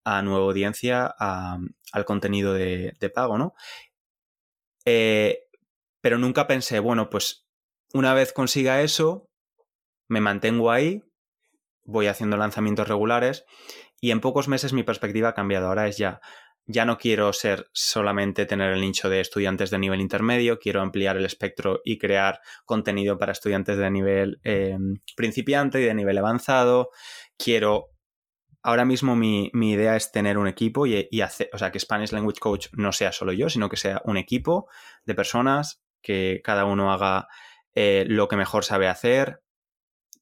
a 0.05 0.23
nueva 0.23 0.45
audiencia 0.45 1.07
al 1.07 2.05
contenido 2.05 2.55
de, 2.55 3.12
pago, 3.15 3.38
¿no? 3.38 3.55
Eh, 4.85 5.45
pero 6.01 6.19
nunca 6.19 6.47
pensé, 6.47 6.81
bueno, 6.81 7.09
pues 7.11 7.47
una 7.95 8.15
vez 8.15 8.33
consiga 8.33 8.83
eso, 8.83 9.31
me 10.09 10.21
mantengo 10.21 10.71
ahí, 10.71 11.03
voy 11.85 12.07
haciendo 12.07 12.37
lanzamientos 12.37 12.88
regulares 12.88 13.45
y 14.01 14.11
en 14.11 14.21
pocos 14.21 14.49
meses 14.49 14.73
mi 14.73 14.83
perspectiva 14.83 15.31
ha 15.31 15.35
cambiado. 15.35 15.69
Ahora 15.69 15.87
es 15.87 15.99
ya, 15.99 16.21
ya 16.67 16.85
no 16.85 16.99
quiero 16.99 17.33
ser 17.33 17.69
solamente 17.73 18.47
tener 18.47 18.73
el 18.73 18.81
nicho 18.81 19.09
de 19.09 19.21
estudiantes 19.21 19.71
de 19.71 19.79
nivel 19.79 20.01
intermedio, 20.01 20.59
quiero 20.59 20.81
ampliar 20.81 21.17
el 21.17 21.25
espectro 21.25 21.81
y 21.85 21.99
crear 21.99 22.41
contenido 22.65 23.19
para 23.19 23.33
estudiantes 23.33 23.79
de 23.79 23.91
nivel 23.91 24.41
eh, 24.45 24.77
principiante 25.17 25.81
y 25.81 25.85
de 25.85 25.95
nivel 25.95 26.19
avanzado. 26.19 26.91
Quiero 27.37 27.92
ahora 28.62 28.85
mismo 28.85 29.16
mi, 29.16 29.51
idea 29.55 29.96
es 29.96 30.12
tener 30.12 30.38
un 30.38 30.46
equipo 30.46 30.87
y, 30.87 31.20
hacer, 31.20 31.51
o 31.53 31.59
sea, 31.59 31.72
que 31.72 31.81
Spanish 31.81 32.12
Language 32.12 32.40
Coach 32.40 32.68
no 32.72 32.92
sea 32.92 33.12
solo 33.12 33.33
yo, 33.33 33.48
sino 33.48 33.68
que 33.68 33.77
sea 33.77 34.01
un 34.05 34.16
equipo 34.16 34.68
de 35.05 35.14
personas 35.14 35.83
que 36.01 36.40
cada 36.44 36.64
uno 36.64 36.92
haga 36.92 37.29
eh, 37.75 38.05
lo 38.07 38.29
que 38.29 38.37
mejor 38.37 38.64
sabe 38.64 38.88
hacer. 38.88 39.42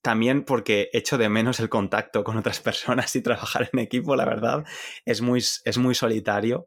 También 0.03 0.45
porque 0.45 0.89
echo 0.95 1.19
de 1.19 1.29
menos 1.29 1.61
el 1.61 1.69
contacto 1.69 2.25
con 2.25 2.39
otras 2.39 2.61
personas 2.61 3.15
y 3.17 3.23
trabajar 3.23 3.69
en 3.73 3.79
equipo, 3.79 4.17
la 4.17 4.25
verdad. 4.25 4.65
Es 5.05 5.21
muy, 5.21 5.41
es 5.41 5.79
muy 5.79 5.95
solitario 5.95 6.67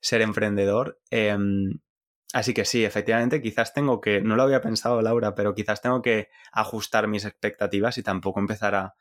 ser 0.00 0.20
emprendedor. 0.20 1.00
Em, 1.10 1.80
así 2.34 2.52
que 2.52 2.66
sí, 2.66 2.84
efectivamente, 2.84 3.40
quizás 3.40 3.72
tengo 3.72 4.02
que, 4.02 4.20
no 4.20 4.36
lo 4.36 4.42
había 4.42 4.60
pensado 4.60 5.00
Laura, 5.00 5.34
pero 5.34 5.54
quizás 5.54 5.80
tengo 5.80 6.02
que 6.02 6.28
ajustar 6.52 7.08
mis 7.08 7.24
expectativas 7.24 7.96
y 7.96 8.02
tampoco 8.02 8.40
empezar 8.40 8.74
a, 8.74 8.94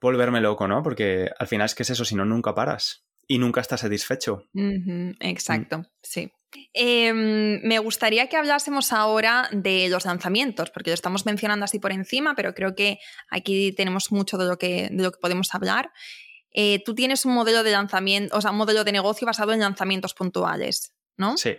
volverme 0.00 0.40
loco, 0.40 0.68
¿no? 0.68 0.82
Porque 0.82 1.30
al 1.38 1.46
final 1.46 1.66
es 1.66 1.74
que 1.74 1.82
es 1.82 1.90
eso, 1.90 2.04
si 2.04 2.14
no, 2.14 2.24
nunca 2.24 2.54
paras 2.54 3.06
y 3.28 3.38
nunca 3.38 3.60
estás 3.60 3.80
satisfecho. 3.80 4.44
exacto, 5.20 5.82
sí. 6.02 6.30
Em, 6.72 7.60
me 7.62 7.78
gustaría 7.80 8.28
que 8.28 8.36
hablásemos 8.36 8.92
ahora 8.92 9.48
de 9.52 9.88
los 9.88 10.04
lanzamientos, 10.04 10.70
porque 10.70 10.90
lo 10.90 10.94
estamos 10.94 11.26
mencionando 11.26 11.64
así 11.64 11.78
por 11.78 11.92
encima, 11.92 12.34
pero 12.34 12.54
creo 12.54 12.74
que 12.74 12.98
aquí 13.28 13.72
tenemos 13.72 14.12
mucho 14.12 14.38
de 14.38 14.46
lo 14.46 14.58
que, 14.58 14.88
de 14.90 15.02
lo 15.02 15.10
que 15.12 15.18
podemos 15.18 15.54
hablar. 15.54 15.92
Eh, 16.52 16.82
tú 16.84 16.94
tienes 16.94 17.24
un 17.26 17.34
modelo 17.34 17.62
de 17.62 17.72
lanzamiento, 17.72 18.36
o 18.36 18.40
sea, 18.40 18.52
un 18.52 18.56
modelo 18.56 18.84
de 18.84 18.92
negocio 18.92 19.26
basado 19.26 19.52
en 19.52 19.60
lanzamientos 19.60 20.14
puntuales, 20.14 20.94
¿no? 21.16 21.36
Sí. 21.36 21.56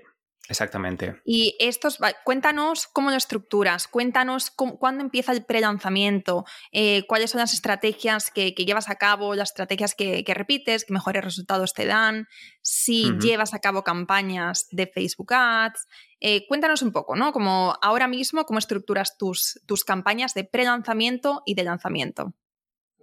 Exactamente. 0.49 1.21
Y 1.25 1.55
estos, 1.60 1.99
cuéntanos 2.23 2.88
cómo 2.88 3.10
lo 3.10 3.17
estructuras, 3.17 3.88
cuéntanos 3.88 4.51
cuándo 4.51 5.03
empieza 5.03 5.33
el 5.33 5.43
pre-lanzamiento, 5.43 6.45
eh, 6.71 7.03
cuáles 7.07 7.31
son 7.31 7.39
las 7.39 7.53
estrategias 7.53 8.31
que, 8.31 8.51
llevas 8.51 8.89
a 8.89 8.95
cabo, 8.95 9.36
las 9.36 9.49
estrategias 9.49 9.93
que, 9.93 10.23
repites, 10.27 10.86
que 10.86 10.93
mejores 10.93 11.23
resultados 11.23 11.73
te 11.73 11.86
dan, 11.86 12.27
si 12.62 13.12
llevas 13.19 13.54
a 13.54 13.60
cabo 13.60 13.83
campañas 13.83 14.67
de 14.71 14.87
Facebook 14.87 15.33
Ads. 15.33 15.85
Eh, 16.19 16.48
cuéntanos 16.48 16.81
un 16.81 16.91
poco, 16.91 17.15
¿no? 17.15 17.31
Como 17.33 17.77
ahora 17.81 18.08
mismo, 18.08 18.45
cómo 18.45 18.60
estructuras 18.60 19.17
tus, 19.17 19.60
tus 19.65 19.83
campañas 19.83 20.33
de 20.33 20.45
pre-lanzamiento 20.45 21.41
y 21.45 21.56
de 21.56 21.63
lanzamiento. 21.63 22.33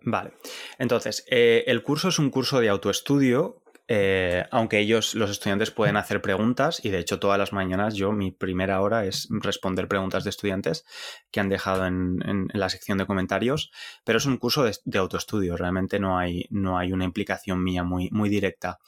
Vale. 0.03 0.33
Entonces, 0.79 1.25
eh, 1.31 1.65
el 1.67 1.83
curso 1.83 2.09
es 2.09 2.19
un 2.19 2.31
curso 2.31 2.61
de 2.61 2.69
autoestudio 2.69 3.64
Eh, 3.87 4.45
aunque 4.51 4.79
ellos, 4.79 5.15
los 5.15 5.31
estudiantes, 5.31 5.71
pueden 5.71 5.97
hacer 5.97 6.23
preguntas 6.23 6.83
y 6.83 6.89
de 6.89 6.99
hecho 6.99 7.19
todas 7.19 7.39
las 7.39 7.53
mañanas 7.53 7.95
yo, 7.95 8.13
mi 8.13 8.31
primera 8.31 8.81
hora 8.81 9.05
es 9.05 9.29
responder 9.31 9.89
preguntas 9.89 10.25
de 10.25 10.31
estudiantes 10.31 10.87
que 11.31 11.41
han 11.41 11.51
dejado 11.51 11.87
en, 11.87 12.49
la 12.53 12.71
sección 12.71 12.97
de 12.97 13.07
comentarios, 13.07 13.71
pero 14.05 14.19
es 14.19 14.27
un 14.27 14.39
curso 14.39 14.65
de, 14.65 14.99
autoestudio, 14.99 15.57
realmente 15.57 16.01
no 16.01 16.19
hay, 16.19 16.47
no 16.51 16.79
hay 16.79 16.93
una 16.93 17.05
implicación 17.05 17.63
mía 17.63 17.85
muy, 17.85 18.09
muy 18.11 18.31
directa. 18.31 18.79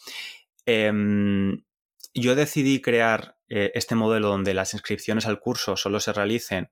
Em, 0.64 1.62
yo 2.14 2.34
decidí 2.34 2.80
crear 2.80 3.36
eh, 3.49 3.72
este 3.74 3.94
modelo 3.94 4.28
donde 4.28 4.55
las 4.55 4.72
inscripciones 4.72 5.26
al 5.26 5.38
curso 5.38 5.76
solo 5.76 6.01
se 6.01 6.12
realicen 6.12 6.70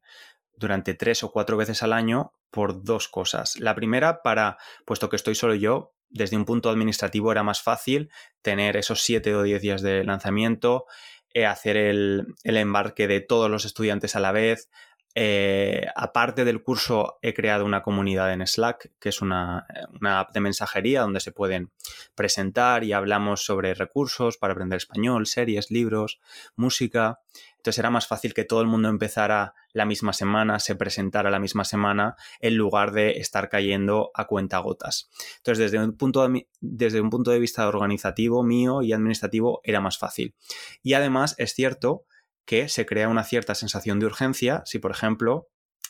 durante 0.56 0.94
tres 0.94 1.22
o 1.22 1.30
cuatro 1.30 1.56
veces 1.56 1.82
al 1.82 1.92
año 1.92 2.32
por 2.50 2.84
dos 2.84 3.08
cosas. 3.08 3.58
La 3.58 3.74
primera, 3.74 4.22
para, 4.22 4.58
puesto 4.86 5.08
que 5.08 5.16
estoy 5.16 5.34
solo 5.34 5.54
yo, 5.54 5.93
desde 6.10 6.36
un 6.36 6.44
punto 6.44 6.70
administrativo 6.70 7.32
era 7.32 7.42
más 7.42 7.62
fácil 7.62 8.10
tener 8.42 8.76
esos 8.76 9.02
siete 9.02 9.34
o 9.34 9.42
diez 9.42 9.62
días 9.62 9.82
de 9.82 10.04
lanzamiento, 10.04 10.86
eh, 11.32 11.46
hacer 11.46 11.76
el, 11.76 12.26
embarque 12.44 13.08
de 13.08 13.20
todos 13.20 13.50
los 13.50 13.64
estudiantes 13.64 14.14
a 14.14 14.20
la 14.20 14.32
vez. 14.32 14.70
Eh, 15.16 15.86
aparte 15.94 16.44
del 16.44 16.62
curso, 16.62 17.18
he 17.22 17.34
creado 17.34 17.64
una 17.64 17.82
comunidad 17.82 18.32
en 18.32 18.44
Slack, 18.44 18.90
que 18.98 19.10
es 19.10 19.22
una, 19.22 19.66
app 20.02 20.32
de 20.32 20.40
mensajería 20.40 21.02
donde 21.02 21.20
se 21.20 21.30
pueden 21.30 21.70
presentar 22.16 22.82
y 22.82 22.92
hablamos 22.92 23.44
sobre 23.44 23.74
recursos 23.74 24.36
para 24.36 24.54
aprender 24.54 24.78
español, 24.78 25.26
series, 25.26 25.70
libros, 25.70 26.20
música. 26.56 27.20
Entonces 27.58 27.78
era 27.78 27.90
más 27.90 28.08
fácil 28.08 28.34
que 28.34 28.44
todo 28.44 28.60
el 28.60 28.66
mundo 28.66 28.88
empezara 28.88 29.54
la 29.72 29.84
misma 29.86 30.12
semana, 30.12 30.58
se 30.58 30.74
presentara 30.74 31.30
la 31.30 31.38
misma 31.38 31.64
semana, 31.64 32.16
en 32.40 32.56
lugar 32.56 32.92
de 32.92 33.12
estar 33.18 33.48
cayendo 33.48 34.10
a 34.14 34.26
cuentagotas. 34.26 35.08
Entonces, 35.38 35.70
desde 35.70 35.84
un, 35.84 35.96
punto 35.96 36.28
de, 36.28 36.48
desde 36.60 37.00
un 37.00 37.10
punto 37.10 37.30
de 37.30 37.38
vista 37.38 37.66
organizativo 37.66 38.42
mío 38.42 38.82
y 38.82 38.92
administrativo, 38.92 39.60
era 39.64 39.80
más 39.80 39.96
fácil. 39.96 40.34
Y 40.82 40.94
además 40.94 41.34
es 41.38 41.54
cierto 41.54 42.04
que 42.44 42.68
se 42.68 42.86
crea 42.86 43.08
una 43.08 43.24
cierta 43.24 43.54
sensación 43.54 44.00
de 44.00 44.06
urgencia. 44.06 44.62
Si, 44.64 44.78
por 44.78 44.90
ejemplo, 44.90 45.48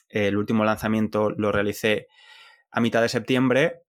el 0.08 0.36
último 0.36 0.64
lanzamiento 0.64 1.30
lo 1.30 1.52
realicé 1.52 2.06
a 2.70 2.80
mitad 2.80 3.02
de 3.02 3.08
septiembre, 3.08 3.82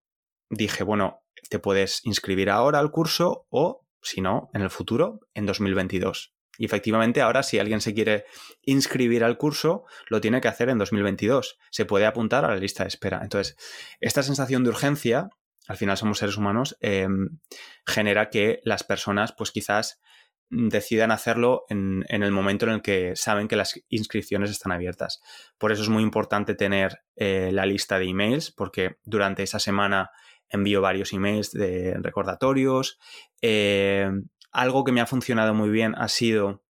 dije, 0.50 0.84
bueno, 0.84 1.22
te 1.48 1.58
puedes 1.58 2.04
inscribir 2.04 2.50
ahora 2.50 2.78
al 2.78 2.90
curso 2.90 3.46
o, 3.50 3.86
si 4.02 4.20
no, 4.20 4.50
en 4.52 4.62
el 4.62 4.70
futuro, 4.70 5.20
en 5.34 5.46
2022. 5.46 6.34
Y 6.58 6.64
efectivamente 6.64 7.20
ahora 7.20 7.42
si 7.42 7.58
alguien 7.58 7.80
se 7.80 7.94
quiere 7.94 8.24
inscribir 8.62 9.24
al 9.24 9.36
curso, 9.36 9.84
lo 10.08 10.20
tiene 10.20 10.40
que 10.40 10.48
hacer 10.48 10.68
en 10.68 10.78
2022. 10.78 11.58
Se 11.70 11.84
puede 11.84 12.06
apuntar 12.06 12.44
a 12.44 12.48
la 12.48 12.56
lista 12.56 12.84
de 12.84 12.88
espera. 12.88 13.20
Entonces, 13.22 13.56
esta 14.00 14.22
sensación 14.22 14.64
de 14.64 14.70
urgencia, 14.70 15.28
al 15.68 15.76
final 15.76 15.96
somos 15.96 16.18
seres 16.18 16.36
humanos, 16.36 16.76
em, 16.80 17.38
genera 17.86 18.30
que 18.30 18.60
las 18.64 18.84
personas 18.84 19.34
pues 19.36 19.50
quizás 19.50 20.00
decidan 20.48 21.10
hacerlo 21.10 21.64
en, 21.68 22.04
el 22.08 22.30
momento 22.30 22.66
en 22.66 22.72
el 22.72 22.82
que 22.82 23.16
saben 23.16 23.48
que 23.48 23.56
las 23.56 23.80
inscripciones 23.88 24.50
están 24.50 24.72
abiertas. 24.72 25.20
Por 25.58 25.72
eso 25.72 25.82
es 25.82 25.88
muy 25.88 26.02
importante 26.02 26.54
tener 26.54 27.00
eh, 27.16 27.50
la 27.52 27.66
lista 27.66 27.98
de 27.98 28.06
emails, 28.06 28.52
porque 28.52 28.98
durante 29.04 29.42
esa 29.42 29.58
semana 29.58 30.10
envío 30.48 30.80
varios 30.80 31.12
emails 31.12 31.50
de 31.50 31.94
recordatorios. 32.00 32.98
Eh, 33.42 34.08
algo 34.52 34.84
que 34.84 34.92
me 34.92 35.00
ha 35.00 35.06
funcionado 35.06 35.54
muy 35.54 35.70
bien 35.70 35.94
ha 35.96 36.08
sido 36.08 36.62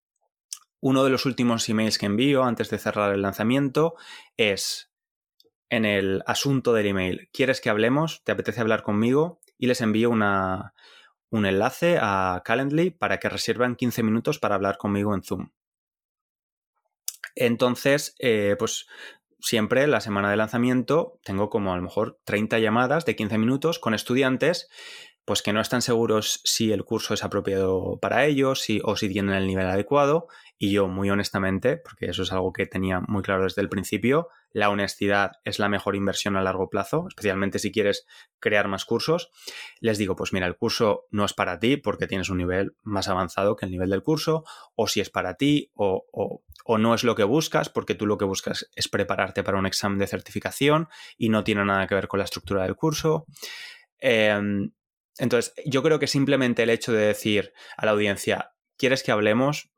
uno 0.81 1.05
de 1.05 1.11
los 1.11 1.27
últimos 1.27 1.69
emails 1.69 1.99
que 1.99 2.07
envío 2.07 2.45
antes 2.45 2.71
de 2.71 2.79
cerrar 2.79 3.13
el 3.13 3.23
lanzamiento 3.23 3.95
es 4.37 4.91
en 5.69 5.85
el 5.85 6.23
asunto 6.27 6.73
del 6.73 6.87
email, 6.87 7.29
¿quieres 7.33 7.61
que 7.61 7.71
hablemos? 7.71 8.23
¿Te 8.25 8.33
apetece 8.33 8.61
hablar 8.61 8.83
conmigo? 8.83 9.41
Y 9.59 9.67
les 9.67 9.81
envío 9.81 10.11
una, 10.11 10.75
un 11.31 11.47
enlace 11.47 11.99
a 12.01 12.43
Calendly 12.45 12.91
para 12.91 13.19
que 13.19 13.29
reservan 13.29 13.77
15 13.77 14.03
minutos 14.03 14.39
para 14.39 14.55
hablar 14.55 14.79
conmigo 14.79 15.15
en 15.15 15.23
Zoom. 15.23 15.51
Entonces, 17.35 18.15
eh, 18.19 18.57
pues 18.59 18.87
siempre 19.41 19.87
la 19.87 20.01
semana 20.01 20.31
de 20.31 20.37
lanzamiento 20.37 21.21
tengo 21.23 21.51
como 21.51 21.73
a 21.73 21.77
lo 21.77 21.83
mejor 21.83 22.19
30 22.25 22.59
llamadas 22.59 23.05
de 23.05 23.17
15 23.17 23.39
minutos 23.39 23.79
con 23.79 23.95
estudiantes 23.95 24.69
pues 25.27 25.43
que 25.43 25.53
no 25.53 25.61
están 25.61 25.83
seguros 25.83 26.41
si 26.45 26.73
el 26.73 26.85
curso 26.85 27.13
es 27.13 27.25
apropiado 27.25 27.99
para 28.01 28.25
ellos 28.27 28.65
o 28.85 28.97
si 28.97 29.09
tienen 29.09 29.35
el 29.35 29.49
nivel 29.49 29.67
adecuado. 29.67 30.29
Y 30.57 30.71
yo, 30.71 30.87
muy 30.87 31.11
honestamente, 31.11 31.77
porque 31.77 32.07
eso 32.07 32.23
es 32.23 32.33
algo 32.33 32.53
que 32.53 32.65
tenía 32.67 33.01
muy 33.01 33.23
claro 33.23 33.43
desde 33.43 33.61
el 33.61 33.69
principio, 33.69 34.29
la 34.57 34.71
honestidad 34.71 35.33
es 35.45 35.59
la 35.59 35.69
mejor 35.69 35.97
inversión 35.97 36.35
a 36.35 36.43
largo 36.43 36.71
plazo, 36.71 37.05
especialmente 37.09 37.59
si 37.59 37.71
quieres 37.71 38.07
crear 38.39 38.69
más 38.69 38.87
cursos. 38.87 39.31
Les 39.81 39.99
digo, 39.99 40.17
pues 40.17 40.33
mira, 40.33 40.47
el 40.47 40.57
curso 40.57 41.05
no 41.11 41.27
es 41.27 41.35
para 41.35 41.59
ti 41.59 41.77
porque 41.77 42.07
tienes 42.07 42.31
un 42.31 42.39
nivel 42.39 42.75
más 42.83 43.09
avanzado 43.09 43.55
que 43.55 43.67
el 43.67 43.71
nivel 43.71 43.91
del 43.91 44.03
curso, 44.03 44.45
o 44.75 44.89
si 44.89 45.01
es 45.01 45.11
para 45.11 45.35
ti, 45.35 45.71
o, 45.75 46.07
o 46.65 46.79
no 46.79 46.95
es 46.95 47.05
lo 47.05 47.15
que 47.15 47.25
buscas, 47.25 47.69
porque 47.69 47.95
tú 47.95 48.07
lo 48.07 48.17
que 48.17 48.25
buscas 48.25 48.71
es 48.75 48.89
prepararte 48.89 49.43
para 49.43 49.59
un 49.59 49.67
examen 49.67 49.99
de 49.99 50.07
certificación 50.07 50.89
y 51.19 51.29
no 51.29 51.45
tiene 51.45 51.63
nada 51.63 51.87
que 51.87 51.95
ver 51.95 52.09
con 52.09 52.17
la 52.17 52.25
estructura 52.25 52.63
del 52.63 52.77
curso. 52.77 53.27
Eh, 54.01 54.41
entonces, 55.19 55.53
yo 55.67 55.83
creo 55.83 55.99
que 55.99 56.07
simplemente 56.07 56.63
el 56.63 56.71
hecho 56.71 56.95
de 56.95 57.05
decir 57.05 57.53
a 57.77 57.85
la 57.85 57.93
audiencia, 57.93 58.53
¿quieres 58.79 59.03
que 59.03 59.13
hablemos? 59.13 59.71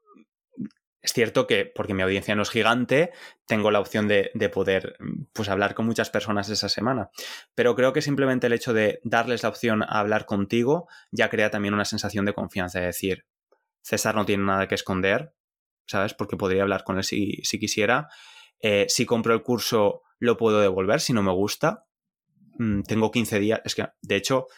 Es 1.00 1.12
cierto 1.12 1.46
que, 1.46 1.64
porque 1.64 1.94
mi 1.94 2.02
audiencia 2.02 2.34
no 2.34 2.42
es 2.42 2.50
gigante, 2.50 3.12
tengo 3.46 3.70
la 3.70 3.78
opción 3.78 4.08
de, 4.08 4.30
poder 4.52 4.96
pues, 5.32 5.48
hablar 5.48 5.74
con 5.74 5.86
muchas 5.86 6.10
personas 6.10 6.48
esa 6.48 6.68
semana. 6.68 7.10
Pero 7.54 7.76
creo 7.76 7.92
que 7.92 8.02
simplemente 8.02 8.48
el 8.48 8.52
hecho 8.52 8.72
de 8.72 9.00
darles 9.04 9.44
la 9.44 9.48
opción 9.48 9.82
a 9.82 10.00
hablar 10.00 10.26
contigo 10.26 10.88
ya 11.12 11.30
crea 11.30 11.50
también 11.50 11.74
una 11.74 11.84
sensación 11.84 12.24
de 12.24 12.34
confianza. 12.34 12.80
De 12.80 12.86
decir, 12.86 13.26
César 13.80 14.16
no 14.16 14.26
tiene 14.26 14.44
nada 14.44 14.66
que 14.66 14.74
esconder, 14.74 15.34
¿sabes? 15.86 16.14
Porque 16.14 16.36
podría 16.36 16.62
hablar 16.62 16.82
con 16.82 16.98
él 16.98 17.04
si, 17.04 17.42
quisiera. 17.60 18.08
Eh, 18.60 18.86
si 18.88 19.06
compro 19.06 19.34
el 19.34 19.42
curso, 19.42 20.02
lo 20.18 20.36
puedo 20.36 20.60
devolver 20.60 21.00
si 21.00 21.12
no 21.12 21.22
me 21.22 21.32
gusta. 21.32 21.86
Mm, 22.58 22.82
tengo 22.82 23.12
15 23.12 23.38
días. 23.38 23.60
Es 23.64 23.76
que, 23.76 23.86
de 24.02 24.16
hecho, 24.16 24.48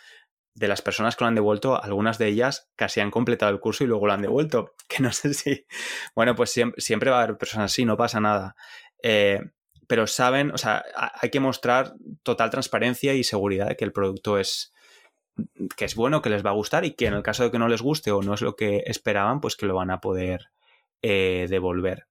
de 0.55 0.69
las 0.69 0.83
personas 0.83 1.17
que 1.17 1.25
lo 1.25 1.29
han 1.29 1.35
devuelto, 1.35 1.83
algunas 1.83 2.19
de 2.19 2.29
ellas 2.29 2.71
casi 2.77 3.01
han 3.01 3.11
completado 3.11 3.53
el 3.53 3.61
curso 3.61 3.85
y 3.85 3.87
luego 3.87 4.07
lo 4.07 4.13
han 4.13 4.23
devuelto. 4.23 4.75
Que 4.89 5.03
no 5.03 5.13
sé 5.13 5.35
si. 5.35 5.67
Bueno, 6.17 6.35
pues 6.35 6.53
siempre, 6.77 7.11
va 7.11 7.21
a 7.21 7.23
haber 7.23 7.39
personas 7.39 7.73
así, 7.73 7.85
no 7.85 7.97
pasa 7.97 8.21
nada. 8.21 8.57
Eh, 9.03 9.41
pero 9.87 10.07
saben, 10.07 10.51
o 10.51 10.59
sea, 10.59 10.85
hay 11.21 11.31
que 11.31 11.41
mostrar 11.41 11.95
total 12.23 12.51
transparencia 12.51 13.15
y 13.15 13.25
seguridad 13.25 13.69
de 13.69 13.77
que 13.77 13.85
el 13.85 13.93
producto 13.93 14.39
es 14.39 14.73
que 15.77 15.85
es 15.85 15.95
bueno, 15.95 16.23
que 16.23 16.31
les 16.31 16.45
va 16.45 16.51
a 16.51 16.55
gustar 16.55 16.85
y 16.85 16.93
que 16.93 17.07
en 17.07 17.15
el 17.15 17.23
caso 17.23 17.45
de 17.45 17.51
que 17.51 17.59
no 17.59 17.69
les 17.69 17.83
guste 17.83 18.11
o 18.11 18.23
no 18.23 18.35
es 18.35 18.43
lo 18.43 18.57
que 18.57 18.83
esperaban, 18.87 19.41
pues 19.41 19.57
que 19.57 19.67
lo 19.67 19.75
van 19.75 19.91
a 19.91 20.01
poder 20.01 20.51
eh, 21.03 21.47
devolver. 21.49 22.07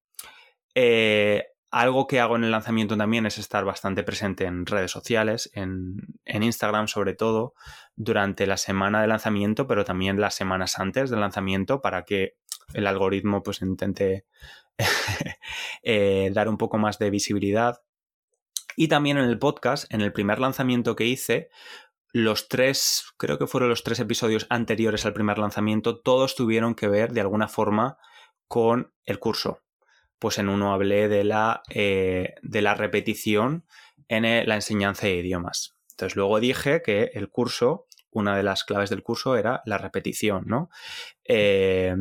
Eh, 0.76 1.48
algo 1.72 2.08
que 2.08 2.20
hago 2.20 2.36
en 2.36 2.44
el 2.44 2.52
lanzamiento 2.52 2.98
también 2.98 3.26
es 3.26 3.38
estar 3.38 3.64
bastante 3.64 4.04
presente 4.04 4.46
en 4.46 4.66
redes 4.66 4.92
sociales, 4.92 5.52
en, 5.54 6.00
Instagram 6.26 6.88
sobre 6.88 7.14
todo, 7.14 7.54
durante 7.96 8.48
la 8.48 8.58
semana 8.58 9.02
de 9.02 9.08
lanzamiento, 9.08 9.68
pero 9.68 9.86
también 9.86 10.20
las 10.20 10.34
semanas 10.36 10.80
antes 10.80 11.10
del 11.10 11.20
lanzamiento 11.20 11.82
para 11.82 12.06
que 12.06 12.38
el 12.74 12.88
algoritmo 12.88 13.44
pues 13.44 13.62
intente 13.62 14.26
eh, 15.84 16.32
dar 16.34 16.50
un 16.50 16.58
poco 16.58 16.78
más 16.78 16.98
de 16.98 17.10
visibilidad. 17.10 17.82
Y 18.76 18.88
también 18.88 19.18
en 19.18 19.26
el 19.26 19.38
podcast, 19.38 19.92
en 19.94 20.02
el 20.02 20.14
primer 20.14 20.40
lanzamiento 20.40 20.96
que 20.96 21.06
hice, 21.06 21.50
los 22.12 22.48
tres, 22.48 23.06
creo 23.18 23.38
que 23.38 23.46
fueron 23.46 23.70
los 23.70 23.84
tres 23.84 24.00
episodios 24.00 24.48
anteriores 24.50 25.06
al 25.06 25.14
primer 25.14 25.38
lanzamiento, 25.38 26.00
todos 26.00 26.36
tuvieron 26.36 26.74
que 26.74 26.88
ver 26.88 27.12
de 27.12 27.22
alguna 27.22 27.48
forma 27.48 27.98
con 28.48 28.92
el 29.06 29.20
curso 29.20 29.62
pues 30.20 30.38
en 30.38 30.50
uno 30.50 30.74
hablé 30.74 31.08
de 31.08 31.24
la, 31.24 31.64
eh, 31.70 32.36
de 32.42 32.62
la 32.62 32.76
repetición 32.76 33.66
en 34.08 34.26
eh, 34.26 34.46
la 34.46 34.56
enseñanza 34.56 35.08
de 35.08 35.16
idiomas. 35.16 35.78
Entonces 35.92 36.16
luego 36.16 36.40
dije 36.40 36.82
que 36.82 37.12
el 37.14 37.30
curso, 37.30 37.88
una 38.12 38.36
de 38.36 38.44
las 38.44 38.64
claves 38.64 38.90
del 38.90 39.04
curso 39.04 39.36
era 39.36 39.62
la 39.66 39.78
repetición, 39.78 40.44
¿no? 40.46 40.70
Eh, 41.26 41.96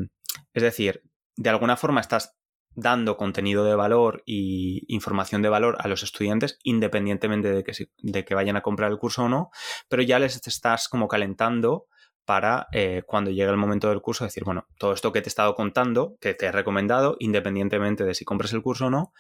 es 0.53 0.63
decir, 0.63 1.03
de 1.37 1.51
alguna 1.51 1.77
forma 1.77 2.01
estás 2.01 2.37
dando 2.75 3.17
contenido 3.17 3.65
de 3.65 3.75
valor 3.75 4.23
y 4.25 4.85
información 4.89 5.43
de 5.43 5.49
valor 5.49 5.77
a 5.81 5.89
los 5.89 6.03
estudiantes, 6.03 6.59
independientemente 6.63 7.51
de 7.51 7.65
que, 7.65 7.73
de 7.99 8.25
que 8.25 8.35
vayan 8.35 8.57
a 8.57 8.63
comprar 8.63 8.91
el 8.91 8.99
curso 8.99 9.25
o 9.25 9.29
no, 9.29 9.51
pero 9.89 10.03
ya 10.03 10.19
les 10.19 10.47
estás 10.47 10.89
como 10.89 11.09
calentando 11.09 11.87
para 12.29 12.69
eh, 12.73 13.05
cuando 13.07 13.31
llegue 13.31 13.49
el 13.49 13.57
momento 13.57 13.89
del 13.89 14.03
curso 14.03 14.25
decir, 14.25 14.45
bueno, 14.45 14.67
todo 14.79 14.93
esto 14.93 15.13
que 15.13 15.23
te 15.23 15.29
he 15.29 15.31
estado 15.31 15.55
contando, 15.55 16.19
que 16.21 16.35
te 16.35 16.45
he 16.45 16.53
recomendado, 16.53 17.17
independientemente 17.21 18.05
de 18.05 18.15
si 18.15 18.27
compras 18.27 18.53
el 18.53 18.61
curso 18.61 18.89
o 18.89 18.91
no, 18.91 19.15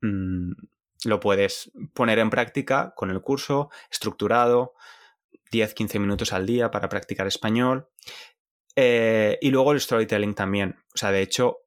mm, 0.00 0.52
lo 1.04 1.20
puedes 1.20 1.70
poner 1.92 2.18
en 2.18 2.30
práctica 2.30 2.94
con 2.96 3.10
el 3.10 3.20
curso 3.20 3.68
estructurado, 3.90 4.72
10-15 5.52 6.00
minutos 6.00 6.32
al 6.32 6.46
día 6.46 6.70
para 6.70 6.88
practicar 6.88 7.26
español. 7.26 7.90
Eh, 8.76 9.36
y 9.42 9.50
luego 9.50 9.72
el 9.72 9.80
storytelling 9.82 10.34
también. 10.34 10.76
O 10.94 10.96
sea, 10.96 11.12
de 11.12 11.20
hecho, 11.20 11.58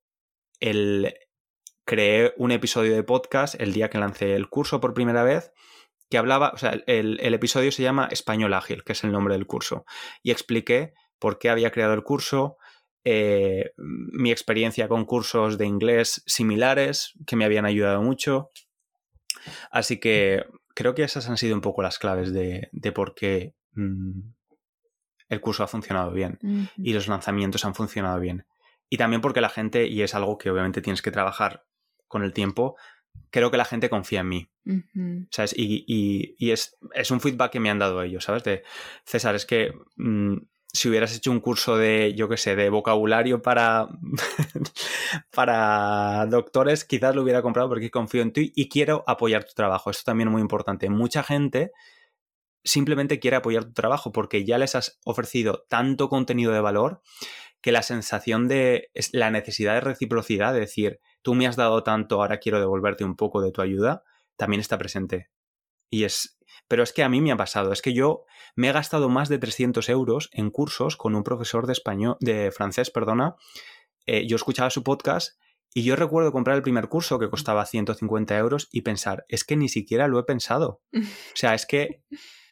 el, 0.60 1.14
creé 1.86 2.34
un 2.38 2.50
episodio 2.50 2.96
de 2.96 3.04
podcast 3.04 3.54
el 3.62 3.72
día 3.72 3.92
que 3.92 4.00
lancé 4.00 4.34
el 4.34 4.50
curso 4.50 4.82
por 4.82 4.96
primera 4.96 5.24
vez 5.24 5.52
que 6.12 6.18
hablaba, 6.18 6.52
o 6.54 6.58
sea, 6.58 6.78
el, 6.88 7.34
episodio 7.34 7.72
se 7.72 7.84
llama 7.84 8.10
Español 8.12 8.54
Ágil, 8.54 8.84
que 8.84 8.92
es 8.92 9.04
el 9.06 9.14
nombre 9.14 9.34
del 9.34 9.48
curso, 9.48 9.86
y 10.22 10.32
expliqué 10.32 10.94
por 11.20 11.40
qué 11.40 11.50
había 11.50 11.72
creado 11.72 11.94
el 11.94 12.04
curso, 12.04 12.58
eh, 13.06 13.72
mi 13.78 14.30
experiencia 14.30 14.90
con 14.90 15.06
cursos 15.06 15.58
de 15.58 15.66
inglés 15.66 16.22
similares 16.26 17.14
que 17.26 17.38
me 17.38 17.46
habían 17.46 17.66
ayudado 17.66 18.02
mucho. 18.02 18.52
Así 19.72 20.02
que 20.02 20.44
creo 20.76 20.96
que 20.96 21.04
esas 21.04 21.30
han 21.30 21.38
sido 21.38 21.56
un 21.56 21.62
poco 21.62 21.82
las 21.82 21.98
claves 21.98 22.34
de, 22.34 22.70
por 22.94 23.16
qué 23.16 23.56
mm, 23.72 24.20
el 25.30 25.40
curso 25.40 25.64
ha 25.64 25.68
funcionado 25.68 26.12
bien 26.12 26.40
y 26.76 26.92
los 26.92 27.08
lanzamientos 27.08 27.64
han 27.64 27.74
funcionado 27.74 28.20
bien. 28.20 28.46
Y 28.90 28.98
también 28.98 29.22
porque 29.22 29.40
la 29.40 29.50
gente, 29.50 29.88
y 29.88 30.02
es 30.02 30.14
algo 30.14 30.38
que 30.38 30.52
obviamente 30.52 30.82
tienes 30.82 31.02
que 31.02 31.12
trabajar 31.12 31.64
con 32.10 32.24
el 32.24 32.34
tiempo, 32.34 32.76
creo 33.30 33.50
que 33.50 33.58
la 33.58 33.66
gente 33.66 33.90
confía 33.90 34.22
en 34.22 34.30
mí. 34.30 34.50
¿Sabes? 35.32 35.54
Y, 35.58 36.36
es, 36.52 36.78
un 37.10 37.22
feedback 37.22 37.52
que 37.52 37.60
me 37.60 37.70
han 37.70 37.80
dado 37.80 38.04
ellos, 38.04 38.24
¿sabes? 38.24 38.44
De 38.44 38.64
César, 39.06 39.36
es 39.36 39.46
que 39.46 39.74
mm, 39.96 40.38
si 40.74 40.90
hubieras 40.90 41.16
hecho 41.16 41.32
un 41.32 41.40
curso 41.40 41.78
de, 41.78 42.14
yo 42.16 42.30
qué 42.30 42.38
sé, 42.38 42.56
de 42.56 42.70
vocabulario 42.70 43.42
para, 43.42 43.88
para 45.34 46.26
doctores, 46.28 46.86
quizás 46.86 47.16
lo 47.16 47.24
hubiera 47.24 47.42
comprado 47.42 47.70
porque 47.70 47.90
confío 47.90 48.22
en 48.22 48.34
ti 48.34 48.54
y 48.56 48.70
quiero 48.70 49.04
apoyar 49.08 49.44
tu 49.44 49.54
trabajo. 49.54 49.90
Esto 49.90 50.04
también 50.06 50.30
es 50.30 50.34
muy 50.34 50.42
importante. 50.42 50.90
Mucha 50.90 51.24
gente 51.24 51.72
simplemente 52.64 53.20
quiere 53.20 53.38
apoyar 53.38 53.66
tu 53.66 53.74
trabajo 53.74 54.12
porque 54.12 54.46
ya 54.46 54.58
les 54.58 54.76
has 54.76 55.00
ofrecido 55.04 55.66
tanto 55.68 56.10
contenido 56.10 56.52
de 56.52 56.62
valor 56.62 57.02
que 57.62 57.72
la 57.72 57.84
sensación 57.84 58.48
de 58.48 58.92
la 59.12 59.32
necesidad 59.32 59.76
de 59.76 59.82
reciprocidad, 59.82 60.54
de 60.54 60.62
decir, 60.62 61.00
tú 61.22 61.36
me 61.36 61.48
has 61.48 61.56
dado 61.56 61.84
tanto, 61.84 62.22
ahora 62.22 62.40
quiero 62.40 62.60
devolverte 62.60 63.04
un 63.04 63.16
poco 63.16 63.42
de 63.42 63.52
tu 63.52 63.62
ayuda, 63.62 64.04
también 64.36 64.60
está 64.60 64.78
presente. 64.78 65.30
Y 65.90 66.04
es, 66.04 66.40
pero 66.68 66.84
es 66.84 66.94
que 66.94 67.04
a 67.04 67.10
mí 67.10 67.22
me 67.22 67.32
ha 67.32 67.38
pasado, 67.38 67.72
es 67.74 67.82
que 67.82 67.94
yo 67.94 68.26
me 68.56 68.70
he 68.70 68.72
gastado 68.72 69.10
más 69.10 69.30
de 69.30 69.38
300 69.38 69.90
euros 69.90 70.30
en 70.32 70.50
cursos 70.50 70.98
con 70.98 71.16
un 71.16 71.24
profesor 71.24 71.68
de 71.68 71.74
español, 71.74 72.18
de 72.20 72.52
francés, 72.52 72.92
perdona. 72.92 73.36
Eh, 74.06 74.26
yo 74.28 74.36
escuchaba 74.36 74.70
su 74.70 74.84
podcast 74.84 75.40
y 75.74 75.84
yo 75.84 75.96
recuerdo 75.96 76.32
comprar 76.32 76.58
el 76.58 76.64
primer 76.64 76.90
curso 76.90 77.20
que 77.20 77.30
costaba 77.30 77.66
150 77.66 78.38
euros 78.38 78.68
y 78.72 78.82
pensar, 78.82 79.26
es 79.30 79.44
que 79.44 79.56
ni 79.56 79.70
siquiera 79.70 80.08
lo 80.08 80.20
he 80.20 80.24
pensado. 80.24 80.82
O 80.94 81.36
sea, 81.36 81.54
es 81.54 81.66
que 81.66 82.04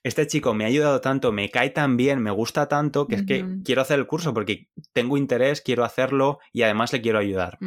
este 0.03 0.25
chico 0.27 0.53
me 0.53 0.63
ha 0.63 0.67
ayudado 0.67 1.01
tanto, 1.01 1.31
me 1.33 1.49
cae 1.49 1.69
tan 1.71 1.97
bien, 1.97 2.21
me 2.21 2.31
gusta 2.31 2.67
tanto, 2.67 3.07
que 3.07 3.15
es 3.15 3.25
que 3.25 3.45
quiero 3.65 3.81
hacer 3.81 3.99
el 3.99 4.07
curso 4.07 4.33
porque 4.33 4.69
tengo 4.93 5.17
interés, 5.17 5.61
quiero 5.61 5.83
hacerlo 5.83 6.39
y 6.53 6.61
además 6.61 6.93
le 6.93 7.01
quiero 7.01 7.19
ayudar. 7.19 7.57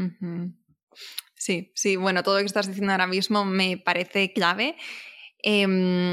Sí, 1.42 1.72
sí, 1.74 1.96
bueno, 1.96 2.22
todo 2.22 2.36
lo 2.36 2.42
que 2.42 2.46
estás 2.46 2.68
diciendo 2.68 2.92
ahora 2.92 3.08
mismo 3.08 3.44
me 3.44 3.76
parece 3.76 4.32
clave. 4.32 4.76
Em, 5.42 6.12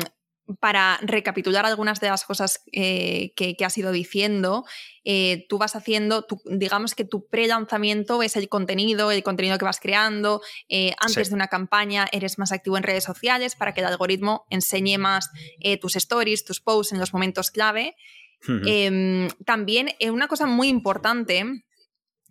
para 0.60 0.98
recapitular 1.04 1.68
algunas 1.68 2.00
de 2.00 2.10
las 2.10 2.24
cosas 2.24 2.64
eh, 2.72 3.32
que, 3.36 3.56
has 3.64 3.78
ido 3.78 3.92
diciendo, 3.92 4.66
eh, 5.04 5.46
tú 5.48 5.60
vas 5.60 5.76
haciendo, 5.76 6.26
digamos 6.46 6.96
que 6.96 7.06
tu 7.06 7.28
pre-lanzamiento 7.28 8.24
es 8.24 8.38
el 8.38 8.50
contenido, 8.50 9.12
el 9.12 9.22
contenido 9.22 9.60
que 9.60 9.66
vas 9.66 9.80
creando. 9.80 10.42
Eh, 10.68 10.96
antes 11.00 11.30
de 11.30 11.36
una 11.36 11.48
campaña 11.48 12.08
eres 12.12 12.40
más 12.40 12.52
activo 12.52 12.78
en 12.78 12.82
redes 12.82 13.04
sociales 13.04 13.56
para 13.56 13.76
que 13.76 13.82
el 13.82 13.86
algoritmo 13.86 14.48
enseñe 14.50 14.98
más 14.98 15.30
tus 15.80 15.96
stories, 15.96 16.44
tus 16.44 16.60
posts 16.60 16.92
en 16.92 17.00
los 17.00 17.14
momentos 17.14 17.52
clave. 17.52 17.96
Em, 18.66 19.30
también 19.46 19.92
una 20.10 20.28
cosa 20.28 20.48
muy 20.48 20.70
importante 20.70 21.46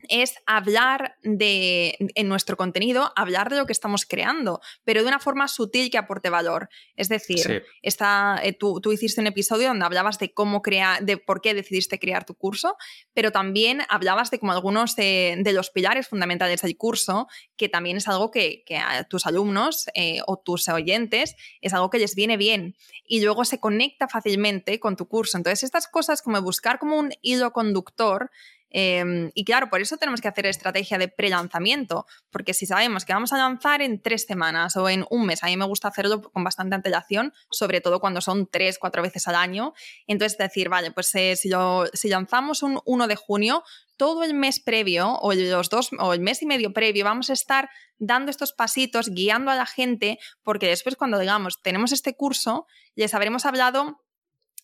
es 0.08 0.34
hablar 0.46 1.16
de, 1.22 1.96
en 2.14 2.28
nuestro 2.28 2.56
contenido, 2.56 3.12
hablar 3.16 3.50
de 3.50 3.56
lo 3.56 3.66
que 3.66 3.72
estamos 3.72 4.06
creando, 4.06 4.60
pero 4.84 5.02
de 5.02 5.08
una 5.08 5.18
forma 5.18 5.48
sutil 5.48 5.90
que 5.90 5.98
aporte 5.98 6.30
valor. 6.30 6.68
Es 6.96 7.08
decir, 7.08 7.64
eh, 7.82 8.52
tú, 8.58 8.80
hiciste 8.92 9.20
un 9.20 9.26
episodio 9.26 9.68
donde 9.68 9.84
hablabas 9.84 10.18
de 10.18 10.32
cómo 10.32 10.62
crear, 10.62 11.04
de 11.04 11.16
por 11.16 11.40
qué 11.40 11.54
decidiste 11.54 11.98
crear 11.98 12.24
tu 12.24 12.34
curso, 12.34 12.76
pero 13.12 13.32
también 13.32 13.82
hablabas 13.88 14.30
de 14.30 14.38
como 14.38 14.52
algunos 14.52 14.96
de, 14.96 15.42
los 15.52 15.70
pilares 15.70 16.08
fundamentales 16.08 16.62
del 16.62 16.76
curso, 16.76 17.26
que 17.56 17.68
también 17.68 17.96
es 17.96 18.06
algo 18.06 18.30
que, 18.30 18.64
a 18.76 19.04
tus 19.04 19.26
alumnos 19.26 19.86
eh, 19.94 20.20
o 20.26 20.38
tus 20.38 20.68
oyentes 20.68 21.34
es 21.60 21.74
algo 21.74 21.90
que 21.90 21.98
les 21.98 22.14
viene 22.14 22.36
bien 22.36 22.76
y 23.04 23.22
luego 23.22 23.44
se 23.44 23.58
conecta 23.58 24.08
fácilmente 24.08 24.78
con 24.78 24.96
tu 24.96 25.08
curso. 25.08 25.36
Entonces, 25.36 25.64
estas 25.64 25.88
cosas 25.88 26.22
como 26.22 26.40
buscar 26.42 26.78
como 26.78 26.98
un 26.98 27.10
hilo 27.22 27.52
conductor 27.52 28.30
Em, 28.70 29.30
y 29.34 29.44
claro, 29.44 29.70
por 29.70 29.80
eso 29.80 29.96
tenemos 29.96 30.20
que 30.20 30.28
hacer 30.28 30.46
estrategia 30.46 30.98
de 30.98 31.08
pre-lanzamiento, 31.08 32.06
porque 32.30 32.54
si 32.54 32.66
sabemos 32.66 33.04
que 33.04 33.12
vamos 33.12 33.32
a 33.32 33.38
lanzar 33.38 33.82
en 33.82 34.00
tres 34.00 34.26
semanas 34.26 34.76
o 34.76 34.88
en 34.88 35.04
un 35.10 35.26
mes, 35.26 35.42
a 35.42 35.46
mí 35.46 35.56
me 35.56 35.64
gusta 35.64 35.88
hacerlo 35.88 36.22
con 36.22 36.44
bastante 36.44 36.74
antelación, 36.74 37.32
sobre 37.50 37.80
todo 37.80 38.00
cuando 38.00 38.20
son 38.20 38.46
tres, 38.46 38.78
cuatro 38.78 39.02
veces 39.02 39.26
al 39.28 39.36
año. 39.36 39.72
Entonces, 40.06 40.38
decir, 40.38 40.68
vale, 40.68 40.90
pues 40.90 41.14
eh, 41.14 41.36
si, 41.36 41.50
si 41.94 42.08
lanzamos 42.08 42.62
un 42.62 42.80
1 42.84 43.06
de 43.06 43.16
junio, 43.16 43.64
todo 43.96 44.22
el 44.22 44.32
mes 44.32 44.60
previo 44.60 45.14
o 45.20 45.34
los 45.34 45.68
dos 45.70 45.90
o 45.98 46.14
el 46.14 46.20
mes 46.20 46.40
y 46.42 46.46
medio 46.46 46.72
previo 46.72 47.04
vamos 47.04 47.30
a 47.30 47.32
estar 47.32 47.68
dando 47.98 48.30
estos 48.30 48.52
pasitos, 48.52 49.10
guiando 49.10 49.50
a 49.50 49.56
la 49.56 49.66
gente, 49.66 50.18
porque 50.42 50.68
después 50.68 50.94
cuando 50.96 51.18
digamos 51.18 51.60
tenemos 51.60 51.92
este 51.92 52.14
curso, 52.14 52.66
les 52.94 53.12
habremos 53.12 53.44
hablado 53.44 54.00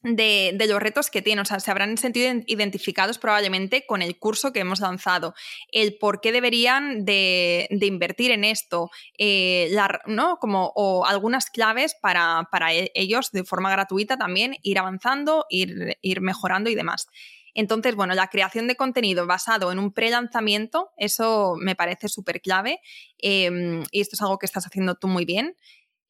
de, 0.04 0.66
los 0.68 0.80
retos 0.80 1.10
que 1.10 1.22
tienen, 1.22 1.42
o 1.42 1.44
sea, 1.44 1.60
se 1.60 1.70
habrán 1.70 1.96
sentido 1.96 2.32
identificados 2.46 3.18
probablemente 3.18 3.86
con 3.86 4.02
el 4.02 4.18
curso 4.18 4.52
que 4.52 4.60
hemos 4.60 4.80
lanzado, 4.80 5.34
el 5.72 5.96
por 5.98 6.20
qué 6.20 6.30
deberían 6.30 7.04
de, 7.04 7.68
invertir 7.70 8.30
en 8.30 8.44
esto, 8.44 8.90
eh, 9.18 9.74
¿no? 10.06 10.36
Como, 10.36 10.72
o 10.74 11.06
algunas 11.06 11.50
claves 11.50 11.96
para, 12.00 12.46
e, 12.72 12.90
ellos 12.94 13.32
de 13.32 13.44
forma 13.44 13.70
gratuita 13.70 14.18
también 14.18 14.56
ir 14.62 14.78
avanzando, 14.78 15.46
ir, 15.48 15.96
ir 16.02 16.20
mejorando 16.20 16.68
y 16.68 16.74
demás. 16.74 17.08
Entonces, 17.54 17.94
bueno, 17.94 18.14
la 18.14 18.26
creación 18.26 18.66
de 18.66 18.76
contenido 18.76 19.26
basado 19.26 19.72
en 19.72 19.78
un 19.78 19.92
pre-lanzamiento, 19.92 20.90
eso 20.96 21.54
me 21.58 21.76
parece 21.76 22.08
súper 22.08 22.40
clave 22.40 22.80
em, 23.18 23.84
y 23.92 24.00
esto 24.00 24.16
es 24.16 24.22
algo 24.22 24.38
que 24.38 24.46
estás 24.46 24.66
haciendo 24.66 24.96
tú 24.96 25.06
muy 25.06 25.24
bien. 25.24 25.56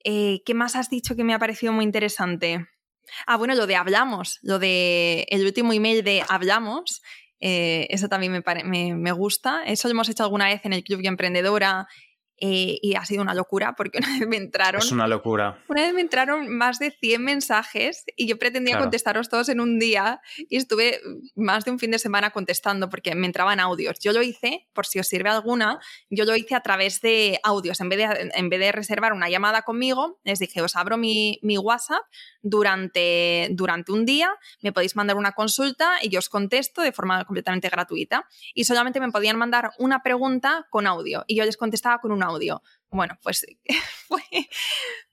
Eh, 0.04 0.42
¿Qué 0.44 0.54
más 0.54 0.74
has 0.74 0.90
dicho 0.90 1.14
que 1.14 1.24
me 1.24 1.34
ha 1.34 1.38
parecido 1.38 1.72
muy 1.72 1.84
interesante? 1.84 2.66
Ah, 3.26 3.36
bueno, 3.36 3.54
lo 3.54 3.66
de 3.66 3.76
hablamos, 3.76 4.38
lo 4.42 4.58
de 4.58 5.26
el 5.28 5.44
último 5.44 5.72
email 5.72 6.04
de 6.04 6.24
hablamos, 6.28 7.02
eh, 7.40 7.86
eso 7.90 8.08
también 8.08 8.32
me, 8.32 8.42
me, 8.64 8.94
me, 8.94 9.12
gusta. 9.12 9.62
Eso 9.64 9.88
lo 9.88 9.92
hemos 9.92 10.08
hecho 10.08 10.22
alguna 10.22 10.46
vez 10.46 10.64
en 10.64 10.72
el 10.72 10.82
Club 10.82 11.00
y 11.02 11.06
Emprendedora 11.06 11.86
eh, 12.38 12.78
y 12.82 12.94
ha 12.94 13.04
sido 13.04 13.22
una 13.22 13.34
locura 13.34 13.74
porque 13.76 13.98
una 13.98 14.18
vez 14.18 14.28
me 14.28 14.36
entraron. 14.36 14.80
Es 14.80 14.92
una 14.92 15.06
locura. 15.06 15.62
Una 15.68 15.82
vez 15.82 15.94
me 15.94 16.00
entraron 16.00 16.48
más 16.48 16.78
de 16.78 16.90
100 16.90 17.22
mensajes 17.22 18.04
y 18.16 18.26
yo 18.26 18.38
pretendía 18.38 18.78
contestaros 18.78 19.28
todos 19.28 19.48
en 19.48 19.60
un 19.60 19.78
día 19.78 20.20
y 20.36 20.56
estuve 20.56 21.00
más 21.36 21.64
de 21.64 21.70
un 21.70 21.78
fin 21.78 21.90
de 21.90 21.98
semana 21.98 22.30
contestando 22.30 22.90
porque 22.90 23.14
me 23.14 23.26
entraban 23.26 23.60
audios. 23.60 23.98
Yo 24.00 24.12
lo 24.12 24.22
hice, 24.22 24.68
por 24.72 24.86
si 24.86 24.98
os 24.98 25.06
sirve 25.06 25.30
alguna, 25.30 25.78
yo 26.10 26.24
lo 26.24 26.34
hice 26.34 26.54
a 26.54 26.60
través 26.60 27.00
de 27.00 27.38
audios. 27.42 27.80
En 27.80 27.88
vez 27.88 27.98
de, 27.98 28.30
en 28.34 28.48
vez 28.48 28.60
de 28.60 28.72
reservar 28.72 29.12
una 29.12 29.28
llamada 29.28 29.62
conmigo, 29.62 30.18
les 30.24 30.38
dije, 30.38 30.60
os 30.60 30.76
abro 30.76 30.96
mi, 30.96 31.38
mi 31.42 31.58
WhatsApp 31.58 32.02
durante, 32.42 33.48
durante 33.52 33.92
un 33.92 34.04
día, 34.04 34.30
me 34.60 34.72
podéis 34.72 34.96
mandar 34.96 35.16
una 35.16 35.32
consulta 35.32 35.98
y 36.02 36.08
yo 36.08 36.18
os 36.18 36.28
contesto 36.28 36.82
de 36.82 36.92
forma 36.92 37.24
completamente 37.24 37.68
gratuita. 37.68 38.26
Y 38.54 38.64
solamente 38.64 39.00
me 39.00 39.10
podían 39.10 39.38
mandar 39.38 39.72
una 39.78 40.02
pregunta 40.02 40.66
con 40.70 40.86
audio 40.86 41.24
y 41.26 41.36
yo 41.36 41.44
les 41.44 41.56
contestaba 41.56 41.98
con 41.98 42.12
un 42.12 42.23
audio. 42.24 42.62
Bueno, 42.90 43.18
pues 43.22 43.46
fue, 44.08 44.22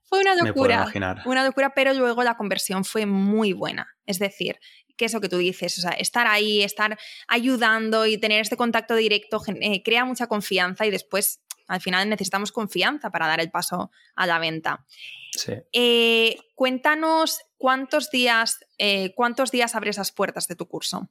fue 0.03 0.19
una 0.19 0.35
locura. 0.35 0.87
Una 1.25 1.43
locura, 1.43 1.73
pero 1.73 1.93
luego 1.93 2.23
la 2.23 2.35
conversión 2.35 2.83
fue 2.85 3.05
muy 3.05 3.53
buena. 3.53 3.87
Es 4.05 4.19
decir, 4.19 4.59
que 4.97 5.05
eso 5.05 5.21
que 5.21 5.29
tú 5.29 5.37
dices, 5.37 5.77
o 5.77 5.81
sea, 5.81 5.91
estar 5.91 6.27
ahí, 6.27 6.63
estar 6.63 6.97
ayudando 7.27 8.05
y 8.05 8.17
tener 8.17 8.41
este 8.41 8.57
contacto 8.57 8.95
directo 8.95 9.41
eh, 9.47 9.81
crea 9.83 10.05
mucha 10.05 10.27
confianza 10.27 10.85
y 10.85 10.91
después 10.91 11.41
al 11.67 11.81
final 11.81 12.09
necesitamos 12.09 12.51
confianza 12.51 13.09
para 13.09 13.27
dar 13.27 13.39
el 13.39 13.49
paso 13.49 13.91
a 14.15 14.27
la 14.27 14.39
venta. 14.39 14.85
Eh, 15.71 16.37
cuéntanos 16.55 17.39
cuántos 17.57 18.11
días, 18.11 18.59
eh, 18.77 19.13
cuántos 19.15 19.51
días 19.51 19.73
abres 19.75 19.97
las 19.97 20.11
puertas 20.11 20.47
de 20.47 20.55
tu 20.55 20.67
curso. 20.67 21.09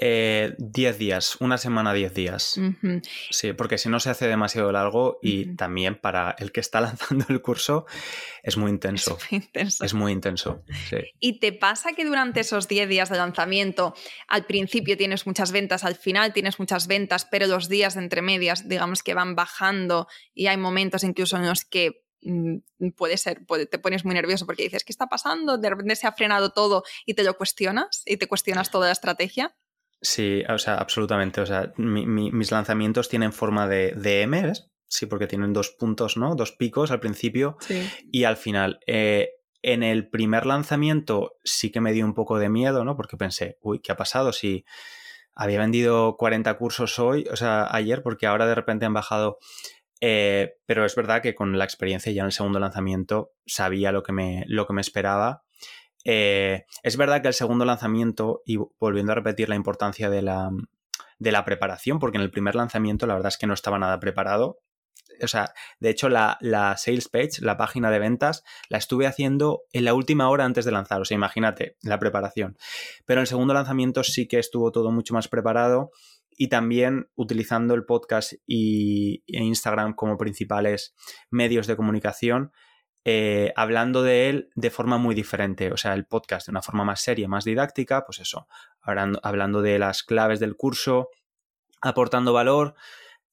10 0.00 0.06
eh, 0.06 0.96
días, 0.96 1.36
una 1.40 1.58
semana, 1.58 1.92
10 1.92 2.14
días. 2.14 2.60
Sí, 3.30 3.52
porque 3.52 3.78
si 3.78 3.88
no 3.88 3.98
se 3.98 4.10
hace 4.10 4.28
demasiado 4.28 4.70
largo 4.70 5.18
y 5.22 5.56
también 5.56 5.96
para 5.96 6.36
el 6.38 6.52
que 6.52 6.60
está 6.60 6.80
lanzando 6.80 7.26
el 7.28 7.42
curso 7.42 7.84
es 8.44 8.56
muy 8.56 8.70
intenso. 8.70 9.18
Es 9.18 9.32
muy 9.32 9.40
intenso. 9.42 9.84
Es 9.84 9.94
muy 9.94 10.12
intenso 10.12 10.62
¿Y 11.18 11.40
te 11.40 11.52
pasa 11.52 11.94
que 11.94 12.04
durante 12.04 12.40
esos 12.40 12.68
10 12.68 12.88
días 12.88 13.08
de 13.08 13.16
lanzamiento, 13.16 13.92
al 14.28 14.46
principio 14.46 14.96
tienes 14.96 15.26
muchas 15.26 15.50
ventas, 15.50 15.82
al 15.82 15.96
final 15.96 16.32
tienes 16.32 16.60
muchas 16.60 16.86
ventas, 16.86 17.26
pero 17.28 17.48
los 17.48 17.68
días 17.68 17.94
de 17.94 18.02
entre 18.02 18.22
medias, 18.22 18.68
digamos 18.68 19.02
que 19.02 19.14
van 19.14 19.34
bajando 19.34 20.06
y 20.32 20.46
hay 20.46 20.56
momentos 20.56 21.02
incluso 21.02 21.36
en 21.36 21.46
los 21.46 21.64
que 21.64 22.04
mm, 22.22 22.90
puede 22.96 23.16
ser, 23.16 23.44
te 23.68 23.78
pones 23.80 24.04
muy 24.04 24.14
nervioso 24.14 24.46
porque 24.46 24.62
dices, 24.62 24.84
¿qué 24.84 24.92
está 24.92 25.08
pasando? 25.08 25.58
De 25.58 25.70
repente 25.70 25.96
se 25.96 26.06
ha 26.06 26.12
frenado 26.12 26.52
todo 26.52 26.84
y 27.04 27.14
te 27.14 27.24
lo 27.24 27.36
cuestionas 27.36 28.04
y 28.06 28.16
te 28.16 28.28
cuestionas 28.28 28.70
toda 28.70 28.86
la 28.86 28.92
estrategia. 28.92 29.56
Sí, 30.00 30.42
o 30.48 30.58
sea, 30.58 30.76
absolutamente. 30.76 31.40
O 31.40 31.46
sea, 31.46 31.72
mis 31.76 32.50
lanzamientos 32.50 33.08
tienen 33.08 33.32
forma 33.32 33.66
de, 33.66 33.92
de 33.96 34.22
M, 34.22 34.42
¿ves? 34.42 34.70
Sí, 34.86 35.06
porque 35.06 35.26
tienen 35.26 35.52
dos 35.52 35.70
puntos, 35.70 36.16
¿no? 36.16 36.34
Dos 36.34 36.52
picos 36.52 36.90
al 36.90 37.00
principio 37.00 37.56
y 38.10 38.24
al 38.24 38.36
final. 38.36 38.78
Eh, 38.86 39.30
En 39.60 39.82
el 39.82 40.08
primer 40.08 40.46
lanzamiento 40.46 41.32
sí 41.42 41.70
que 41.72 41.80
me 41.80 41.92
dio 41.92 42.04
un 42.06 42.14
poco 42.14 42.38
de 42.38 42.48
miedo, 42.48 42.84
¿no? 42.84 42.96
Porque 42.96 43.16
pensé, 43.16 43.58
uy, 43.60 43.80
¿qué 43.80 43.90
ha 43.90 43.96
pasado? 43.96 44.32
Si 44.32 44.64
había 45.34 45.58
vendido 45.58 46.16
40 46.16 46.56
cursos 46.58 46.98
hoy, 47.00 47.26
o 47.30 47.36
sea, 47.36 47.66
ayer, 47.70 48.02
porque 48.02 48.26
ahora 48.28 48.46
de 48.46 48.54
repente 48.54 48.86
han 48.86 48.94
bajado. 48.94 49.38
Eh, 50.00 50.52
pero 50.64 50.84
es 50.84 50.94
verdad 50.94 51.22
que 51.22 51.34
con 51.34 51.58
la 51.58 51.64
experiencia 51.64 52.12
ya 52.12 52.22
en 52.22 52.26
el 52.26 52.32
segundo 52.32 52.60
lanzamiento 52.60 53.32
sabía 53.46 53.90
lo 53.90 54.04
que 54.04 54.12
me, 54.12 54.44
lo 54.46 54.64
que 54.66 54.74
me 54.74 54.80
esperaba. 54.80 55.42
Eh, 56.04 56.64
es 56.82 56.96
verdad 56.96 57.22
que 57.22 57.28
el 57.28 57.34
segundo 57.34 57.64
lanzamiento, 57.64 58.42
y 58.44 58.58
volviendo 58.78 59.12
a 59.12 59.14
repetir 59.14 59.48
la 59.48 59.56
importancia 59.56 60.10
de 60.10 60.22
la, 60.22 60.50
de 61.18 61.32
la 61.32 61.44
preparación, 61.44 61.98
porque 61.98 62.18
en 62.18 62.22
el 62.22 62.30
primer 62.30 62.54
lanzamiento 62.54 63.06
la 63.06 63.14
verdad 63.14 63.28
es 63.28 63.38
que 63.38 63.46
no 63.46 63.54
estaba 63.54 63.78
nada 63.78 64.00
preparado. 64.00 64.60
O 65.20 65.26
sea, 65.26 65.52
de 65.80 65.90
hecho, 65.90 66.08
la, 66.08 66.38
la, 66.40 66.76
sales 66.76 67.08
page, 67.08 67.40
la 67.40 67.56
página 67.56 67.90
de 67.90 67.98
ventas, 67.98 68.44
la 68.68 68.78
estuve 68.78 69.06
haciendo 69.06 69.62
en 69.72 69.84
la 69.84 69.94
última 69.94 70.28
hora 70.30 70.44
antes 70.44 70.64
de 70.64 70.70
lanzar. 70.70 71.00
O 71.00 71.04
sea, 71.04 71.16
imagínate 71.16 71.76
la 71.82 71.98
preparación. 71.98 72.56
Pero 73.04 73.18
en 73.20 73.22
el 73.22 73.26
segundo 73.26 73.52
lanzamiento 73.52 74.04
sí 74.04 74.28
que 74.28 74.38
estuvo 74.38 74.70
todo 74.70 74.92
mucho 74.92 75.14
más 75.14 75.26
preparado 75.26 75.90
y 76.38 76.48
también 76.48 77.10
utilizando 77.16 77.74
el 77.74 77.84
podcast 77.84 78.34
y, 78.46 79.24
e 79.26 79.42
Instagram 79.42 79.94
como 79.94 80.16
principales 80.16 80.94
medios 81.30 81.66
de 81.66 81.76
comunicación, 81.76 82.52
eh, 83.10 83.54
hablando 83.56 84.02
de 84.02 84.28
él 84.28 84.50
de 84.54 84.68
forma 84.68 84.98
muy 84.98 85.14
diferente. 85.14 85.72
O 85.72 85.78
sea, 85.78 85.94
el 85.94 86.04
podcast 86.04 86.46
de 86.46 86.50
una 86.50 86.60
forma 86.60 86.84
más 86.84 87.00
seria, 87.00 87.26
más 87.26 87.42
didáctica, 87.42 88.04
pues 88.04 88.18
eso, 88.18 88.48
hablando, 88.82 89.18
hablando 89.22 89.62
de 89.62 89.78
las 89.78 90.02
claves 90.02 90.40
del 90.40 90.56
curso, 90.56 91.08
aportando 91.80 92.34
valor 92.34 92.74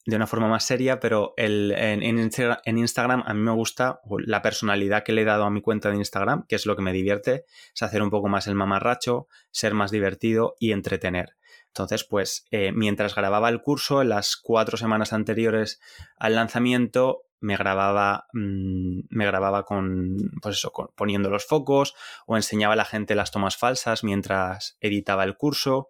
de 0.05 0.15
una 0.15 0.27
forma 0.27 0.47
más 0.47 0.63
seria, 0.63 1.01
pero 1.01 1.33
el, 1.35 1.73
en, 1.73 2.03
en, 2.03 2.77
Instagram 2.77 3.23
a 3.25 3.33
mí 3.33 3.41
me 3.41 3.51
gusta 3.51 3.99
la 4.19 4.41
personalidad 4.41 5.03
que 5.03 5.11
le 5.11 5.23
he 5.23 5.25
dado 5.25 5.43
a 5.43 5.49
mi 5.49 5.59
cuenta 5.59 5.89
de 5.89 5.97
Instagram, 5.97 6.45
que 6.47 6.55
es 6.55 6.65
lo 6.65 6.77
que 6.77 6.81
me 6.81 6.93
divierte, 6.93 7.43
es 7.73 7.83
hacer 7.83 8.01
un 8.01 8.11
poco 8.11 8.29
más 8.29 8.47
el 8.47 8.55
mamarracho, 8.55 9.27
ser 9.51 9.73
más 9.73 9.91
divertido 9.91 10.55
y 10.57 10.71
entretener. 10.71 11.35
Entonces, 11.75 12.05
pues 12.05 12.45
eh, 12.51 12.71
mientras 12.71 13.15
grababa 13.15 13.49
el 13.49 13.61
curso, 13.61 14.01
en 14.01 14.07
las 14.07 14.37
cuatro 14.37 14.77
semanas 14.77 15.11
anteriores 15.11 15.81
al 16.15 16.35
lanzamiento, 16.35 17.23
me 17.41 17.57
grababa, 17.57 18.27
mm, 18.31 18.99
me 19.09 19.25
grababa 19.25 19.65
con, 19.65 20.15
pues 20.41 20.55
eso, 20.55 20.71
poniendo 20.95 21.29
los 21.29 21.45
focos 21.45 21.93
o 22.27 22.37
enseñaba 22.37 22.75
a 22.75 22.77
la 22.77 22.85
gente 22.85 23.13
las 23.13 23.31
tomas 23.31 23.57
falsas 23.57 24.05
mientras 24.05 24.77
editaba 24.79 25.25
el 25.25 25.35
curso. 25.35 25.89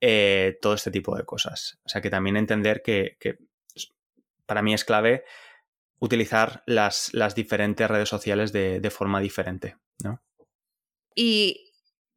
Eh, 0.00 0.56
todo 0.62 0.74
este 0.74 0.92
tipo 0.92 1.16
de 1.16 1.24
cosas. 1.24 1.80
O 1.84 1.88
sea 1.88 2.00
que 2.00 2.10
también 2.10 2.36
entender 2.36 2.82
que, 2.82 3.16
para 4.46 4.62
mí 4.62 4.72
es 4.72 4.84
clave 4.84 5.24
utilizar 5.98 6.62
las, 6.64 7.12
las 7.12 7.34
diferentes 7.34 7.88
redes 7.88 8.08
sociales 8.08 8.52
de, 8.52 8.78
de, 8.78 8.90
forma 8.90 9.18
diferente. 9.18 9.76
¿no? 10.04 10.22
Y 11.16 11.67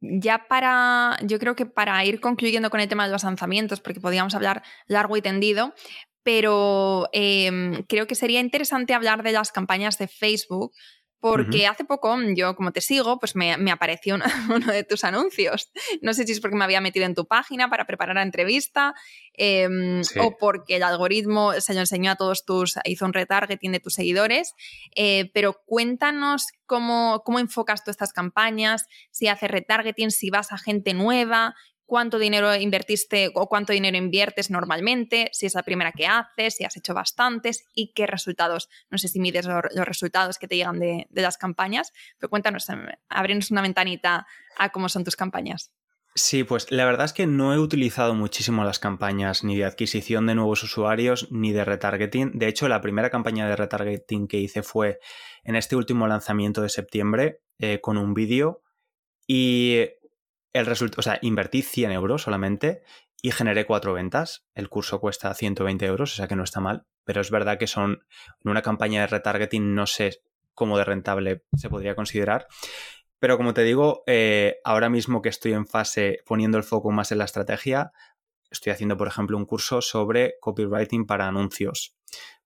ya 0.02 0.48
para, 0.48 1.18
yo 1.24 1.40
creo 1.40 1.56
que 1.56 1.66
para 1.66 2.04
ir 2.04 2.20
concluyendo 2.20 2.70
con 2.70 2.80
el 2.80 2.90
tema 2.90 3.06
de 3.06 3.12
los 3.12 3.24
lanzamientos, 3.24 3.80
porque 3.80 4.02
podríamos 4.02 4.36
hablar 4.36 4.64
largo 4.88 5.16
y 5.16 5.22
tendido, 5.22 5.74
pero 6.24 7.10
em, 7.14 7.84
creo 7.84 8.08
que 8.08 8.16
sería 8.16 8.40
interesante 8.40 8.94
hablar 8.94 9.24
de 9.24 9.32
las 9.32 9.52
campañas 9.52 9.98
de 9.98 10.08
Facebook 10.08 10.74
porque 11.22 11.68
hace 11.68 11.86
poco 11.86 12.18
yo, 12.36 12.56
como 12.56 12.72
te 12.72 12.82
sigo, 12.82 13.20
pues 13.20 13.36
me, 13.36 13.54
apareció 13.72 14.16
uno, 14.50 14.66
de 14.66 14.84
tus 14.84 15.04
anuncios. 15.04 15.72
No 16.02 16.14
sé 16.14 16.26
si 16.26 16.32
es 16.34 16.40
porque 16.42 16.58
me 16.58 16.64
había 16.64 16.82
metido 16.82 17.06
en 17.06 17.14
tu 17.14 17.28
página 17.28 17.70
para 17.70 17.86
preparar 17.86 18.16
la 18.16 18.24
entrevista 18.24 18.96
em, 19.34 20.02
o 20.20 20.36
porque 20.38 20.78
el 20.78 20.84
algoritmo 20.84 21.54
se 21.62 21.76
lo 21.76 21.82
enseñó 21.82 22.12
a 22.12 22.16
todos 22.16 22.44
tus, 22.44 22.78
hizo 22.86 23.06
un 23.06 23.14
retargeting 23.14 23.72
de 23.72 23.80
tus 23.80 23.94
seguidores. 23.94 24.56
Eh, 24.96 25.30
pero 25.32 25.62
cuéntanos 25.66 26.48
cómo, 26.66 27.22
cómo 27.24 27.38
enfocas 27.38 27.84
tú 27.84 27.92
estas 27.92 28.14
campañas, 28.14 28.88
si 29.12 29.28
haces 29.28 29.52
retargeting, 29.52 30.10
si 30.10 30.32
vas 30.32 30.52
a 30.52 30.58
gente 30.58 30.96
nueva, 30.96 31.54
cuánto 31.92 32.20
dinero 32.20 32.56
invertiste 32.56 33.32
o 33.34 33.50
cuánto 33.50 33.74
dinero 33.74 33.98
inviertes 33.98 34.50
normalmente, 34.50 35.30
si 35.34 35.46
es 35.46 35.56
la 35.56 35.64
primera 35.64 35.92
que 35.92 36.08
haces, 36.08 36.56
si 36.56 36.64
has 36.64 36.78
hecho 36.78 36.94
bastantes 36.94 37.66
y 37.76 37.92
qué 37.92 38.08
resultados. 38.08 38.70
No 38.90 38.98
sé 38.98 39.10
si 39.10 39.20
mides 39.20 39.46
los, 39.46 39.62
resultados 39.86 40.40
que 40.40 40.48
te 40.48 40.56
llegan 40.56 40.80
de, 40.80 41.08
las 41.12 41.38
campañas, 41.38 41.92
pero 42.18 42.30
cuéntanos, 42.30 42.70
em, 42.70 42.86
ábrenos 43.10 43.52
una 43.52 43.62
ventanita 43.62 44.26
a 44.58 44.70
cómo 44.70 44.88
son 44.88 45.04
tus 45.04 45.18
campañas. 45.18 45.74
Sí, 46.16 46.46
pues 46.46 46.72
la 46.72 46.86
verdad 46.86 47.08
es 47.08 47.12
que 47.12 47.28
no 47.28 47.54
he 47.54 47.60
utilizado 47.60 48.16
muchísimo 48.16 48.64
las 48.64 48.80
campañas 48.80 49.44
ni 49.44 49.58
de 49.58 49.66
adquisición 49.66 50.28
de 50.28 50.36
nuevos 50.36 50.64
usuarios 50.64 51.28
ni 51.30 51.52
de 51.52 51.66
retargeting. 51.66 52.40
De 52.40 52.48
hecho, 52.48 52.70
la 52.70 52.80
primera 52.80 53.10
campaña 53.10 53.50
de 53.50 53.58
retargeting 53.58 54.30
que 54.30 54.38
hice 54.38 54.64
fue 54.64 55.00
en 55.44 55.58
este 55.58 55.76
último 55.76 56.08
lanzamiento 56.08 56.62
de 56.62 56.70
septiembre 56.70 57.42
eh, 57.60 57.82
con 57.82 57.98
un 57.98 58.14
vídeo 58.14 58.62
y 59.28 59.90
el 60.54 60.66
resultado, 60.66 61.00
o 61.00 61.04
sea, 61.04 61.20
invertí 61.22 61.62
100 61.62 61.92
euros 61.92 62.24
solamente 62.24 62.84
y 63.22 63.32
generé 63.32 63.66
cuatro 63.66 63.94
ventas. 63.94 64.46
El 64.56 64.70
curso 64.70 65.00
cuesta 65.00 65.34
120 65.34 65.86
euros, 65.86 66.14
o 66.14 66.16
sea 66.16 66.28
que 66.28 66.36
no 66.36 66.44
está 66.44 66.60
mal, 66.60 66.86
pero 67.04 67.22
es 67.22 67.32
verdad 67.32 67.58
que 67.58 67.68
son 67.68 68.04
en 68.44 68.52
una 68.52 68.62
campaña 68.62 69.02
de 69.02 69.08
retargeting, 69.08 69.76
no 69.76 69.88
sé 69.88 70.22
cómo 70.54 70.78
de 70.78 70.86
rentable 70.86 71.44
se 71.56 71.70
podría 71.70 71.96
considerar. 71.96 72.48
Pero 73.20 73.38
como 73.38 73.54
te 73.54 73.64
digo, 73.64 74.04
eh, 74.08 74.58
ahora 74.64 74.90
mismo 74.90 75.22
que 75.22 75.30
estoy 75.30 75.54
en 75.54 75.68
fase 75.68 76.20
poniendo 76.26 76.58
el 76.58 76.64
foco 76.64 76.92
más 76.92 77.12
en 77.12 77.20
la 77.20 77.26
estrategia, 77.26 77.92
estoy 78.50 78.74
haciendo, 78.74 78.98
por 78.98 79.08
ejemplo, 79.08 79.38
un 79.38 79.46
curso 79.46 79.82
sobre 79.82 80.36
copywriting 80.42 81.06
para 81.06 81.28
anuncios, 81.28 81.96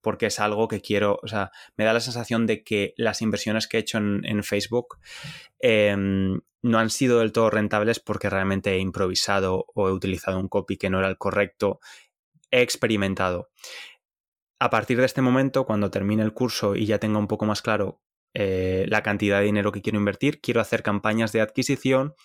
porque 0.01 0.27
es 0.27 0.39
algo 0.39 0.67
que 0.67 0.81
quiero, 0.81 1.19
o 1.23 1.27
sea, 1.27 1.51
me 1.77 1.85
da 1.85 1.93
la 1.93 1.99
sensación 1.99 2.45
de 2.45 2.63
que 2.63 2.93
las 2.97 3.21
inversiones 3.21 3.67
que 3.67 3.77
he 3.77 3.79
hecho 3.79 3.97
en, 3.97 4.43
Facebook 4.43 4.97
em, 5.59 6.41
no 6.65 6.79
han 6.79 6.89
sido 6.89 7.19
del 7.19 7.31
todo 7.31 7.51
rentables 7.51 7.99
porque 7.99 8.27
realmente 8.27 8.73
he 8.73 8.79
improvisado 8.79 9.67
o 9.75 9.87
he 9.87 9.91
utilizado 9.91 10.39
un 10.39 10.47
copy 10.47 10.77
que 10.77 10.89
no 10.89 10.97
era 10.97 11.07
el 11.07 11.17
correcto. 11.17 11.79
He 12.49 12.61
experimentado. 12.63 13.49
A 14.59 14.71
partir 14.71 14.97
de 14.97 15.05
este 15.05 15.21
momento, 15.21 15.67
cuando 15.67 15.91
termine 15.91 16.23
el 16.23 16.33
curso 16.33 16.75
y 16.75 16.87
ya 16.87 16.97
tenga 16.97 17.19
un 17.19 17.27
poco 17.27 17.45
más 17.45 17.61
claro 17.61 18.01
eh, 18.33 18.85
la 18.87 19.03
cantidad 19.03 19.39
de 19.39 19.45
dinero 19.45 19.71
que 19.71 19.83
quiero 19.83 19.99
invertir, 19.99 20.41
quiero 20.41 20.59
hacer 20.59 20.81
campañas 20.81 21.31
de 21.31 21.41
adquisición 21.41 22.15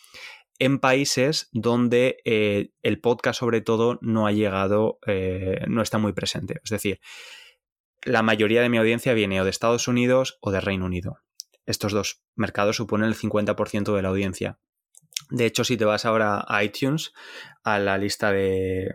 en 0.59 0.79
países 0.79 1.51
donde 1.53 2.17
eh, 2.25 2.71
el 2.83 2.99
podcast 2.99 3.41
sobre 3.41 3.61
todo 3.61 3.99
no 4.01 4.27
ha 4.27 4.33
llegado, 4.33 5.01
eh, 5.07 5.67
no 5.69 5.83
está 5.83 5.99
muy 5.99 6.15
presente. 6.15 6.61
Es 6.65 6.71
decir, 6.71 7.01
la 8.05 8.23
mayoría 8.23 8.63
de 8.63 8.71
mi 8.71 8.79
audiencia 8.79 9.13
viene 9.13 9.39
o 9.39 9.45
de 9.45 9.51
Estados 9.51 9.87
Unidos 9.87 10.39
o 10.41 10.51
de 10.51 10.63
Reino 10.63 10.87
Unido. 10.87 11.19
Estos 11.71 11.93
dos 11.93 12.23
mercados 12.35 12.77
suponen 12.77 13.09
el 13.09 13.15
50% 13.15 13.95
de 13.95 14.03
la 14.03 14.09
audiencia. 14.09 14.59
De 15.31 15.47
hecho, 15.47 15.63
si 15.63 15.77
te 15.77 15.85
vas 15.85 16.05
ahora 16.05 16.45
a 16.47 16.65
iTunes, 16.65 17.13
a 17.63 17.79
la 17.79 17.97
lista 17.97 18.33
de, 18.33 18.93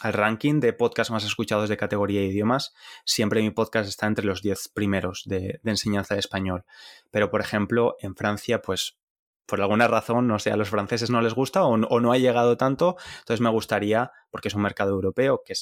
al 0.00 0.12
ranking 0.12 0.60
de 0.60 0.72
podcasts 0.72 1.10
más 1.10 1.24
escuchados 1.24 1.68
de 1.68 1.76
categoría 1.76 2.20
de 2.20 2.26
idiomas, 2.26 2.72
siempre 3.04 3.42
mi 3.42 3.50
podcast 3.50 3.88
está 3.88 4.06
entre 4.06 4.24
los 4.24 4.42
10 4.42 4.68
primeros 4.68 5.24
de, 5.26 5.60
enseñanza 5.64 6.14
de 6.14 6.20
español. 6.20 6.64
Pero, 7.10 7.30
por 7.30 7.40
ejemplo, 7.40 7.96
en 8.00 8.14
Francia, 8.14 8.62
pues 8.62 8.98
por 9.46 9.60
alguna 9.60 9.88
razón, 9.88 10.28
no 10.28 10.38
sé, 10.38 10.52
a 10.52 10.56
los 10.56 10.68
franceses 10.68 11.10
no 11.10 11.22
les 11.22 11.34
gusta 11.34 11.64
o, 11.64 11.76
no 11.76 12.12
ha 12.12 12.18
llegado 12.18 12.56
tanto. 12.56 12.96
Entonces 13.20 13.40
me 13.40 13.50
gustaría, 13.50 14.12
porque 14.30 14.48
es 14.48 14.54
un 14.54 14.62
mercado 14.62 14.92
europeo 14.92 15.42
que 15.44 15.54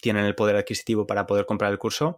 tienen 0.00 0.24
el 0.24 0.34
poder 0.34 0.56
adquisitivo 0.56 1.06
para 1.06 1.26
poder 1.26 1.44
comprar 1.44 1.72
el 1.72 1.78
curso, 1.78 2.16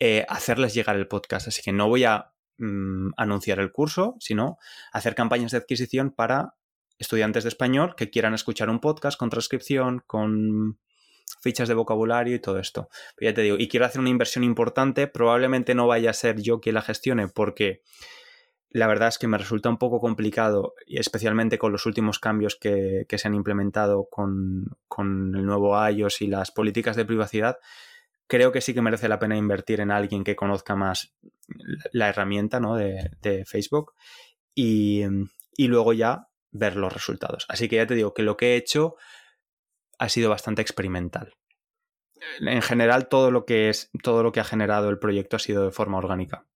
eh, 0.00 0.24
hacerles 0.28 0.74
llegar 0.74 0.96
el 0.96 1.06
podcast. 1.06 1.48
Así 1.48 1.62
que 1.62 1.72
no 1.72 1.88
voy 1.88 2.04
a 2.04 2.32
Mm, 2.56 3.10
anunciar 3.16 3.58
el 3.58 3.72
curso, 3.72 4.14
sino 4.20 4.58
hacer 4.92 5.16
campañas 5.16 5.50
de 5.50 5.58
adquisición 5.58 6.12
para 6.12 6.54
estudiantes 6.98 7.42
de 7.42 7.48
español 7.48 7.96
que 7.96 8.10
quieran 8.10 8.32
escuchar 8.32 8.70
un 8.70 8.78
podcast 8.78 9.18
con 9.18 9.28
transcripción, 9.28 10.04
con 10.06 10.78
fichas 11.42 11.66
de 11.66 11.74
vocabulario 11.74 12.36
y 12.36 12.38
todo 12.38 12.60
esto. 12.60 12.88
Pero 13.16 13.30
ya 13.30 13.34
te 13.34 13.42
digo, 13.42 13.56
y 13.58 13.66
quiero 13.66 13.86
hacer 13.86 14.00
una 14.00 14.10
inversión 14.10 14.44
importante, 14.44 15.08
probablemente 15.08 15.74
no 15.74 15.88
vaya 15.88 16.10
a 16.10 16.12
ser 16.12 16.40
yo 16.40 16.60
quien 16.60 16.76
la 16.76 16.82
gestione 16.82 17.26
porque 17.26 17.82
la 18.70 18.86
verdad 18.86 19.08
es 19.08 19.18
que 19.18 19.26
me 19.26 19.38
resulta 19.38 19.68
un 19.68 19.78
poco 19.78 20.00
complicado, 20.00 20.74
especialmente 20.86 21.58
con 21.58 21.72
los 21.72 21.86
últimos 21.86 22.20
cambios 22.20 22.56
que, 22.56 23.06
se 23.08 23.28
han 23.28 23.34
implementado 23.34 24.08
con, 24.08 24.76
con 24.86 25.34
el 25.34 25.44
nuevo 25.44 25.76
iOS 25.88 26.22
y 26.22 26.28
las 26.28 26.52
políticas 26.52 26.94
de 26.94 27.04
privacidad, 27.04 27.58
creo 28.26 28.52
que 28.52 28.60
sí 28.60 28.74
que 28.74 28.82
merece 28.82 29.08
la 29.08 29.18
pena 29.18 29.36
invertir 29.36 29.80
en 29.80 29.90
alguien 29.90 30.24
que 30.24 30.36
conozca 30.36 30.76
más 30.76 31.14
la 31.92 32.08
herramienta 32.08 32.60
¿no? 32.60 32.76
de, 32.76 33.44
Facebook 33.46 33.94
y, 34.54 35.04
luego 35.58 35.92
ya 35.92 36.28
ver 36.50 36.76
los 36.76 36.92
resultados. 36.92 37.46
Así 37.48 37.68
que 37.68 37.76
ya 37.76 37.86
te 37.86 37.94
digo 37.94 38.14
que 38.14 38.22
lo 38.22 38.36
que 38.36 38.52
he 38.52 38.56
hecho 38.56 38.96
ha 39.98 40.08
sido 40.08 40.30
bastante 40.30 40.62
experimental. 40.62 41.34
En 42.40 42.62
general, 42.62 43.08
todo 43.08 43.30
lo 43.30 43.44
que 43.44 43.68
es, 43.68 43.90
todo 44.02 44.22
lo 44.22 44.32
que 44.32 44.40
ha 44.40 44.44
generado 44.44 44.88
el 44.88 44.98
proyecto 44.98 45.36
ha 45.36 45.40
sido 45.40 45.64
de 45.64 45.72
forma 45.72 45.98
orgánica. 45.98 46.46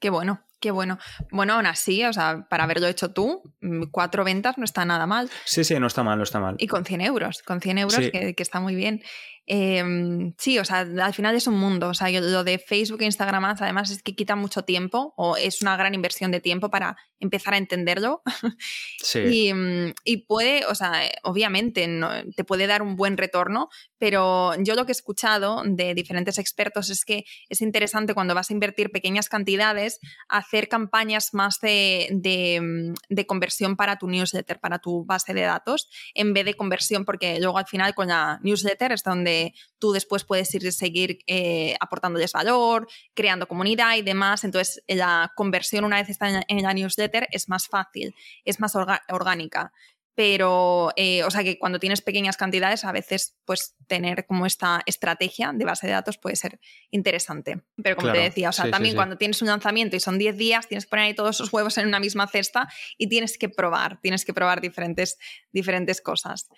Qué 0.00 0.10
bueno, 0.10 0.42
qué 0.58 0.70
bueno. 0.70 0.98
Bueno, 1.30 1.54
aún 1.54 1.66
así, 1.66 2.04
o 2.04 2.12
sea, 2.12 2.46
para 2.48 2.64
haberlo 2.64 2.86
hecho 2.86 3.12
tú, 3.12 3.42
mm, 3.60 3.84
cuatro 3.90 4.24
ventas 4.24 4.56
no 4.56 4.64
está 4.64 4.84
nada 4.84 5.06
mal. 5.06 5.30
Sí, 5.44 5.64
sí, 5.64 5.78
no 5.78 5.86
está 5.86 6.02
mal, 6.02 6.16
no 6.16 6.24
está 6.24 6.40
mal. 6.40 6.56
Y 6.58 6.66
con 6.66 6.84
100 6.84 7.02
euros, 7.02 7.42
con 7.42 7.60
100 7.60 7.78
euros 7.78 7.98
que, 7.98 8.34
está 8.38 8.60
muy 8.60 8.74
bien. 8.74 9.02
Em, 9.46 10.32
sí, 10.38 10.58
o 10.58 10.64
sea, 10.64 10.80
al 10.80 11.14
final 11.14 11.34
es 11.34 11.46
un 11.46 11.58
mundo. 11.58 11.88
O 11.88 11.94
sea, 11.94 12.08
lo 12.08 12.44
de 12.44 12.58
Facebook 12.58 13.02
e 13.02 13.06
Instagram 13.06 13.44
además 13.44 13.90
es 13.90 14.02
que 14.02 14.14
quita 14.14 14.36
mucho 14.36 14.62
tiempo 14.62 15.12
o 15.16 15.36
es 15.36 15.60
una 15.60 15.76
gran 15.76 15.94
inversión 15.94 16.30
de 16.30 16.40
tiempo 16.40 16.70
para 16.70 16.96
empezar 17.20 17.54
a 17.54 17.58
entenderlo. 17.58 18.22
Sí. 19.02 19.52
Mm, 19.52 19.92
y, 20.04 20.26
puede, 20.26 20.64
o 20.66 20.74
sea, 20.74 20.92
obviamente 21.24 21.86
te 22.34 22.44
puede 22.44 22.66
dar 22.66 22.80
un 22.80 22.96
buen 22.96 23.18
retorno, 23.18 23.68
pero 23.98 24.54
yo 24.62 24.74
lo 24.74 24.86
que 24.86 24.92
he 24.92 24.96
escuchado 24.96 25.62
de 25.64 25.94
diferentes 25.94 26.38
expertos 26.38 26.88
es 26.88 27.04
que 27.04 27.24
es 27.50 27.60
interesante 27.60 28.14
cuando 28.14 28.34
vas 28.34 28.50
a 28.50 28.54
invertir 28.54 28.90
pequeñas 28.90 29.28
cantidades 29.28 30.00
hacer 30.28 30.68
campañas 30.68 31.34
más 31.34 31.60
de, 31.60 32.08
de, 32.12 32.60
mm, 32.60 32.94
de 33.10 33.26
conversión 33.26 33.76
para 33.76 33.98
tu 33.98 34.08
newsletter, 34.08 34.58
para 34.58 34.78
tu 34.78 35.04
base 35.04 35.34
de 35.34 35.42
datos, 35.42 35.90
en 36.14 36.32
vez 36.32 36.46
de 36.46 36.54
conversión, 36.54 37.04
porque 37.04 37.38
luego 37.40 37.58
al 37.58 37.66
final 37.66 37.94
con 37.94 38.08
la 38.08 38.40
newsletter 38.42 38.92
es 38.92 39.02
donde 39.02 39.33
tú 39.78 39.92
después 39.92 40.24
puedes 40.24 40.54
ir 40.54 40.72
seguir 40.72 41.18
eh, 41.26 41.76
aportándoles 41.80 42.32
valor, 42.32 42.88
creando 43.14 43.46
comunidad 43.46 43.96
y 43.96 44.02
demás. 44.02 44.44
Entonces, 44.44 44.82
la 44.88 45.32
conversión 45.36 45.84
una 45.84 46.00
vez 46.00 46.08
está 46.08 46.44
en 46.46 46.62
la 46.62 46.72
newsletter 46.74 47.28
es 47.30 47.48
más 47.48 47.68
fácil, 47.68 48.14
es 48.44 48.60
más 48.60 48.74
orgánica. 48.76 49.72
Pero 50.16 50.92
eh, 50.94 51.24
o 51.24 51.30
sea 51.30 51.42
que 51.42 51.58
cuando 51.58 51.80
tienes 51.80 52.00
pequeñas 52.00 52.36
cantidades 52.36 52.84
a 52.84 52.92
veces 52.92 53.36
pues 53.44 53.74
tener 53.88 54.26
como 54.26 54.46
esta 54.46 54.80
estrategia 54.86 55.52
de 55.52 55.64
base 55.64 55.88
de 55.88 55.92
datos 55.92 56.18
puede 56.18 56.36
ser 56.36 56.60
interesante. 56.90 57.62
Pero 57.82 57.96
como 57.96 58.12
te 58.12 58.18
decía 58.18 58.50
o 58.50 58.52
sea 58.52 58.70
también 58.70 58.94
cuando 58.94 59.18
tienes 59.18 59.42
un 59.42 59.48
lanzamiento 59.48 59.96
y 59.96 60.00
son 60.00 60.18
10 60.18 60.36
días 60.36 60.68
tienes 60.68 60.84
que 60.84 60.90
poner 60.90 61.06
ahí 61.06 61.14
todos 61.14 61.36
esos 61.36 61.52
huevos 61.52 61.76
en 61.78 61.88
una 61.88 61.98
misma 61.98 62.28
cesta 62.28 62.68
y 62.96 63.08
tienes 63.08 63.38
que 63.38 63.48
probar 63.48 64.00
tienes 64.02 64.24
que 64.24 64.32
probar 64.32 64.60
diferentes 64.60 65.18
diferentes 65.50 66.00
cosas 66.00 66.48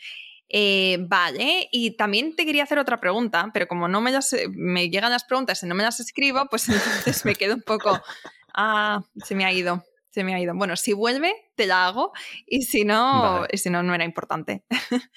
eh, 0.48 0.98
vale, 1.00 1.68
y 1.72 1.96
también 1.96 2.36
te 2.36 2.44
quería 2.44 2.62
hacer 2.62 2.78
otra 2.78 3.00
pregunta, 3.00 3.50
pero 3.52 3.66
como 3.66 3.88
no 3.88 4.00
me, 4.00 4.12
las, 4.12 4.34
me 4.50 4.88
llegan 4.90 5.10
las 5.10 5.24
preguntas 5.24 5.62
y 5.62 5.66
no 5.66 5.74
me 5.74 5.82
las 5.82 6.00
escribo, 6.00 6.46
pues 6.50 6.68
entonces 6.68 7.24
me 7.24 7.34
quedo 7.34 7.54
un 7.54 7.62
poco... 7.62 8.00
Ah, 8.58 9.02
se 9.22 9.34
me 9.34 9.44
ha 9.44 9.52
ido, 9.52 9.84
se 10.08 10.24
me 10.24 10.34
ha 10.34 10.40
ido. 10.40 10.54
Bueno, 10.54 10.76
si 10.76 10.94
vuelve, 10.94 11.34
te 11.56 11.66
la 11.66 11.86
hago 11.86 12.12
y 12.46 12.62
si 12.62 12.84
no, 12.84 13.44
y 13.52 13.58
si 13.58 13.68
no, 13.68 13.82
no 13.82 13.94
era 13.94 14.04
importante. 14.04 14.64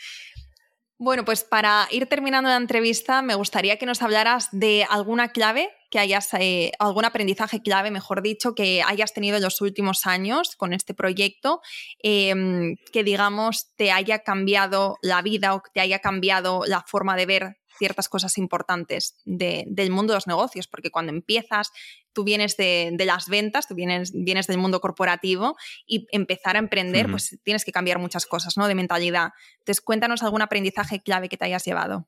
Bueno, 1.02 1.24
pues 1.24 1.46
para 1.46 1.88
ir 1.92 2.08
terminando 2.08 2.50
la 2.50 2.58
entrevista, 2.58 3.22
me 3.22 3.34
gustaría 3.36 3.78
que 3.78 3.86
nos 3.86 4.02
hablaras 4.02 4.50
de 4.52 4.86
alguna 4.90 5.30
clave 5.30 5.70
que 5.90 5.98
hayas, 5.98 6.28
eh, 6.34 6.74
algún 6.78 7.06
aprendizaje 7.06 7.62
clave, 7.62 7.90
mejor 7.90 8.22
dicho, 8.22 8.54
que 8.54 8.84
hayas 8.86 9.14
tenido 9.14 9.38
en 9.38 9.44
los 9.44 9.62
últimos 9.62 10.06
años 10.06 10.58
con 10.58 10.74
este 10.74 10.94
proyecto, 10.94 11.62
em, 12.04 12.76
que 12.92 13.06
digamos 13.06 13.74
te 13.78 13.92
haya 13.94 14.20
cambiado 14.20 14.98
la 15.02 15.22
vida 15.22 15.56
o 15.56 15.64
que 15.64 15.72
te 15.74 15.80
haya 15.80 16.00
cambiado 16.00 16.64
la 16.68 16.82
forma 16.86 17.16
de 17.16 17.26
ver 17.26 17.59
ciertas 17.80 18.10
cosas 18.10 18.38
importantes 18.38 19.16
del 19.26 19.90
mundo 19.90 20.14
de 20.14 20.18
los 20.18 20.28
negocios, 20.28 20.68
porque 20.68 20.92
cuando 20.92 21.12
empiezas, 21.12 21.72
tú 22.14 22.24
vienes 22.24 22.58
de, 22.58 22.96
las 23.06 23.28
ventas, 23.28 23.68
tú 23.68 23.74
vienes, 23.74 24.12
vienes, 24.14 24.46
del 24.46 24.60
mundo 24.60 24.82
corporativo 24.82 25.56
y 25.88 26.06
empezar 26.12 26.58
a 26.58 26.60
emprender, 26.60 27.10
pues 27.10 27.40
tienes 27.44 27.66
que 27.66 27.72
cambiar 27.72 27.98
muchas 27.98 28.28
cosas, 28.28 28.58
¿no? 28.58 28.68
De 28.68 28.76
mentalidad. 28.76 29.32
Entonces, 29.60 29.82
cuéntanos 29.82 30.22
algún 30.22 30.44
aprendizaje 30.44 31.02
clave 31.02 31.30
que 31.30 31.38
te 31.38 31.46
hayas 31.46 31.66
llevado. 31.66 32.08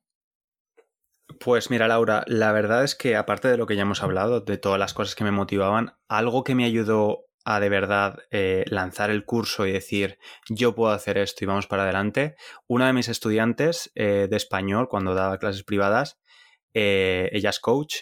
Pues 1.39 1.69
mira, 1.69 1.87
Laura, 1.87 2.23
la 2.27 2.51
verdad 2.51 2.83
es 2.83 2.93
que 2.93 3.15
aparte 3.15 3.47
de 3.47 3.57
lo 3.57 3.65
que 3.65 3.75
ya 3.75 3.83
hemos 3.83 4.03
hablado, 4.03 4.41
de 4.41 4.57
todas 4.57 4.77
las 4.77 4.93
cosas 4.93 5.15
que 5.15 5.23
me 5.23 5.31
motivaban, 5.31 5.93
algo 6.07 6.43
que 6.43 6.55
me 6.55 6.65
ayudó 6.65 7.25
a 7.43 7.59
de 7.59 7.69
verdad 7.69 8.19
eh, 8.31 8.63
lanzar 8.67 9.09
el 9.09 9.25
curso 9.25 9.65
y 9.65 9.71
decir 9.71 10.19
yo 10.49 10.75
puedo 10.75 10.91
hacer 10.91 11.17
esto 11.17 11.43
y 11.43 11.47
vamos 11.47 11.67
para 11.67 11.83
adelante, 11.83 12.35
una 12.67 12.87
de 12.87 12.93
mis 12.93 13.09
estudiantes 13.09 13.91
eh, 13.95 14.27
de 14.29 14.37
español 14.37 14.87
cuando 14.89 15.15
daba 15.15 15.37
clases 15.37 15.63
privadas, 15.63 16.19
eh, 16.73 17.29
ella 17.33 17.49
es 17.49 17.59
coach 17.59 17.95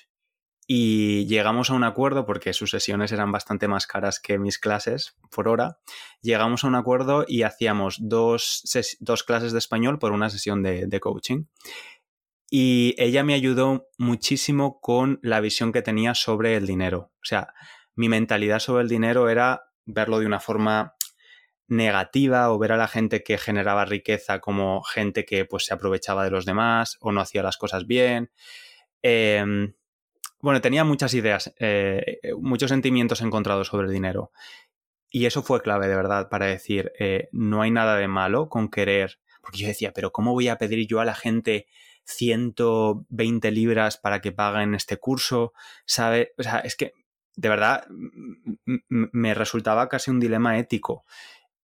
y 0.68 1.26
llegamos 1.26 1.72
a 1.72 1.74
un 1.74 1.84
acuerdo 1.84 2.26
porque 2.26 2.54
sus 2.54 2.70
sesiones 2.70 3.12
eran 3.12 3.32
bastante 3.32 3.68
más 3.68 3.88
caras 3.88 4.20
que 4.20 4.38
mis 4.38 4.60
clases 4.60 5.18
por 5.32 5.48
hora, 5.48 5.80
llegamos 6.22 6.64
a 6.64 6.68
un 6.68 6.76
acuerdo 6.76 7.26
y 7.28 7.42
hacíamos 7.42 7.98
dos, 8.00 8.64
clases 9.26 9.52
de 9.52 9.58
español 9.58 9.98
por 9.98 10.12
una 10.12 10.30
sesión 10.30 10.62
de, 10.62 10.86
de 10.86 11.00
coaching. 11.00 11.46
Y 12.52 12.96
ella 12.98 13.24
me 13.24 13.36
ayudó 13.36 13.88
muchísimo 13.98 14.80
con 14.80 15.20
la 15.22 15.40
visión 15.40 15.72
que 15.72 15.84
tenía 15.84 16.16
sobre 16.16 16.56
el 16.56 16.66
dinero. 16.66 17.12
O 17.16 17.26
sea, 17.26 17.54
mi 18.00 18.08
mentalidad 18.08 18.60
sobre 18.60 18.84
el 18.84 18.88
dinero 18.88 19.28
era 19.28 19.74
verlo 19.84 20.20
de 20.20 20.26
una 20.26 20.40
forma 20.40 20.96
negativa 21.68 22.50
o 22.50 22.58
ver 22.58 22.72
a 22.72 22.78
la 22.78 22.88
gente 22.88 23.24
que 23.24 23.38
generaba 23.38 23.84
riqueza 23.84 24.40
como 24.40 24.82
gente 24.84 25.26
que 25.26 25.44
pues 25.44 25.66
se 25.66 25.74
aprovechaba 25.74 26.24
de 26.24 26.32
los 26.32 26.46
demás 26.46 26.96
o 27.02 27.12
no 27.12 27.20
hacía 27.20 27.44
las 27.44 27.58
cosas 27.58 27.88
bien. 27.88 28.32
Em, 29.02 29.74
bueno, 30.40 30.62
tenía 30.62 30.86
muchas 30.86 31.14
ideas, 31.14 31.54
eh, 31.60 32.22
muchos 32.40 32.70
sentimientos 32.70 33.20
encontrados 33.20 33.68
sobre 33.68 33.88
el 33.88 33.94
dinero. 33.94 34.32
Y 35.10 35.26
eso 35.26 35.44
fue 35.44 35.62
clave 35.62 35.90
de 35.90 35.98
verdad 35.98 36.30
para 36.30 36.46
decir, 36.46 36.94
eh, 37.00 37.28
no 37.34 37.62
hay 37.62 37.72
nada 37.72 37.98
de 37.98 38.08
malo 38.08 38.48
con 38.48 38.70
querer, 38.70 39.20
porque 39.42 39.58
yo 39.58 39.68
decía, 39.68 39.92
pero 39.92 40.14
¿cómo 40.14 40.32
voy 40.32 40.48
a 40.48 40.58
pedir 40.58 40.88
yo 40.88 41.02
a 41.02 41.06
la 41.06 41.16
gente 41.16 41.68
120 42.06 43.52
libras 43.52 43.98
para 43.98 44.22
que 44.22 44.32
paguen 44.32 44.74
este 44.74 44.96
curso? 44.96 45.52
¿Sabe? 45.86 46.32
O 46.38 46.44
sea, 46.44 46.60
es 46.60 46.78
que 46.78 46.94
de 47.36 47.50
verdad 47.50 47.86
me 48.90 49.34
resultaba 49.34 49.90
casi 49.90 50.12
un 50.12 50.20
dilema 50.20 50.58
ético. 50.58 51.06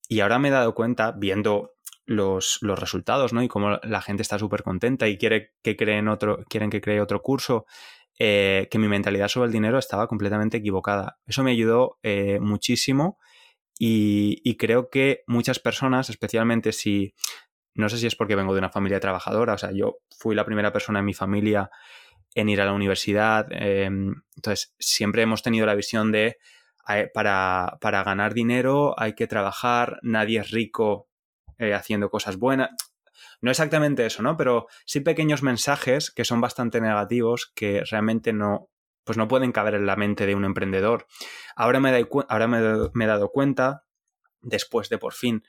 Y 0.07 0.20
ahora 0.20 0.39
me 0.39 0.49
he 0.49 0.51
dado 0.51 0.76
cuenta, 0.76 1.11
viendo 1.11 1.76
los, 2.05 2.59
resultados, 2.61 3.34
¿no? 3.34 3.41
Y 3.43 3.47
cómo 3.47 3.80
la 3.84 4.01
gente 4.01 4.22
está 4.22 4.38
súper 4.39 4.63
contenta 4.63 5.07
y 5.07 5.18
quiere 5.18 5.53
que 5.63 5.76
creen 5.76 6.07
otro, 6.07 6.43
quieren 6.49 6.70
que 6.70 6.82
cree 6.82 7.01
otro 7.01 7.22
curso, 7.22 7.66
eh, 8.20 8.68
que 8.70 8.80
mi 8.80 8.88
mentalidad 8.88 9.28
sobre 9.28 9.47
el 9.47 9.53
dinero 9.53 9.80
estaba 9.80 10.07
completamente 10.07 10.57
equivocada. 10.57 11.18
Eso 11.26 11.43
me 11.43 11.51
ayudó 11.51 11.97
eh, 12.03 12.39
muchísimo 12.39 13.18
y, 13.78 14.41
y, 14.43 14.55
creo 14.55 14.89
que 14.89 15.24
muchas 15.28 15.59
personas, 15.59 16.09
especialmente 16.09 16.72
si, 16.72 17.13
no 17.74 17.89
sé 17.89 17.97
si 17.97 18.07
es 18.07 18.16
porque 18.16 18.36
vengo 18.36 18.53
de 18.53 18.59
una 18.59 18.70
familia 18.70 19.01
trabajadora, 19.01 19.55
o 19.55 19.57
sea, 19.57 19.72
yo 19.74 19.97
fui 20.18 20.34
la 20.34 20.45
primera 20.45 20.72
persona 20.72 20.99
en 20.99 21.05
mi 21.05 21.13
familia 21.13 21.70
en 22.36 22.49
ir 22.49 22.61
a 22.61 22.65
la 22.65 22.73
universidad. 22.73 23.47
Em, 23.49 24.21
entonces, 24.36 24.75
siempre 24.77 25.23
hemos 25.23 25.41
tenido 25.41 25.65
la 25.65 25.73
visión 25.73 26.11
de 26.11 26.38
para, 27.13 27.79
ganar 27.81 28.33
dinero 28.33 28.93
hay 28.99 29.15
que 29.15 29.25
trabajar, 29.25 29.97
nadie 30.03 30.39
es 30.39 30.51
rico 30.51 31.09
eh, 31.57 31.73
haciendo 31.73 32.09
cosas 32.09 32.38
buenas. 32.38 32.69
No 33.41 33.49
exactamente 33.49 34.05
eso, 34.05 34.21
¿no? 34.21 34.38
Pero 34.38 34.67
sí 34.86 34.99
pequeños 34.99 35.41
mensajes 35.41 36.11
que 36.11 36.25
son 36.25 36.41
bastante 36.41 36.81
negativos 36.81 37.51
que 37.55 37.83
realmente 37.89 38.33
no, 38.33 38.69
pues 39.03 39.17
no 39.17 39.27
pueden 39.27 39.51
caber 39.51 39.75
en 39.75 39.86
la 39.86 39.95
mente 39.95 40.25
de 40.25 40.36
un 40.36 40.45
emprendedor. 40.45 41.07
Ahora 41.55 41.79
me, 41.79 42.05
ahora 42.29 42.47
me, 42.47 42.57
he 42.57 43.07
dado 43.07 43.31
cuenta, 43.31 43.86
después 44.41 44.89
de 44.89 44.97
por 44.97 45.13
fin 45.13 45.43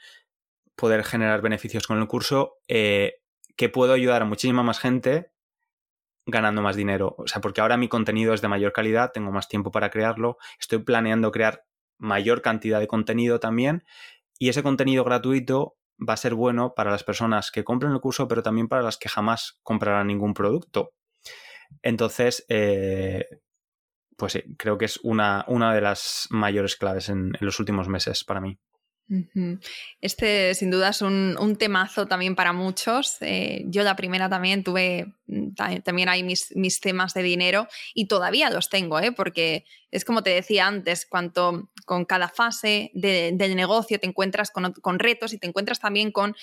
poder 0.74 1.04
generar 1.04 1.42
beneficios 1.42 1.86
con 1.86 1.98
el 1.98 2.06
curso, 2.06 2.58
eh, 2.68 3.20
que 3.56 3.68
puedo 3.68 3.92
ayudar 3.92 4.22
a 4.22 4.26
muchísima 4.26 4.62
más 4.62 4.78
gente 4.78 5.32
ganando 6.26 6.60
más 6.60 6.76
dinero. 6.76 7.14
O 7.18 7.26
sea, 7.26 7.40
porque 7.40 7.60
ahora 7.60 7.76
mi 7.76 7.88
contenido 7.88 8.34
es 8.34 8.42
de 8.42 8.48
mayor 8.48 8.72
calidad, 8.72 9.12
tengo 9.12 9.32
más 9.32 9.48
tiempo 9.48 9.70
para 9.70 9.90
crearlo, 9.90 10.38
estoy 10.60 10.80
planeando 10.80 11.30
crear 11.30 11.64
mayor 11.98 12.42
cantidad 12.42 12.80
de 12.80 12.88
contenido 12.88 13.40
también 13.40 13.84
y 14.38 14.48
ese 14.50 14.62
contenido 14.62 15.04
gratuito 15.04 15.76
va 15.98 16.12
a 16.14 16.18
ser 16.18 16.34
bueno 16.34 16.74
para 16.74 16.90
las 16.90 17.04
personas 17.04 17.50
que 17.50 17.64
compren 17.64 17.92
el 17.92 18.00
curso, 18.00 18.28
pero 18.28 18.42
también 18.42 18.68
para 18.68 18.82
las 18.82 18.98
que 18.98 19.08
jamás 19.08 19.58
comprarán 19.62 20.08
ningún 20.08 20.34
producto. 20.34 20.92
Entonces, 21.82 22.44
eh, 22.48 23.24
pues 24.16 24.32
sí, 24.32 24.42
creo 24.58 24.76
que 24.76 24.86
es 24.86 24.98
una, 25.02 25.44
una 25.48 25.74
de 25.74 25.80
las 25.80 26.26
mayores 26.30 26.76
claves 26.76 27.08
en 27.08 27.32
los 27.40 27.58
últimos 27.60 27.88
meses 27.88 28.24
para 28.24 28.40
mí. 28.40 28.58
Este 30.00 30.54
sin 30.54 30.70
duda 30.70 30.88
es 30.88 31.00
un, 31.00 31.56
temazo 31.58 32.06
también 32.06 32.34
para 32.34 32.52
muchos. 32.52 33.18
Eh, 33.20 33.64
yo 33.66 33.82
la 33.82 33.94
primera 33.94 34.28
también 34.28 34.64
tuve, 34.64 35.14
mm, 35.26 35.54
también 35.84 36.08
hay 36.08 36.22
mis, 36.22 36.54
mis, 36.56 36.80
temas 36.80 37.14
de 37.14 37.22
dinero 37.22 37.68
y 37.94 38.08
todavía 38.08 38.50
los 38.50 38.68
tengo, 38.68 38.98
¿eh? 38.98 39.12
porque 39.12 39.64
es 39.92 40.04
como 40.04 40.22
te 40.22 40.30
decía 40.30 40.66
antes, 40.66 41.06
cuanto 41.06 41.70
con 41.84 42.04
cada 42.04 42.28
fase 42.28 42.90
del 42.94 43.54
negocio 43.54 44.00
te 44.00 44.06
encuentras 44.06 44.50
con, 44.50 44.72
con 44.72 44.98
retos 44.98 45.32
y 45.32 45.38
te 45.38 45.46
encuentras 45.46 45.78
también 45.78 46.10
con 46.10 46.34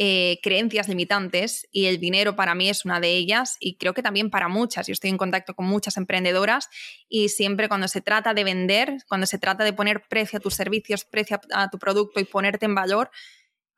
eh, 0.00 0.38
creencias 0.44 0.86
limitantes 0.86 1.66
y 1.72 1.86
el 1.86 1.98
dinero 1.98 2.36
para 2.36 2.54
mí 2.54 2.68
es 2.68 2.84
una 2.84 3.00
de 3.00 3.16
ellas 3.16 3.56
y 3.58 3.78
creo 3.78 3.94
que 3.94 4.02
también 4.02 4.30
para 4.30 4.46
muchas. 4.46 4.86
Yo 4.86 4.92
estoy 4.92 5.10
en 5.10 5.18
contacto 5.18 5.54
con 5.54 5.66
muchas 5.66 5.96
emprendedoras 5.96 6.68
y 7.08 7.30
siempre 7.30 7.68
cuando 7.68 7.88
se 7.88 8.00
trata 8.00 8.32
de 8.32 8.44
vender, 8.44 8.98
cuando 9.08 9.26
se 9.26 9.38
trata 9.38 9.64
de 9.64 9.72
poner 9.72 10.04
precio 10.08 10.36
a 10.36 10.40
tus 10.40 10.54
servicios, 10.54 11.04
precio 11.04 11.40
a 11.52 11.68
tu 11.68 11.80
producto 11.80 12.20
y 12.20 12.24
ponerte 12.24 12.66
en 12.66 12.76
valor, 12.76 13.10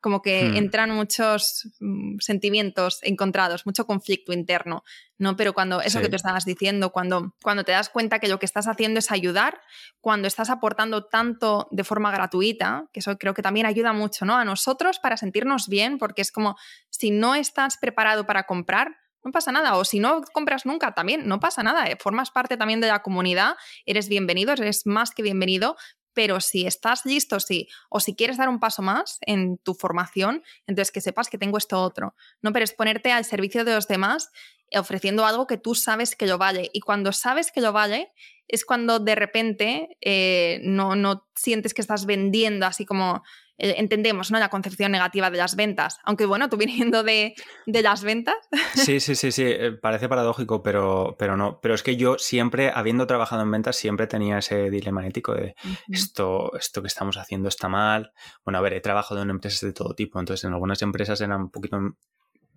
como 0.01 0.21
que 0.21 0.49
hmm. 0.49 0.55
entran 0.57 0.91
muchos 0.91 1.69
mm, 1.79 2.17
sentimientos 2.19 2.99
encontrados, 3.03 3.65
mucho 3.65 3.85
conflicto 3.85 4.33
interno, 4.33 4.83
¿no? 5.17 5.37
Pero 5.37 5.53
cuando, 5.53 5.81
eso 5.81 6.01
que 6.01 6.09
te 6.09 6.15
estabas 6.15 6.43
diciendo, 6.43 6.91
cuando, 6.91 7.35
cuando 7.41 7.63
te 7.63 7.71
das 7.71 7.89
cuenta 7.89 8.19
que 8.19 8.27
lo 8.27 8.39
que 8.39 8.47
estás 8.47 8.67
haciendo 8.67 8.99
es 8.99 9.11
ayudar, 9.11 9.61
cuando 10.01 10.27
estás 10.27 10.49
aportando 10.49 11.05
tanto 11.05 11.67
de 11.71 11.83
forma 11.83 12.11
gratuita, 12.11 12.87
que 12.91 12.99
eso 12.99 13.17
creo 13.17 13.33
que 13.33 13.43
también 13.43 13.67
ayuda 13.67 13.93
mucho, 13.93 14.25
¿no? 14.25 14.35
A 14.35 14.43
nosotros 14.43 14.99
para 14.99 15.17
sentirnos 15.17 15.69
bien, 15.69 15.99
porque 15.99 16.23
es 16.23 16.31
como, 16.31 16.57
si 16.89 17.11
no 17.11 17.35
estás 17.35 17.77
preparado 17.77 18.25
para 18.25 18.43
comprar, 18.43 18.97
no 19.23 19.31
pasa 19.31 19.51
nada. 19.51 19.77
O 19.77 19.85
si 19.85 19.99
no 19.99 20.21
compras 20.33 20.65
nunca, 20.65 20.93
también 20.93 21.27
no 21.27 21.39
pasa 21.39 21.63
nada. 21.63 21.85
¿eh? 21.87 21.97
Formas 21.99 22.31
parte 22.31 22.57
también 22.57 22.81
de 22.81 22.87
la 22.87 23.03
comunidad, 23.03 23.55
eres 23.85 24.09
bienvenido, 24.09 24.53
eres 24.53 24.85
más 24.85 25.11
que 25.11 25.21
bienvenido. 25.23 25.77
Pero 26.13 26.41
si 26.41 26.65
estás 26.65 27.05
listo, 27.05 27.39
sí, 27.39 27.67
o 27.89 27.99
si 27.99 28.15
quieres 28.15 28.37
dar 28.37 28.49
un 28.49 28.59
paso 28.59 28.81
más 28.81 29.17
en 29.21 29.57
tu 29.57 29.73
formación, 29.73 30.43
entonces 30.67 30.91
que 30.91 31.01
sepas 31.01 31.29
que 31.29 31.37
tengo 31.37 31.57
esto 31.57 31.81
otro. 31.81 32.15
No, 32.41 32.51
pero 32.51 32.63
es 32.63 32.73
ponerte 32.73 33.11
al 33.11 33.25
servicio 33.25 33.63
de 33.63 33.75
los 33.75 33.87
demás 33.87 34.31
ofreciendo 34.79 35.25
algo 35.25 35.47
que 35.47 35.57
tú 35.57 35.75
sabes 35.75 36.15
que 36.15 36.27
lo 36.27 36.37
vale. 36.37 36.69
Y 36.73 36.79
cuando 36.79 37.11
sabes 37.11 37.51
que 37.51 37.61
lo 37.61 37.73
vale, 37.73 38.11
es 38.47 38.65
cuando 38.65 38.99
de 38.99 39.15
repente 39.15 39.97
eh, 40.01 40.59
no, 40.63 40.95
no 40.95 41.27
sientes 41.35 41.73
que 41.73 41.81
estás 41.81 42.05
vendiendo 42.05 42.65
así 42.65 42.85
como 42.85 43.15
eh, 43.15 43.23
entendemos 43.61 44.31
¿no? 44.31 44.39
la 44.39 44.49
concepción 44.49 44.91
negativa 44.91 45.29
de 45.29 45.37
las 45.37 45.55
ventas. 45.55 45.99
Aunque 46.03 46.25
bueno, 46.25 46.49
tú 46.49 46.57
viniendo 46.57 47.03
de, 47.03 47.35
de 47.65 47.81
las 47.81 48.03
ventas. 48.03 48.35
Sí, 48.73 48.99
sí, 48.99 49.15
sí, 49.15 49.31
sí, 49.31 49.43
eh, 49.45 49.71
parece 49.71 50.09
paradójico, 50.09 50.63
pero, 50.63 51.15
pero 51.17 51.37
no. 51.37 51.59
Pero 51.61 51.75
es 51.75 51.83
que 51.83 51.95
yo 51.95 52.17
siempre, 52.17 52.71
habiendo 52.73 53.07
trabajado 53.07 53.43
en 53.43 53.51
ventas, 53.51 53.75
siempre 53.75 54.07
tenía 54.07 54.39
ese 54.39 54.69
dilema 54.69 55.05
ético 55.05 55.33
de 55.33 55.55
esto, 55.89 56.51
esto 56.57 56.81
que 56.81 56.87
estamos 56.87 57.17
haciendo 57.17 57.49
está 57.49 57.69
mal. 57.69 58.13
Bueno, 58.43 58.57
a 58.57 58.61
ver, 58.61 58.73
he 58.73 58.81
trabajado 58.81 59.21
en 59.21 59.29
empresas 59.29 59.61
de 59.61 59.73
todo 59.73 59.93
tipo, 59.93 60.19
entonces 60.19 60.43
en 60.45 60.53
algunas 60.53 60.81
empresas 60.81 61.21
eran 61.21 61.41
un 61.41 61.51
poquito 61.51 61.79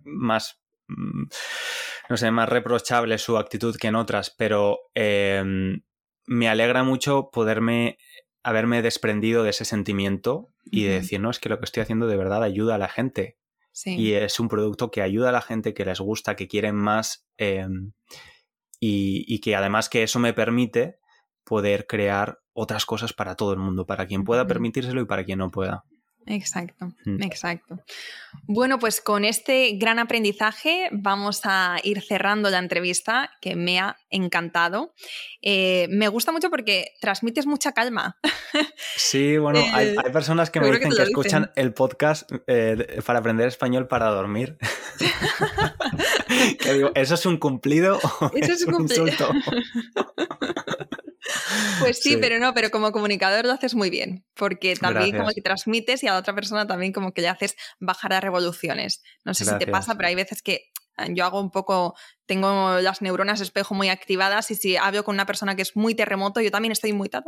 más 0.03 0.61
mm, 0.87 1.23
no 2.09 2.17
sé, 2.17 2.31
más 2.31 2.49
reprochable 2.49 3.17
su 3.17 3.37
actitud 3.37 3.75
que 3.75 3.87
en 3.87 3.95
otras, 3.95 4.29
pero 4.29 4.79
em, 4.93 5.81
me 6.25 6.47
alegra 6.49 6.83
mucho 6.83 7.29
poderme 7.31 7.97
haberme 8.45 8.83
desprendido 8.83 9.43
de 9.43 9.49
ese 9.49 9.65
sentimiento 9.65 10.53
y 10.65 10.83
de 10.83 10.93
decir, 10.93 11.19
no, 11.19 11.31
es 11.31 11.39
que 11.39 11.49
lo 11.49 11.57
que 11.57 11.65
estoy 11.65 11.81
haciendo 11.81 12.05
de 12.05 12.15
verdad 12.15 12.43
ayuda 12.43 12.75
a 12.75 12.77
la 12.77 12.87
gente. 12.87 13.39
Y 13.83 14.13
es 14.13 14.39
un 14.39 14.47
producto 14.49 14.91
que 14.91 15.01
ayuda 15.01 15.29
a 15.29 15.31
la 15.31 15.41
gente, 15.41 15.73
que 15.73 15.83
les 15.83 15.99
gusta, 15.99 16.35
que 16.35 16.47
quieren 16.47 16.75
más 16.75 17.27
em, 17.37 17.91
y, 18.79 19.39
que 19.39 19.55
además 19.55 19.89
que 19.89 20.03
eso 20.03 20.19
me 20.19 20.31
permite 20.31 20.99
poder 21.43 21.87
crear 21.87 22.39
otras 22.53 22.85
cosas 22.85 23.13
para 23.13 23.35
todo 23.35 23.51
el 23.51 23.59
mundo, 23.59 23.87
para 23.87 24.05
quien 24.05 24.23
pueda 24.23 24.45
permitírselo 24.45 25.01
y 25.01 25.05
para 25.05 25.25
quien 25.25 25.39
no 25.39 25.49
pueda. 25.49 25.83
Exacto, 26.27 26.93
mm. 27.05 27.21
exacto. 27.21 27.79
Bueno, 28.47 28.79
pues 28.79 29.01
con 29.01 29.25
este 29.25 29.73
gran 29.77 29.99
aprendizaje 29.99 30.89
vamos 30.91 31.41
a 31.43 31.77
ir 31.83 32.01
cerrando 32.01 32.49
la 32.49 32.59
entrevista 32.59 33.31
que 33.41 33.55
me 33.55 33.79
ha 33.79 33.97
encantado. 34.09 34.93
Eh, 35.41 35.87
me 35.89 36.07
gusta 36.07 36.31
mucho 36.31 36.49
porque 36.49 36.93
transmites 36.99 37.45
mucha 37.45 37.71
calma. 37.71 38.17
Sí, 38.97 39.37
bueno, 39.37 39.59
hay, 39.73 39.89
eh, 39.89 40.11
personas 40.11 40.49
que 40.49 40.59
me 40.59 40.71
dicen 40.71 40.91
que, 40.91 41.03
escuchan 41.03 41.51
el 41.55 41.73
podcast 41.73 42.29
eh, 42.47 43.01
para 43.05 43.19
aprender 43.19 43.47
español 43.47 43.87
para 43.87 44.09
dormir. 44.09 44.57
digo, 46.73 46.91
¿eso 46.95 47.13
es 47.15 47.25
un 47.25 47.37
cumplido 47.37 47.99
o 48.19 48.31
eso 48.33 48.53
es, 48.53 48.65
un 48.65 48.81
insulto? 48.81 49.29
Pues 51.79 51.99
sí, 51.99 52.17
pero 52.17 52.39
no, 52.39 52.53
pero 52.53 52.71
como 52.71 52.91
comunicador 52.91 53.45
lo 53.45 53.51
haces 53.51 53.75
muy 53.75 53.89
bien, 53.89 54.25
porque 54.33 54.75
también 54.75 55.15
como 55.15 55.29
que 55.29 55.41
transmites 55.41 56.03
y 56.03 56.07
a 56.07 56.13
la 56.13 56.19
otra 56.19 56.33
persona 56.33 56.65
también 56.67 56.93
como 56.93 57.13
que 57.13 57.21
le 57.21 57.27
haces 57.27 57.55
bajar 57.79 58.13
a 58.13 58.21
revoluciones. 58.21 59.03
No 59.23 59.33
sé 59.33 59.45
si 59.45 59.57
te 59.57 59.67
pasa, 59.67 59.95
pero 59.95 60.07
hay 60.07 60.15
veces 60.15 60.41
que 60.41 60.71
yo 61.09 61.25
hago 61.25 61.39
un 61.39 61.51
poco, 61.51 61.95
tengo 62.25 62.79
las 62.79 63.01
neuronas 63.01 63.41
espejo 63.41 63.75
muy 63.75 63.89
activadas 63.89 64.49
y 64.51 64.55
si 64.55 64.77
hablo 64.77 65.03
con 65.03 65.15
una 65.15 65.25
persona 65.25 65.55
que 65.55 65.61
es 65.61 65.75
muy 65.75 65.95
terremoto, 65.95 66.41
yo 66.41 66.51
también 66.51 66.71
estoy 66.71 66.93
muy 66.93 67.09
ta, 67.09 67.23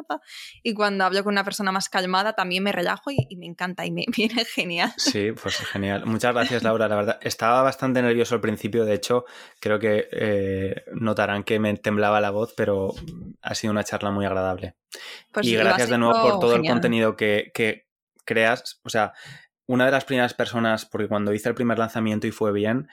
Y 0.64 0.74
cuando 0.74 1.04
hablo 1.04 1.24
con 1.24 1.34
una 1.34 1.44
persona 1.44 1.72
más 1.72 1.90
calmada, 1.90 2.34
también 2.34 2.64
me 2.64 2.72
relajo 2.72 3.12
y, 3.12 3.36
me 3.36 3.46
encanta 3.46 3.86
y 3.86 3.92
me 3.92 4.06
viene 4.16 4.46
genial. 4.46 4.94
Sí, 4.98 5.32
pues 5.32 5.58
genial. 5.58 6.06
Muchas 6.06 6.34
gracias, 6.34 6.64
Laura. 6.64 6.88
La 6.88 6.96
verdad, 6.96 7.20
estaba 7.22 7.62
bastante 7.62 8.02
nervioso 8.02 8.36
al 8.36 8.42
principio. 8.42 8.86
De 8.86 8.94
hecho, 8.94 9.26
creo 9.60 9.80
que 9.80 10.08
eh, 10.12 10.84
notarán 10.94 11.44
que 11.44 11.60
me 11.60 11.76
temblaba 11.78 12.22
la 12.22 12.32
voz, 12.32 12.54
pero 12.56 12.94
ha 13.42 13.56
sido 13.56 13.72
una 13.72 13.84
charla 13.84 14.12
muy 14.12 14.26
agradable. 14.26 14.76
Pues 15.32 15.46
y 15.46 15.56
gracias 15.56 15.90
de 15.90 15.98
nuevo 15.98 16.22
por 16.22 16.40
todo 16.40 16.56
el 16.56 16.66
contenido 16.66 17.16
que, 17.16 17.52
que 17.54 17.88
creas. 18.26 18.80
O 18.84 18.90
sea, 18.90 19.14
una 19.68 19.86
de 19.86 19.92
las 19.92 20.06
primeras 20.06 20.34
personas, 20.34 20.86
porque 20.86 21.08
cuando 21.08 21.34
hice 21.34 21.50
el 21.50 21.56
primer 21.56 21.78
lanzamiento 21.78 22.26
y 22.26 22.32
fue 22.32 22.54
bien, 22.54 22.88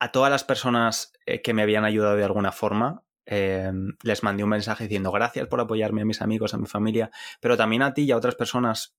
a 0.00 0.10
todas 0.12 0.30
las 0.30 0.44
personas 0.44 1.12
eh, 1.26 1.42
que 1.42 1.54
me 1.54 1.62
habían 1.62 1.84
ayudado 1.84 2.16
de 2.16 2.24
alguna 2.24 2.52
forma, 2.52 3.04
em, 3.26 3.96
les 4.02 4.22
mandé 4.22 4.42
un 4.42 4.50
mensaje 4.50 4.84
diciendo 4.84 5.12
gracias 5.12 5.46
por 5.46 5.60
apoyarme 5.60 6.02
a 6.02 6.06
mis 6.06 6.22
amigos, 6.22 6.54
a 6.54 6.58
mi 6.58 6.66
familia, 6.66 7.10
pero 7.40 7.56
también 7.56 7.82
a 7.82 7.94
ti 7.94 8.02
y 8.02 8.10
a 8.10 8.16
otras 8.16 8.34
personas 8.34 8.96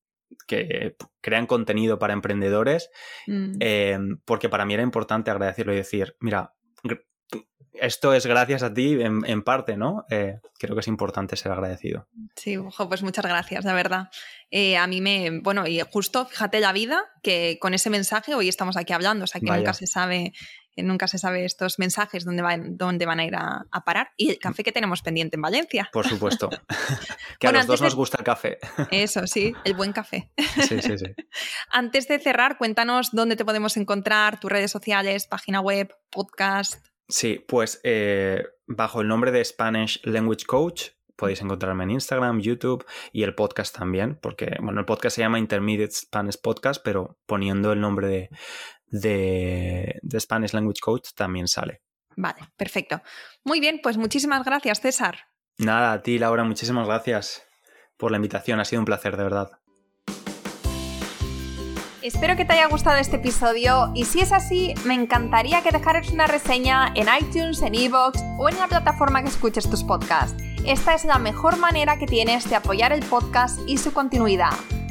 que 0.47 0.95
crean 1.19 1.47
contenido 1.47 1.99
para 1.99 2.13
emprendedores, 2.13 2.89
mm. 3.27 3.55
em, 3.59 4.17
porque 4.23 4.47
para 4.47 4.63
mí 4.63 4.75
era 4.75 4.83
importante 4.83 5.31
agradecerlo 5.31 5.73
y 5.73 5.77
decir, 5.77 6.15
mira, 6.21 6.53
esto 7.73 8.13
es 8.13 8.25
gracias 8.25 8.63
a 8.63 8.73
ti 8.73 8.97
en, 9.01 9.41
parte, 9.43 9.77
¿no? 9.77 10.05
Eh, 10.09 10.39
creo 10.59 10.75
que 10.75 10.81
es 10.81 10.87
importante 10.87 11.35
ser 11.35 11.51
agradecido. 11.51 12.07
Sí, 12.35 12.57
ojo, 12.57 12.87
pues 12.87 13.01
muchas 13.01 13.25
gracias, 13.25 13.63
de 13.63 13.73
verdad. 13.73 14.09
Eh, 14.51 14.77
a 14.77 14.85
mí 14.87 15.01
me, 15.01 15.39
bueno, 15.39 15.65
y 15.65 15.81
justo, 15.81 16.25
fíjate 16.25 16.59
la 16.59 16.73
vida, 16.73 17.03
que 17.23 17.57
con 17.59 17.73
ese 17.73 17.89
mensaje 17.89 18.35
hoy 18.35 18.49
estamos 18.49 18.77
aquí 18.77 18.93
hablando, 18.93 19.23
o 19.23 19.27
sea 19.27 19.41
que 19.41 19.49
nunca 19.49 19.73
se 19.73 19.87
sabe 19.87 20.33
nunca 20.77 21.07
se 21.07 21.17
sabe 21.17 21.45
estos 21.45 21.79
mensajes 21.79 22.25
dónde 22.25 22.41
van, 22.41 22.77
dónde 22.77 23.05
van 23.05 23.19
a 23.19 23.25
ir 23.25 23.35
a, 23.35 23.65
parar. 23.85 24.11
Y 24.17 24.29
el 24.29 24.39
café 24.39 24.63
que 24.63 24.71
tenemos 24.71 25.01
pendiente 25.01 25.35
en 25.35 25.41
Valencia. 25.41 25.89
Por 25.91 26.07
supuesto. 26.07 26.49
que 27.39 27.47
a 27.47 27.51
los 27.51 27.67
dos 27.67 27.81
nos 27.81 27.95
gusta 27.95 28.17
el 28.19 28.23
café. 28.23 28.57
Eso, 28.91 29.27
sí, 29.27 29.53
el 29.63 29.73
buen 29.73 29.91
café. 29.91 30.31
sí, 30.37 30.81
sí, 30.81 30.97
sí. 30.97 31.05
Antes 31.69 32.07
de 32.07 32.19
cerrar, 32.19 32.57
cuéntanos 32.57 33.11
dónde 33.11 33.35
te 33.35 33.45
podemos 33.45 33.77
encontrar, 33.77 34.39
tus 34.39 34.51
redes 34.51 34.71
sociales, 34.71 35.27
página 35.27 35.59
web, 35.61 35.93
podcast. 36.09 36.85
Sí, 37.07 37.43
pues 37.47 37.79
eh, 37.83 38.43
bajo 38.67 39.01
el 39.01 39.07
nombre 39.07 39.31
de 39.31 39.43
Spanish 39.43 39.99
Language 40.03 40.45
Coach 40.45 40.89
podéis 41.21 41.41
encontrarme 41.43 41.83
en 41.83 41.91
Instagram, 41.91 42.41
YouTube 42.41 42.83
y 43.11 43.21
el 43.21 43.35
podcast 43.35 43.77
también, 43.77 44.17
porque 44.19 44.55
bueno, 44.59 44.79
el 44.79 44.87
podcast 44.87 45.17
se 45.17 45.21
llama 45.21 45.37
Intermediate 45.37 45.91
Spanish 45.91 46.41
Podcast, 46.41 46.81
pero 46.83 47.19
poniendo 47.27 47.71
el 47.73 47.79
nombre 47.79 48.31
de, 48.91 49.99
de, 50.01 50.19
Spanish 50.19 50.53
Language 50.53 50.79
Coach 50.81 51.09
también 51.15 51.47
sale. 51.47 51.81
Vale, 52.15 52.41
perfecto. 52.55 53.01
Muy 53.43 53.59
bien, 53.59 53.79
pues 53.81 53.97
muchísimas 53.97 54.45
gracias, 54.45 54.81
César. 54.81 55.17
Nada, 55.57 55.93
a 55.93 56.01
ti, 56.01 56.19
Laura, 56.19 56.43
muchísimas 56.43 56.87
gracias 56.87 57.43
por 57.97 58.11
la 58.11 58.17
invitación. 58.17 58.59
Ha 58.59 58.65
sido 58.65 58.81
un 58.81 58.85
placer, 58.85 59.17
de 59.17 59.23
verdad. 59.23 59.51
Espero 62.01 62.35
que 62.35 62.45
te 62.45 62.53
haya 62.53 62.67
gustado 62.67 62.97
este 62.97 63.17
episodio 63.17 63.91
y 63.93 64.05
si 64.05 64.21
es 64.21 64.31
así, 64.31 64.73
me 64.85 64.95
encantaría 64.95 65.61
que 65.61 65.69
dejaras 65.69 66.09
una 66.09 66.25
reseña 66.25 66.91
en 66.95 67.05
iTunes, 67.19 67.61
en 67.61 67.75
Evox 67.75 68.19
o 68.39 68.49
en 68.49 68.57
la 68.57 68.67
plataforma 68.67 69.21
que 69.21 69.29
escuches 69.29 69.69
tus 69.69 69.83
podcasts. 69.83 70.35
Esta 70.65 70.95
es 70.95 71.05
la 71.05 71.19
mejor 71.19 71.57
manera 71.57 71.99
que 71.99 72.07
tienes 72.07 72.49
de 72.49 72.55
apoyar 72.55 72.91
el 72.91 73.05
podcast 73.05 73.59
y 73.67 73.77
su 73.77 73.93
continuidad. 73.93 74.53